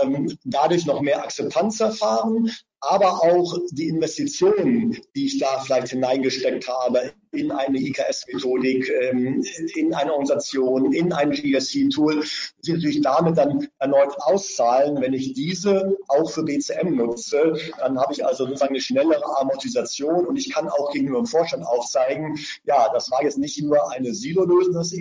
ähm, 0.02 0.36
dadurch 0.44 0.86
noch 0.86 1.00
mehr 1.00 1.22
Akzeptanz 1.22 1.80
erfahren, 1.80 2.50
aber 2.82 3.22
auch 3.22 3.58
die 3.70 3.88
Investitionen, 3.88 4.98
die 5.14 5.26
ich 5.26 5.38
da 5.38 5.60
vielleicht 5.60 5.88
hineingesteckt 5.88 6.68
habe 6.68 7.12
in 7.30 7.50
eine 7.50 7.78
IKS-Methodik, 7.78 8.90
ähm, 8.90 9.42
in 9.74 9.94
eine 9.94 10.12
Organisation, 10.12 10.92
in 10.92 11.12
ein 11.12 11.30
GSC-Tool, 11.30 12.22
sich 12.22 12.74
natürlich 12.74 13.00
damit 13.00 13.38
dann 13.38 13.68
erneut 13.78 14.14
auszahlen. 14.20 15.00
Wenn 15.00 15.14
ich 15.14 15.32
diese 15.32 15.96
auch 16.08 16.30
für 16.30 16.42
BCM 16.42 16.96
nutze, 16.96 17.54
dann 17.78 17.98
habe 17.98 18.12
ich 18.12 18.24
also 18.24 18.44
sozusagen 18.44 18.74
eine 18.74 18.80
schnellere 18.80 19.38
Amortisation 19.38 20.26
und 20.26 20.36
ich 20.36 20.52
kann 20.52 20.68
auch 20.68 20.92
gegenüber 20.92 21.18
dem 21.18 21.26
Vorstand 21.26 21.64
aufzeigen, 21.64 22.38
ja, 22.64 22.90
das 22.92 23.10
war 23.10 23.22
jetzt 23.22 23.38
nicht 23.38 23.62
nur 23.62 23.90
eine 23.92 24.12
Silo-Lösung, 24.12 24.74
das, 24.74 24.92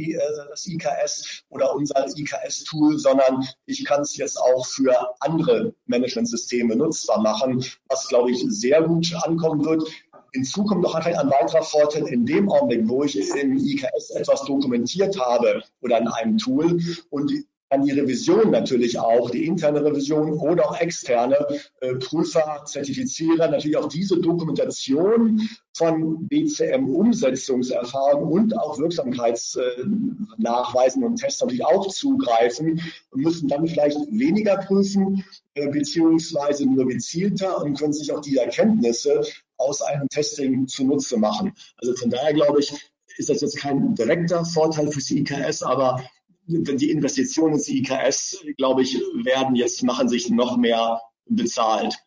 das 0.50 0.68
IKS 0.68 1.44
oder 1.50 1.76
unser 1.76 2.06
IKS-Tool, 2.16 2.98
sondern 2.98 3.46
ich 3.66 3.84
kann 3.84 4.02
es 4.02 4.16
jetzt 4.16 4.40
auch 4.40 4.66
für 4.66 4.96
andere 5.20 5.74
Managementsysteme 5.88 6.76
nutzbar 6.76 7.22
machen, 7.22 7.62
was, 7.88 8.08
glaube 8.08 8.32
ich, 8.32 8.44
sehr 8.50 8.82
gut 8.84 9.14
ankommen 9.24 9.66
wird. 9.66 9.84
Hinzu 10.34 10.64
kommt 10.64 10.82
noch 10.82 10.96
ein 10.96 11.04
weiterer 11.06 11.64
Vorteil 11.64 12.08
in 12.08 12.26
dem 12.26 12.50
Augenblick, 12.50 12.88
wo 12.88 13.04
ich 13.04 13.18
im 13.36 13.58
IKS 13.58 14.12
etwas 14.12 14.44
dokumentiert 14.46 15.20
habe 15.20 15.62
oder 15.82 16.00
in 16.00 16.08
einem 16.08 16.38
Tool 16.38 16.80
und 17.10 17.32
dann 17.72 17.84
die 17.86 17.92
Revision 17.92 18.52
natürlich 18.52 19.00
auch, 19.00 19.32
die 19.32 19.46
interne 19.46 19.82
Revision 19.84 20.34
oder 20.34 20.70
auch 20.70 20.80
externe 20.82 21.38
äh, 21.80 21.96
Prüfer, 21.96 22.66
Zertifizierer, 22.66 23.48
natürlich 23.48 23.78
auch 23.78 23.88
diese 23.88 24.20
Dokumentation 24.20 25.48
von 25.74 26.28
BCM-Umsetzungserfahrung 26.28 28.30
und 28.30 28.58
auch 28.58 28.78
Wirksamkeitsnachweisen 28.78 31.02
äh, 31.02 31.06
und 31.06 31.16
Tests 31.16 31.40
natürlich 31.40 31.64
auch 31.64 31.88
zugreifen 31.88 32.82
und 33.12 33.22
müssen 33.22 33.48
dann 33.48 33.66
vielleicht 33.66 33.98
weniger 34.12 34.58
prüfen, 34.58 35.24
äh, 35.54 35.70
beziehungsweise 35.70 36.66
nur 36.66 36.90
gezielter 36.90 37.64
und 37.64 37.80
können 37.80 37.94
sich 37.94 38.12
auch 38.12 38.20
die 38.20 38.36
Erkenntnisse 38.36 39.22
aus 39.56 39.82
einem 39.82 40.10
Testing 40.10 40.68
zunutze 40.68 41.16
machen. 41.16 41.54
Also 41.78 41.96
von 41.96 42.10
daher 42.10 42.34
glaube 42.34 42.60
ich, 42.60 42.74
ist 43.18 43.30
das 43.30 43.40
jetzt 43.40 43.58
kein 43.58 43.96
direkter 43.96 44.44
Vorteil 44.44 44.92
fürs 44.92 45.10
IKS, 45.10 45.64
aber 45.64 46.04
die 46.48 46.90
Investitionen 46.90 47.56
ins 47.56 47.68
IKS, 47.68 48.44
glaube 48.58 48.82
ich, 48.82 48.96
werden 49.24 49.56
jetzt, 49.56 49.84
machen 49.84 50.10
sich 50.10 50.30
noch 50.30 50.58
mehr 50.58 51.02
bezahlt. 51.26 51.98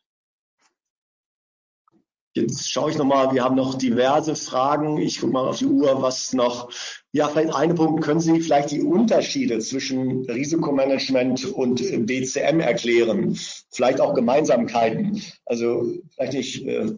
Jetzt 2.37 2.69
schaue 2.69 2.91
ich 2.91 2.99
nochmal, 2.99 3.33
wir 3.33 3.45
haben 3.45 3.55
noch 3.55 3.77
diverse 3.77 4.35
Fragen. 4.35 4.99
Ich 4.99 5.21
gucke 5.21 5.33
mal 5.33 5.49
auf 5.49 5.59
die 5.59 5.67
Uhr, 5.67 6.03
was 6.03 6.33
noch. 6.33 6.69
Ja, 7.13 7.29
vielleicht 7.29 7.55
ein 7.55 7.77
Punkt. 7.77 8.03
Können 8.03 8.19
Sie 8.19 8.41
vielleicht 8.41 8.73
die 8.73 8.83
Unterschiede 8.83 9.61
zwischen 9.61 10.25
Risikomanagement 10.25 11.45
und 11.45 11.81
BCM 12.07 12.59
erklären? 12.59 13.39
Vielleicht 13.71 14.01
auch 14.01 14.15
Gemeinsamkeiten. 14.15 15.23
Also 15.47 15.93
vielleicht 16.11 16.33
nicht 16.33 16.67
äh, 16.67 16.95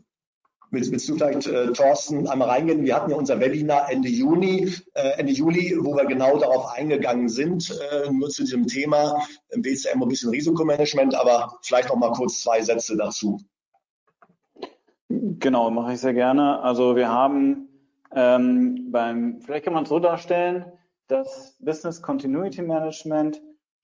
Willst, 0.71 0.91
willst 0.91 1.09
du 1.09 1.15
vielleicht, 1.15 1.47
äh, 1.47 1.73
Thorsten, 1.73 2.27
einmal 2.27 2.49
reingehen? 2.49 2.85
Wir 2.85 2.97
hatten 2.97 3.11
ja 3.11 3.17
unser 3.17 3.41
Webinar 3.41 3.91
Ende 3.91 4.09
Juni, 4.09 4.73
äh, 4.95 5.11
Ende 5.19 5.33
Juli, 5.33 5.77
wo 5.81 5.95
wir 5.95 6.07
genau 6.07 6.39
darauf 6.39 6.73
eingegangen 6.73 7.29
sind, 7.29 7.71
äh, 7.71 8.11
nur 8.11 8.29
zu 8.31 8.43
diesem 8.43 8.67
Thema 8.67 9.23
im 9.51 9.63
BCM 9.63 10.03
ein 10.03 10.09
bisschen 10.09 10.31
Risikomanagement, 10.31 11.15
aber 11.15 11.59
vielleicht 11.63 11.89
noch 11.89 11.97
mal 11.97 12.13
kurz 12.13 12.43
zwei 12.43 12.61
Sätze 12.63 12.97
dazu. 12.97 13.41
Genau, 15.09 15.71
mache 15.71 15.93
ich 15.93 16.01
sehr 16.01 16.15
gerne. 16.15 16.61
Also 16.61 16.97
wir 16.97 17.09
haben 17.09 17.69
ähm, 18.13 18.91
beim, 18.91 19.41
vielleicht 19.41 19.65
kann 19.65 19.75
man 19.75 19.85
es 19.85 19.89
so 19.89 20.01
darstellen, 20.01 20.65
das 21.07 21.57
Business 21.61 22.03
Continuity 22.03 22.63
Management 22.63 23.41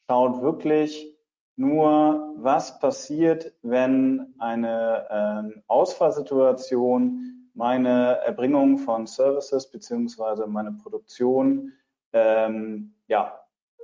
schaut 0.08 0.42
wirklich 0.42 1.11
nur, 1.56 2.34
was 2.36 2.78
passiert, 2.78 3.52
wenn 3.62 4.34
eine 4.38 5.06
ähm, 5.10 5.62
Ausfallsituation 5.66 7.50
meine 7.54 8.18
Erbringung 8.24 8.78
von 8.78 9.06
Services 9.06 9.70
beziehungsweise 9.70 10.46
meine 10.46 10.72
Produktion 10.72 11.72
ähm, 12.12 12.94
ja, 13.06 13.38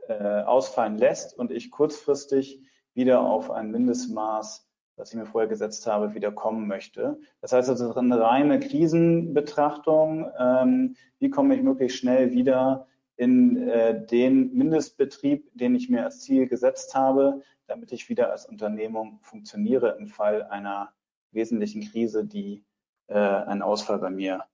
äh, 0.09 0.43
ausfallen 0.43 0.97
lässt 0.97 1.39
und 1.39 1.51
ich 1.51 1.71
kurzfristig 1.71 2.63
wieder 2.95 3.21
auf 3.21 3.51
ein 3.51 3.71
Mindestmaß, 3.71 4.67
das 4.97 5.11
ich 5.11 5.17
mir 5.17 5.27
vorher 5.27 5.49
gesetzt 5.49 5.87
habe, 5.87 6.15
wieder 6.15 6.33
kommen 6.33 6.67
möchte. 6.67 7.19
Das 7.41 7.53
heißt 7.53 7.69
also 7.69 7.95
eine 7.95 8.21
reine 8.21 8.59
Krisenbetrachtung, 8.59 10.31
ähm, 10.39 10.97
wie 11.19 11.31
komme 11.31 11.55
ich 11.55 11.63
möglichst 11.63 11.99
schnell 11.99 12.33
wieder 12.33 12.87
in 13.17 13.69
äh, 13.69 14.07
den 14.07 14.55
Mindestbetrieb, 14.55 15.51
den 15.53 15.75
ich 15.75 15.91
mir 15.91 16.05
als 16.05 16.21
Ziel 16.21 16.47
gesetzt 16.49 16.95
habe, 16.95 17.43
damit 17.69 17.93
ich 17.93 18.09
wieder 18.09 18.31
als 18.31 18.47
Unternehmung 18.47 19.21
funktioniere 19.23 19.97
im 19.99 20.09
Fall 20.09 20.43
einer 20.43 20.93
wesentlichen 21.31 21.83
Krise, 21.83 22.25
die 22.25 22.65
äh, 23.07 23.15
einen 23.15 23.63
Ausfall 23.63 23.99
bei 23.99 24.11
mir 24.11 24.45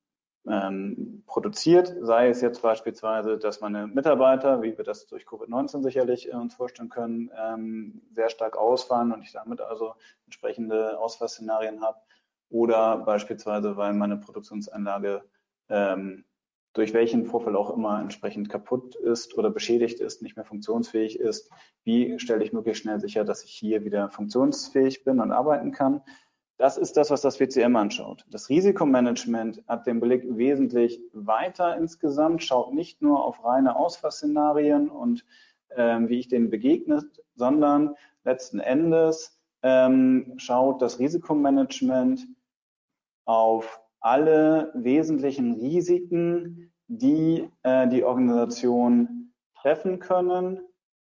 ähm, 0.46 1.22
produziert, 1.26 1.94
sei 2.02 2.28
es 2.28 2.42
jetzt 2.42 2.60
beispielsweise, 2.60 3.38
dass 3.38 3.60
meine 3.60 3.86
Mitarbeiter, 3.86 4.60
wie 4.62 4.76
wir 4.76 4.84
das 4.84 5.06
durch 5.06 5.24
Covid-19 5.24 5.82
sicherlich 5.82 6.28
äh, 6.28 6.36
uns 6.36 6.54
vorstellen 6.54 6.90
können, 6.90 7.30
ähm, 7.34 8.02
sehr 8.12 8.28
stark 8.28 8.56
ausfallen 8.56 9.12
und 9.12 9.22
ich 9.22 9.32
damit 9.32 9.62
also 9.62 9.94
entsprechende 10.26 10.98
Ausfallszenarien 10.98 11.80
habe, 11.80 11.98
oder 12.50 12.98
beispielsweise, 12.98 13.76
weil 13.76 13.94
meine 13.94 14.16
Produktionsanlage 14.16 15.24
ähm, 15.68 16.24
durch 16.75 16.93
welchen 16.93 17.25
Vorfall 17.25 17.57
auch 17.57 17.75
immer 17.75 18.01
entsprechend 18.01 18.51
kaputt 18.51 18.97
ist 18.97 19.39
oder 19.39 19.51
beschädigt 19.51 20.01
ist, 20.01 20.22
nicht 20.22 20.37
mehr 20.37 20.45
funktionsfähig 20.45 21.18
ist. 21.18 21.51
Wie 21.85 22.18
stelle 22.18 22.45
ich 22.45 22.53
möglichst 22.53 22.83
schnell 22.83 23.01
sicher, 23.01 23.25
dass 23.25 23.45
ich 23.45 23.53
hier 23.53 23.85
wieder 23.85 24.11
funktionsfähig 24.11 25.05
bin 25.05 25.20
und 25.20 25.31
arbeiten 25.31 25.70
kann? 25.70 26.03
Das 26.57 26.77
ist 26.77 26.97
das, 26.97 27.11
was 27.11 27.20
das 27.20 27.41
WCM 27.41 27.77
anschaut. 27.77 28.25
Das 28.29 28.49
Risikomanagement 28.49 29.62
hat 29.66 29.87
den 29.87 30.01
Blick 30.01 30.25
wesentlich 30.27 31.01
weiter 31.12 31.77
insgesamt, 31.77 32.43
schaut 32.43 32.75
nicht 32.75 33.03
nur 33.03 33.25
auf 33.25 33.45
reine 33.45 33.77
Ausfallszenarien 33.77 34.89
und 34.89 35.25
ähm, 35.77 36.09
wie 36.09 36.18
ich 36.20 36.29
denen 36.29 36.51
begegnet, 36.51 37.22
sondern 37.35 37.95
letzten 38.25 38.61
Endes 38.61 39.41
ähm, 39.62 40.35
schaut 40.37 40.83
das 40.83 40.99
Risikomanagement 40.99 42.27
auf 43.25 43.81
alle 44.05 44.70
wesentlichen 44.74 45.55
Risiken, 45.55 46.70
die 46.88 47.48
äh, 47.62 47.88
die 47.88 48.05
Organisation 48.05 49.32
treffen 49.55 49.98
können 49.98 50.61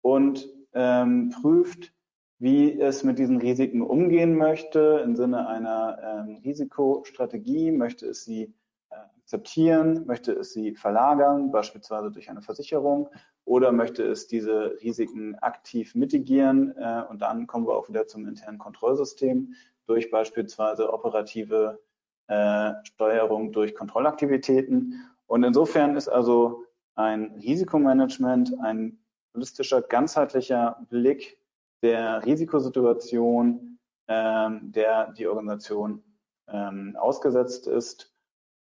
und 0.01 0.49
ähm, 0.75 1.31
prüft, 1.31 1.93
wie 2.39 2.81
es 2.81 3.03
mit 3.03 3.19
diesen 3.19 3.39
Risiken 3.39 3.83
umgehen 3.83 4.37
möchte 4.37 5.03
im 5.05 5.17
Sinne 5.17 5.49
einer 5.49 5.99
ähm, 6.03 6.37
Risikostrategie, 6.45 7.73
möchte 7.73 8.07
es 8.07 8.25
sie 8.25 8.55
äh, 8.91 8.97
akzeptieren, 9.21 10.07
möchte 10.07 10.33
es 10.33 10.53
sie 10.53 10.77
verlagern, 10.77 11.51
beispielsweise 11.51 12.13
durch 12.13 12.31
eine 12.31 12.43
Versicherung, 12.43 13.09
oder 13.45 13.73
möchte 13.73 14.05
es 14.05 14.29
diese 14.29 14.79
Risiken 14.83 15.35
aktiv 15.41 15.97
mitigieren. 15.97 16.73
Äh, 16.77 17.03
und 17.11 17.23
dann 17.23 17.49
kommen 17.49 17.67
wir 17.67 17.75
auch 17.75 17.89
wieder 17.89 18.07
zum 18.07 18.29
internen 18.29 18.59
Kontrollsystem. 18.59 19.55
Durch 19.87 20.13
beispielsweise 20.13 20.93
operative 20.93 21.81
äh, 22.29 22.73
Steuerung 22.85 23.53
durch 23.53 23.75
Kontrollaktivitäten. 23.75 25.05
Und 25.27 25.45
insofern 25.45 25.97
ist 25.97 26.09
also 26.09 26.65
ein 26.95 27.33
Risikomanagement 27.43 28.59
ein 28.61 28.99
holistischer, 29.35 29.83
ganzheitlicher 29.83 30.79
Blick 30.89 31.39
der 31.83 32.25
Risikosituation, 32.25 33.79
ähm, 34.09 34.73
der 34.73 35.13
die 35.13 35.27
Organisation 35.27 36.03
ähm, 36.49 36.97
ausgesetzt 36.99 37.67
ist 37.67 38.13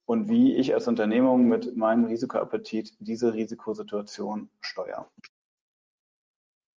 und 0.06 0.28
wie 0.28 0.56
ich 0.56 0.74
als 0.74 0.88
Unternehmung 0.88 1.48
mit 1.48 1.76
meinem 1.76 2.04
Risikoappetit 2.04 2.94
diese 3.00 3.34
Risikosituation 3.34 4.50
steuere. 4.60 5.10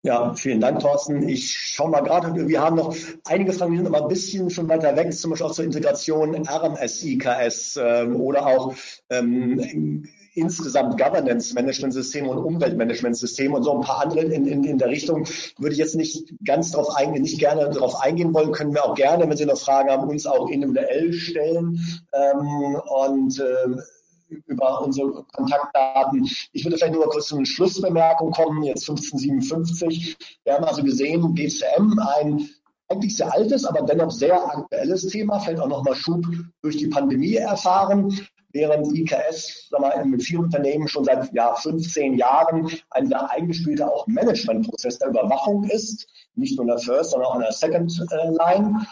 Ja, 0.05 0.35
vielen 0.35 0.61
Dank, 0.61 0.81
Thorsten. 0.81 1.27
Ich 1.27 1.51
schaue 1.51 1.89
mal 1.89 2.01
gerade, 2.01 2.47
wir 2.47 2.61
haben 2.61 2.75
noch 2.75 2.95
einige 3.23 3.51
Fragen, 3.53 3.71
die 3.71 3.79
sind 3.79 3.87
aber 3.87 4.03
ein 4.03 4.07
bisschen 4.07 4.51
schon 4.51 4.69
weiter 4.69 4.95
weg, 4.95 5.11
zum 5.11 5.31
Beispiel 5.31 5.47
auch 5.47 5.51
zur 5.51 5.65
Integration 5.65 6.47
RMS, 6.47 7.03
IKS 7.03 7.79
ähm, 7.81 8.21
oder 8.21 8.45
auch 8.45 8.75
ähm, 9.09 10.07
insgesamt 10.35 11.01
Governance-Management-System 11.01 12.27
und 12.27 12.37
Umweltmanagement-System 12.37 13.55
und 13.55 13.63
so 13.63 13.73
ein 13.73 13.81
paar 13.81 14.03
andere 14.03 14.25
in, 14.25 14.45
in, 14.45 14.63
in 14.63 14.77
der 14.77 14.89
Richtung 14.89 15.25
würde 15.57 15.73
ich 15.73 15.79
jetzt 15.79 15.95
nicht 15.95 16.35
ganz 16.45 16.69
darauf 16.69 16.95
eingehen, 16.95 17.23
nicht 17.23 17.39
gerne 17.39 17.67
darauf 17.71 17.99
eingehen 17.99 18.31
wollen, 18.31 18.51
können 18.51 18.75
wir 18.75 18.85
auch 18.85 18.93
gerne, 18.93 19.27
wenn 19.27 19.37
Sie 19.37 19.47
noch 19.47 19.57
Fragen 19.57 19.89
haben, 19.89 20.07
uns 20.07 20.27
auch 20.27 20.49
individuell 20.49 21.13
stellen. 21.13 21.79
Ähm, 22.13 22.79
und 23.05 23.39
äh, 23.39 23.81
über 24.27 24.81
unsere 24.81 25.23
Kontaktdaten. 25.33 26.27
Ich 26.51 26.65
würde 26.65 26.77
vielleicht 26.77 26.93
nur 26.93 27.09
kurz 27.09 27.27
zu 27.27 27.35
einer 27.35 27.45
Schlussbemerkung 27.45 28.31
kommen, 28.31 28.63
jetzt 28.63 28.89
1557. 28.89 30.17
Wir 30.43 30.53
haben 30.53 30.63
also 30.63 30.83
gesehen, 30.83 31.35
GCM, 31.35 31.99
ein 31.99 32.49
eigentlich 32.87 33.17
sehr 33.17 33.33
altes, 33.33 33.65
aber 33.65 33.81
dennoch 33.81 34.11
sehr 34.11 34.35
aktuelles 34.35 35.07
Thema, 35.07 35.39
vielleicht 35.39 35.59
auch 35.59 35.67
nochmal 35.67 35.95
Schub 35.95 36.23
durch 36.61 36.77
die 36.77 36.87
Pandemie 36.87 37.35
erfahren, 37.35 38.15
während 38.55 38.95
IKS 38.95 39.69
sagen 39.69 39.83
wir, 39.83 40.05
mit 40.05 40.23
vielen 40.23 40.45
Unternehmen 40.45 40.87
schon 40.87 41.03
seit 41.03 41.33
ja, 41.33 41.53
15 41.55 42.15
Jahren 42.15 42.69
ein 42.91 43.07
sehr 43.07 43.29
eingespielter 43.29 43.93
auch 43.93 44.07
Managementprozess 44.07 44.99
der 44.99 45.09
Überwachung 45.09 45.65
ist, 45.65 46.07
nicht 46.35 46.55
nur 46.57 46.63
in 46.63 46.69
der 46.69 46.79
First, 46.79 47.11
sondern 47.11 47.29
auch 47.29 47.35
in 47.35 47.41
der 47.41 47.51
Second 47.51 48.05
äh, 48.11 48.29
Line. 48.29 48.85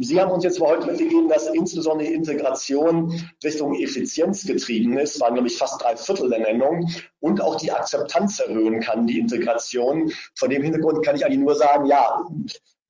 Sie 0.00 0.20
haben 0.20 0.30
uns 0.30 0.44
jetzt 0.44 0.60
heute 0.60 0.86
mitgegeben, 0.86 1.28
dass 1.28 1.48
insbesondere 1.48 2.08
die 2.08 2.14
Integration 2.14 3.12
Richtung 3.42 3.74
Effizienz 3.74 4.46
getrieben 4.46 4.96
ist, 4.96 5.20
waren 5.20 5.34
nämlich 5.34 5.56
fast 5.56 5.82
drei 5.82 5.96
Viertel 5.96 6.30
der 6.30 6.38
Nennung 6.38 6.88
und 7.18 7.40
auch 7.40 7.56
die 7.56 7.72
Akzeptanz 7.72 8.38
erhöhen 8.38 8.80
kann, 8.80 9.08
die 9.08 9.18
Integration. 9.18 10.12
Vor 10.36 10.48
dem 10.48 10.62
Hintergrund 10.62 11.04
kann 11.04 11.16
ich 11.16 11.26
eigentlich 11.26 11.40
nur 11.40 11.56
sagen, 11.56 11.86
ja, 11.86 12.24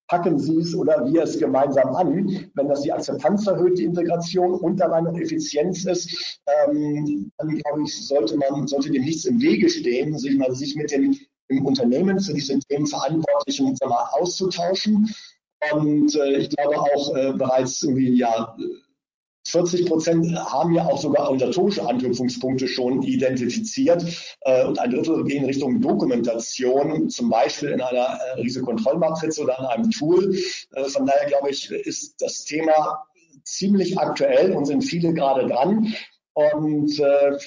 packen 0.06 0.38
Sie 0.38 0.56
es 0.58 0.74
oder 0.74 1.04
wir 1.10 1.22
es 1.22 1.38
gemeinsam 1.38 1.94
an. 1.94 2.50
Wenn 2.54 2.68
das 2.68 2.82
die 2.82 2.92
Akzeptanz 2.92 3.46
erhöht, 3.46 3.78
die 3.78 3.84
Integration 3.84 4.54
und 4.54 4.78
dabei 4.78 5.00
noch 5.00 5.16
Effizienz 5.18 5.86
ist, 5.86 6.40
ähm, 6.46 7.30
dann 7.38 7.48
glaube 7.48 7.84
ich, 7.84 8.06
sollte 8.06 8.36
man, 8.36 8.66
sollte 8.66 8.90
dem 8.90 9.04
nichts 9.04 9.24
im 9.24 9.40
Wege 9.40 9.70
stehen, 9.70 10.18
sich 10.18 10.36
mal 10.36 10.54
sich 10.54 10.76
mit 10.76 10.90
dem 10.90 11.16
im 11.50 11.64
Unternehmen 11.64 12.20
für 12.20 12.34
diese 12.34 12.58
Themen 12.58 12.86
Verantwortlichen 12.86 13.74
auszutauschen 13.80 15.08
und 15.72 16.14
äh, 16.14 16.38
ich 16.38 16.50
glaube 16.50 16.78
auch 16.78 17.14
äh, 17.14 17.32
bereits 17.32 17.82
irgendwie, 17.82 18.16
ja, 18.16 18.56
40 19.48 19.86
Prozent 19.86 20.36
haben 20.36 20.74
ja 20.74 20.84
auch 20.84 21.00
sogar 21.00 21.24
organisatorische 21.24 21.86
Anknüpfungspunkte 21.86 22.68
schon 22.68 23.02
identifiziert 23.02 24.04
äh, 24.42 24.64
und 24.66 24.78
ein 24.78 24.90
Drittel 24.90 25.24
gehen 25.24 25.46
Richtung 25.46 25.80
Dokumentation, 25.80 27.08
zum 27.08 27.30
Beispiel 27.30 27.70
in 27.70 27.80
einer 27.80 28.18
äh, 28.36 28.40
Risikokontrollmatrize 28.40 29.42
oder 29.42 29.58
in 29.58 29.64
einem 29.64 29.90
Tool. 29.90 30.36
Äh, 30.74 30.84
von 30.84 31.06
daher 31.06 31.26
glaube 31.28 31.50
ich, 31.50 31.70
ist 31.70 32.20
das 32.20 32.44
Thema 32.44 33.04
ziemlich 33.44 33.98
aktuell 33.98 34.52
und 34.52 34.66
sind 34.66 34.82
viele 34.82 35.14
gerade 35.14 35.46
dran. 35.46 35.94
Und 36.34 37.00
äh, 37.00 37.38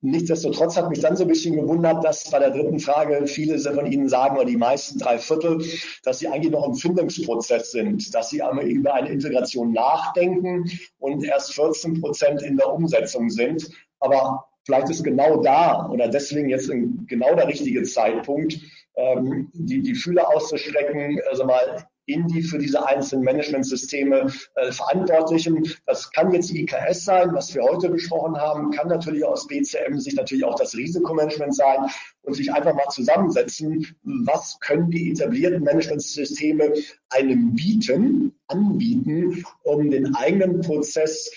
Nichtsdestotrotz 0.00 0.76
hat 0.76 0.90
mich 0.90 1.00
dann 1.00 1.16
so 1.16 1.24
ein 1.24 1.28
bisschen 1.28 1.56
gewundert, 1.56 2.04
dass 2.04 2.30
bei 2.30 2.38
der 2.38 2.50
dritten 2.50 2.78
Frage 2.78 3.26
viele 3.26 3.58
von 3.58 3.90
Ihnen 3.90 4.08
sagen, 4.08 4.36
oder 4.36 4.44
die 4.44 4.56
meisten 4.56 4.98
drei 4.98 5.18
Viertel, 5.18 5.64
dass 6.04 6.20
sie 6.20 6.28
eigentlich 6.28 6.52
noch 6.52 6.66
im 6.66 6.74
Findungsprozess 6.74 7.72
sind, 7.72 8.14
dass 8.14 8.30
sie 8.30 8.40
über 8.62 8.94
eine 8.94 9.08
Integration 9.08 9.72
nachdenken 9.72 10.70
und 10.98 11.24
erst 11.24 11.52
14 11.54 12.00
Prozent 12.00 12.42
in 12.42 12.56
der 12.56 12.72
Umsetzung 12.72 13.28
sind. 13.28 13.68
Aber 13.98 14.44
vielleicht 14.64 14.88
ist 14.88 15.02
genau 15.02 15.42
da 15.42 15.88
oder 15.90 16.06
deswegen 16.06 16.48
jetzt 16.48 16.70
genau 16.70 17.34
der 17.34 17.48
richtige 17.48 17.82
Zeitpunkt, 17.82 18.60
ähm, 18.94 19.50
die, 19.52 19.82
die 19.82 19.94
Fühler 19.94 20.28
auszustrecken, 20.28 21.20
also 21.28 21.44
mal 21.44 21.88
in 22.08 22.26
die 22.26 22.42
für 22.42 22.58
diese 22.58 22.84
einzelnen 22.86 23.24
Managementsysteme 23.24 24.32
äh, 24.56 24.72
Verantwortlichen. 24.72 25.72
Das 25.86 26.10
kann 26.10 26.32
jetzt 26.32 26.50
IKS 26.50 27.04
sein, 27.04 27.34
was 27.34 27.54
wir 27.54 27.62
heute 27.62 27.90
besprochen 27.90 28.36
haben, 28.36 28.70
kann 28.70 28.88
natürlich 28.88 29.24
aus 29.24 29.46
BCM 29.46 29.98
sich 29.98 30.14
natürlich 30.14 30.44
auch 30.44 30.56
das 30.56 30.74
Risikomanagement 30.74 31.54
sein 31.54 31.78
und 32.22 32.34
sich 32.34 32.52
einfach 32.52 32.74
mal 32.74 32.88
zusammensetzen, 32.90 33.86
was 34.02 34.58
können 34.60 34.90
die 34.90 35.10
etablierten 35.10 35.62
Managementsysteme 35.62 36.72
einem 37.10 37.54
bieten, 37.54 38.34
anbieten, 38.46 39.44
um 39.62 39.90
den 39.90 40.14
eigenen 40.14 40.60
Prozess 40.60 41.30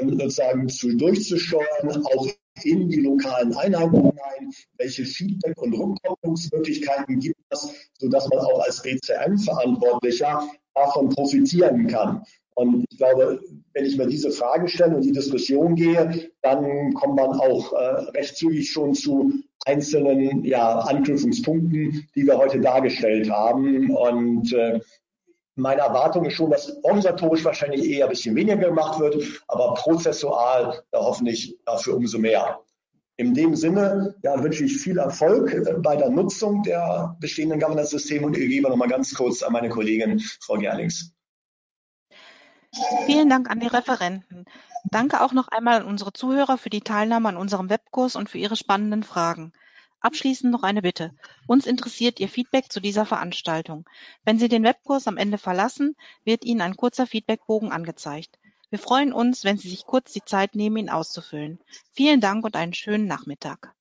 ähm, 0.00 0.18
sozusagen 0.18 0.68
zu, 0.68 0.96
durchzusteuern, 0.96 2.04
auch 2.04 2.28
in 2.64 2.88
die 2.88 3.00
lokalen 3.00 3.54
Einheiten 3.54 3.96
hinein, 3.96 4.52
welche 4.78 5.04
Feedback- 5.04 5.60
und 5.60 5.74
Rückkopplungsmöglichkeiten 5.74 7.18
gibt 7.20 7.40
es, 7.50 7.90
sodass 7.98 8.28
man 8.28 8.40
auch 8.40 8.60
als 8.60 8.82
BCM-Verantwortlicher 8.82 10.48
davon 10.74 11.08
profitieren 11.10 11.86
kann. 11.86 12.22
Und 12.54 12.84
ich 12.90 12.98
glaube, 12.98 13.40
wenn 13.72 13.86
ich 13.86 13.96
mir 13.96 14.06
diese 14.06 14.30
Frage 14.30 14.68
stelle 14.68 14.96
und 14.96 15.02
die 15.02 15.12
Diskussion 15.12 15.76
gehe, 15.76 16.30
dann 16.42 16.92
kommt 16.94 17.16
man 17.16 17.30
auch 17.30 17.72
äh, 17.72 18.10
recht 18.10 18.36
zügig 18.36 18.70
schon 18.70 18.94
zu 18.94 19.32
einzelnen 19.64 20.44
ja, 20.44 20.80
Anknüpfungspunkten, 20.80 22.06
die 22.14 22.26
wir 22.26 22.36
heute 22.36 22.60
dargestellt 22.60 23.30
haben. 23.30 23.90
Und 23.90 24.52
äh, 24.52 24.80
meine 25.60 25.82
Erwartung 25.82 26.24
ist 26.24 26.34
schon, 26.34 26.50
dass 26.50 26.82
organisatorisch 26.82 27.44
wahrscheinlich 27.44 27.88
eher 27.88 28.06
ein 28.06 28.10
bisschen 28.10 28.34
weniger 28.34 28.56
gemacht 28.68 28.98
wird, 28.98 29.42
aber 29.48 29.74
prozessual 29.74 30.82
da 30.90 31.00
hoffentlich 31.00 31.56
dafür 31.64 31.96
umso 31.96 32.18
mehr. 32.18 32.60
In 33.16 33.34
dem 33.34 33.54
Sinne 33.54 34.14
ja, 34.22 34.42
wünsche 34.42 34.64
ich 34.64 34.78
viel 34.78 34.98
Erfolg 34.98 35.54
bei 35.82 35.94
der 35.96 36.08
Nutzung 36.08 36.62
der 36.62 37.16
bestehenden 37.20 37.60
Governance-Systeme 37.60 38.26
und 38.26 38.36
übergebe 38.36 38.70
nochmal 38.70 38.88
ganz 38.88 39.14
kurz 39.14 39.42
an 39.42 39.52
meine 39.52 39.68
Kollegin 39.68 40.20
Frau 40.40 40.56
Gerlings. 40.56 41.12
Vielen 43.04 43.28
Dank 43.28 43.50
an 43.50 43.60
die 43.60 43.66
Referenten. 43.66 44.46
Danke 44.84 45.20
auch 45.20 45.32
noch 45.32 45.48
einmal 45.48 45.80
an 45.80 45.86
unsere 45.86 46.12
Zuhörer 46.12 46.56
für 46.56 46.70
die 46.70 46.80
Teilnahme 46.80 47.28
an 47.28 47.36
unserem 47.36 47.68
Webkurs 47.68 48.16
und 48.16 48.30
für 48.30 48.38
ihre 48.38 48.56
spannenden 48.56 49.02
Fragen. 49.02 49.52
Abschließend 50.00 50.50
noch 50.50 50.62
eine 50.62 50.82
Bitte. 50.82 51.12
Uns 51.46 51.66
interessiert 51.66 52.20
Ihr 52.20 52.28
Feedback 52.28 52.72
zu 52.72 52.80
dieser 52.80 53.04
Veranstaltung. 53.04 53.84
Wenn 54.24 54.38
Sie 54.38 54.48
den 54.48 54.64
Webkurs 54.64 55.06
am 55.06 55.18
Ende 55.18 55.36
verlassen, 55.36 55.94
wird 56.24 56.44
Ihnen 56.44 56.62
ein 56.62 56.76
kurzer 56.76 57.06
Feedbackbogen 57.06 57.70
angezeigt. 57.70 58.38
Wir 58.70 58.78
freuen 58.78 59.12
uns, 59.12 59.44
wenn 59.44 59.58
Sie 59.58 59.68
sich 59.68 59.84
kurz 59.84 60.12
die 60.12 60.24
Zeit 60.24 60.54
nehmen, 60.54 60.76
ihn 60.78 60.90
auszufüllen. 60.90 61.58
Vielen 61.92 62.20
Dank 62.20 62.44
und 62.44 62.56
einen 62.56 62.72
schönen 62.72 63.06
Nachmittag. 63.06 63.74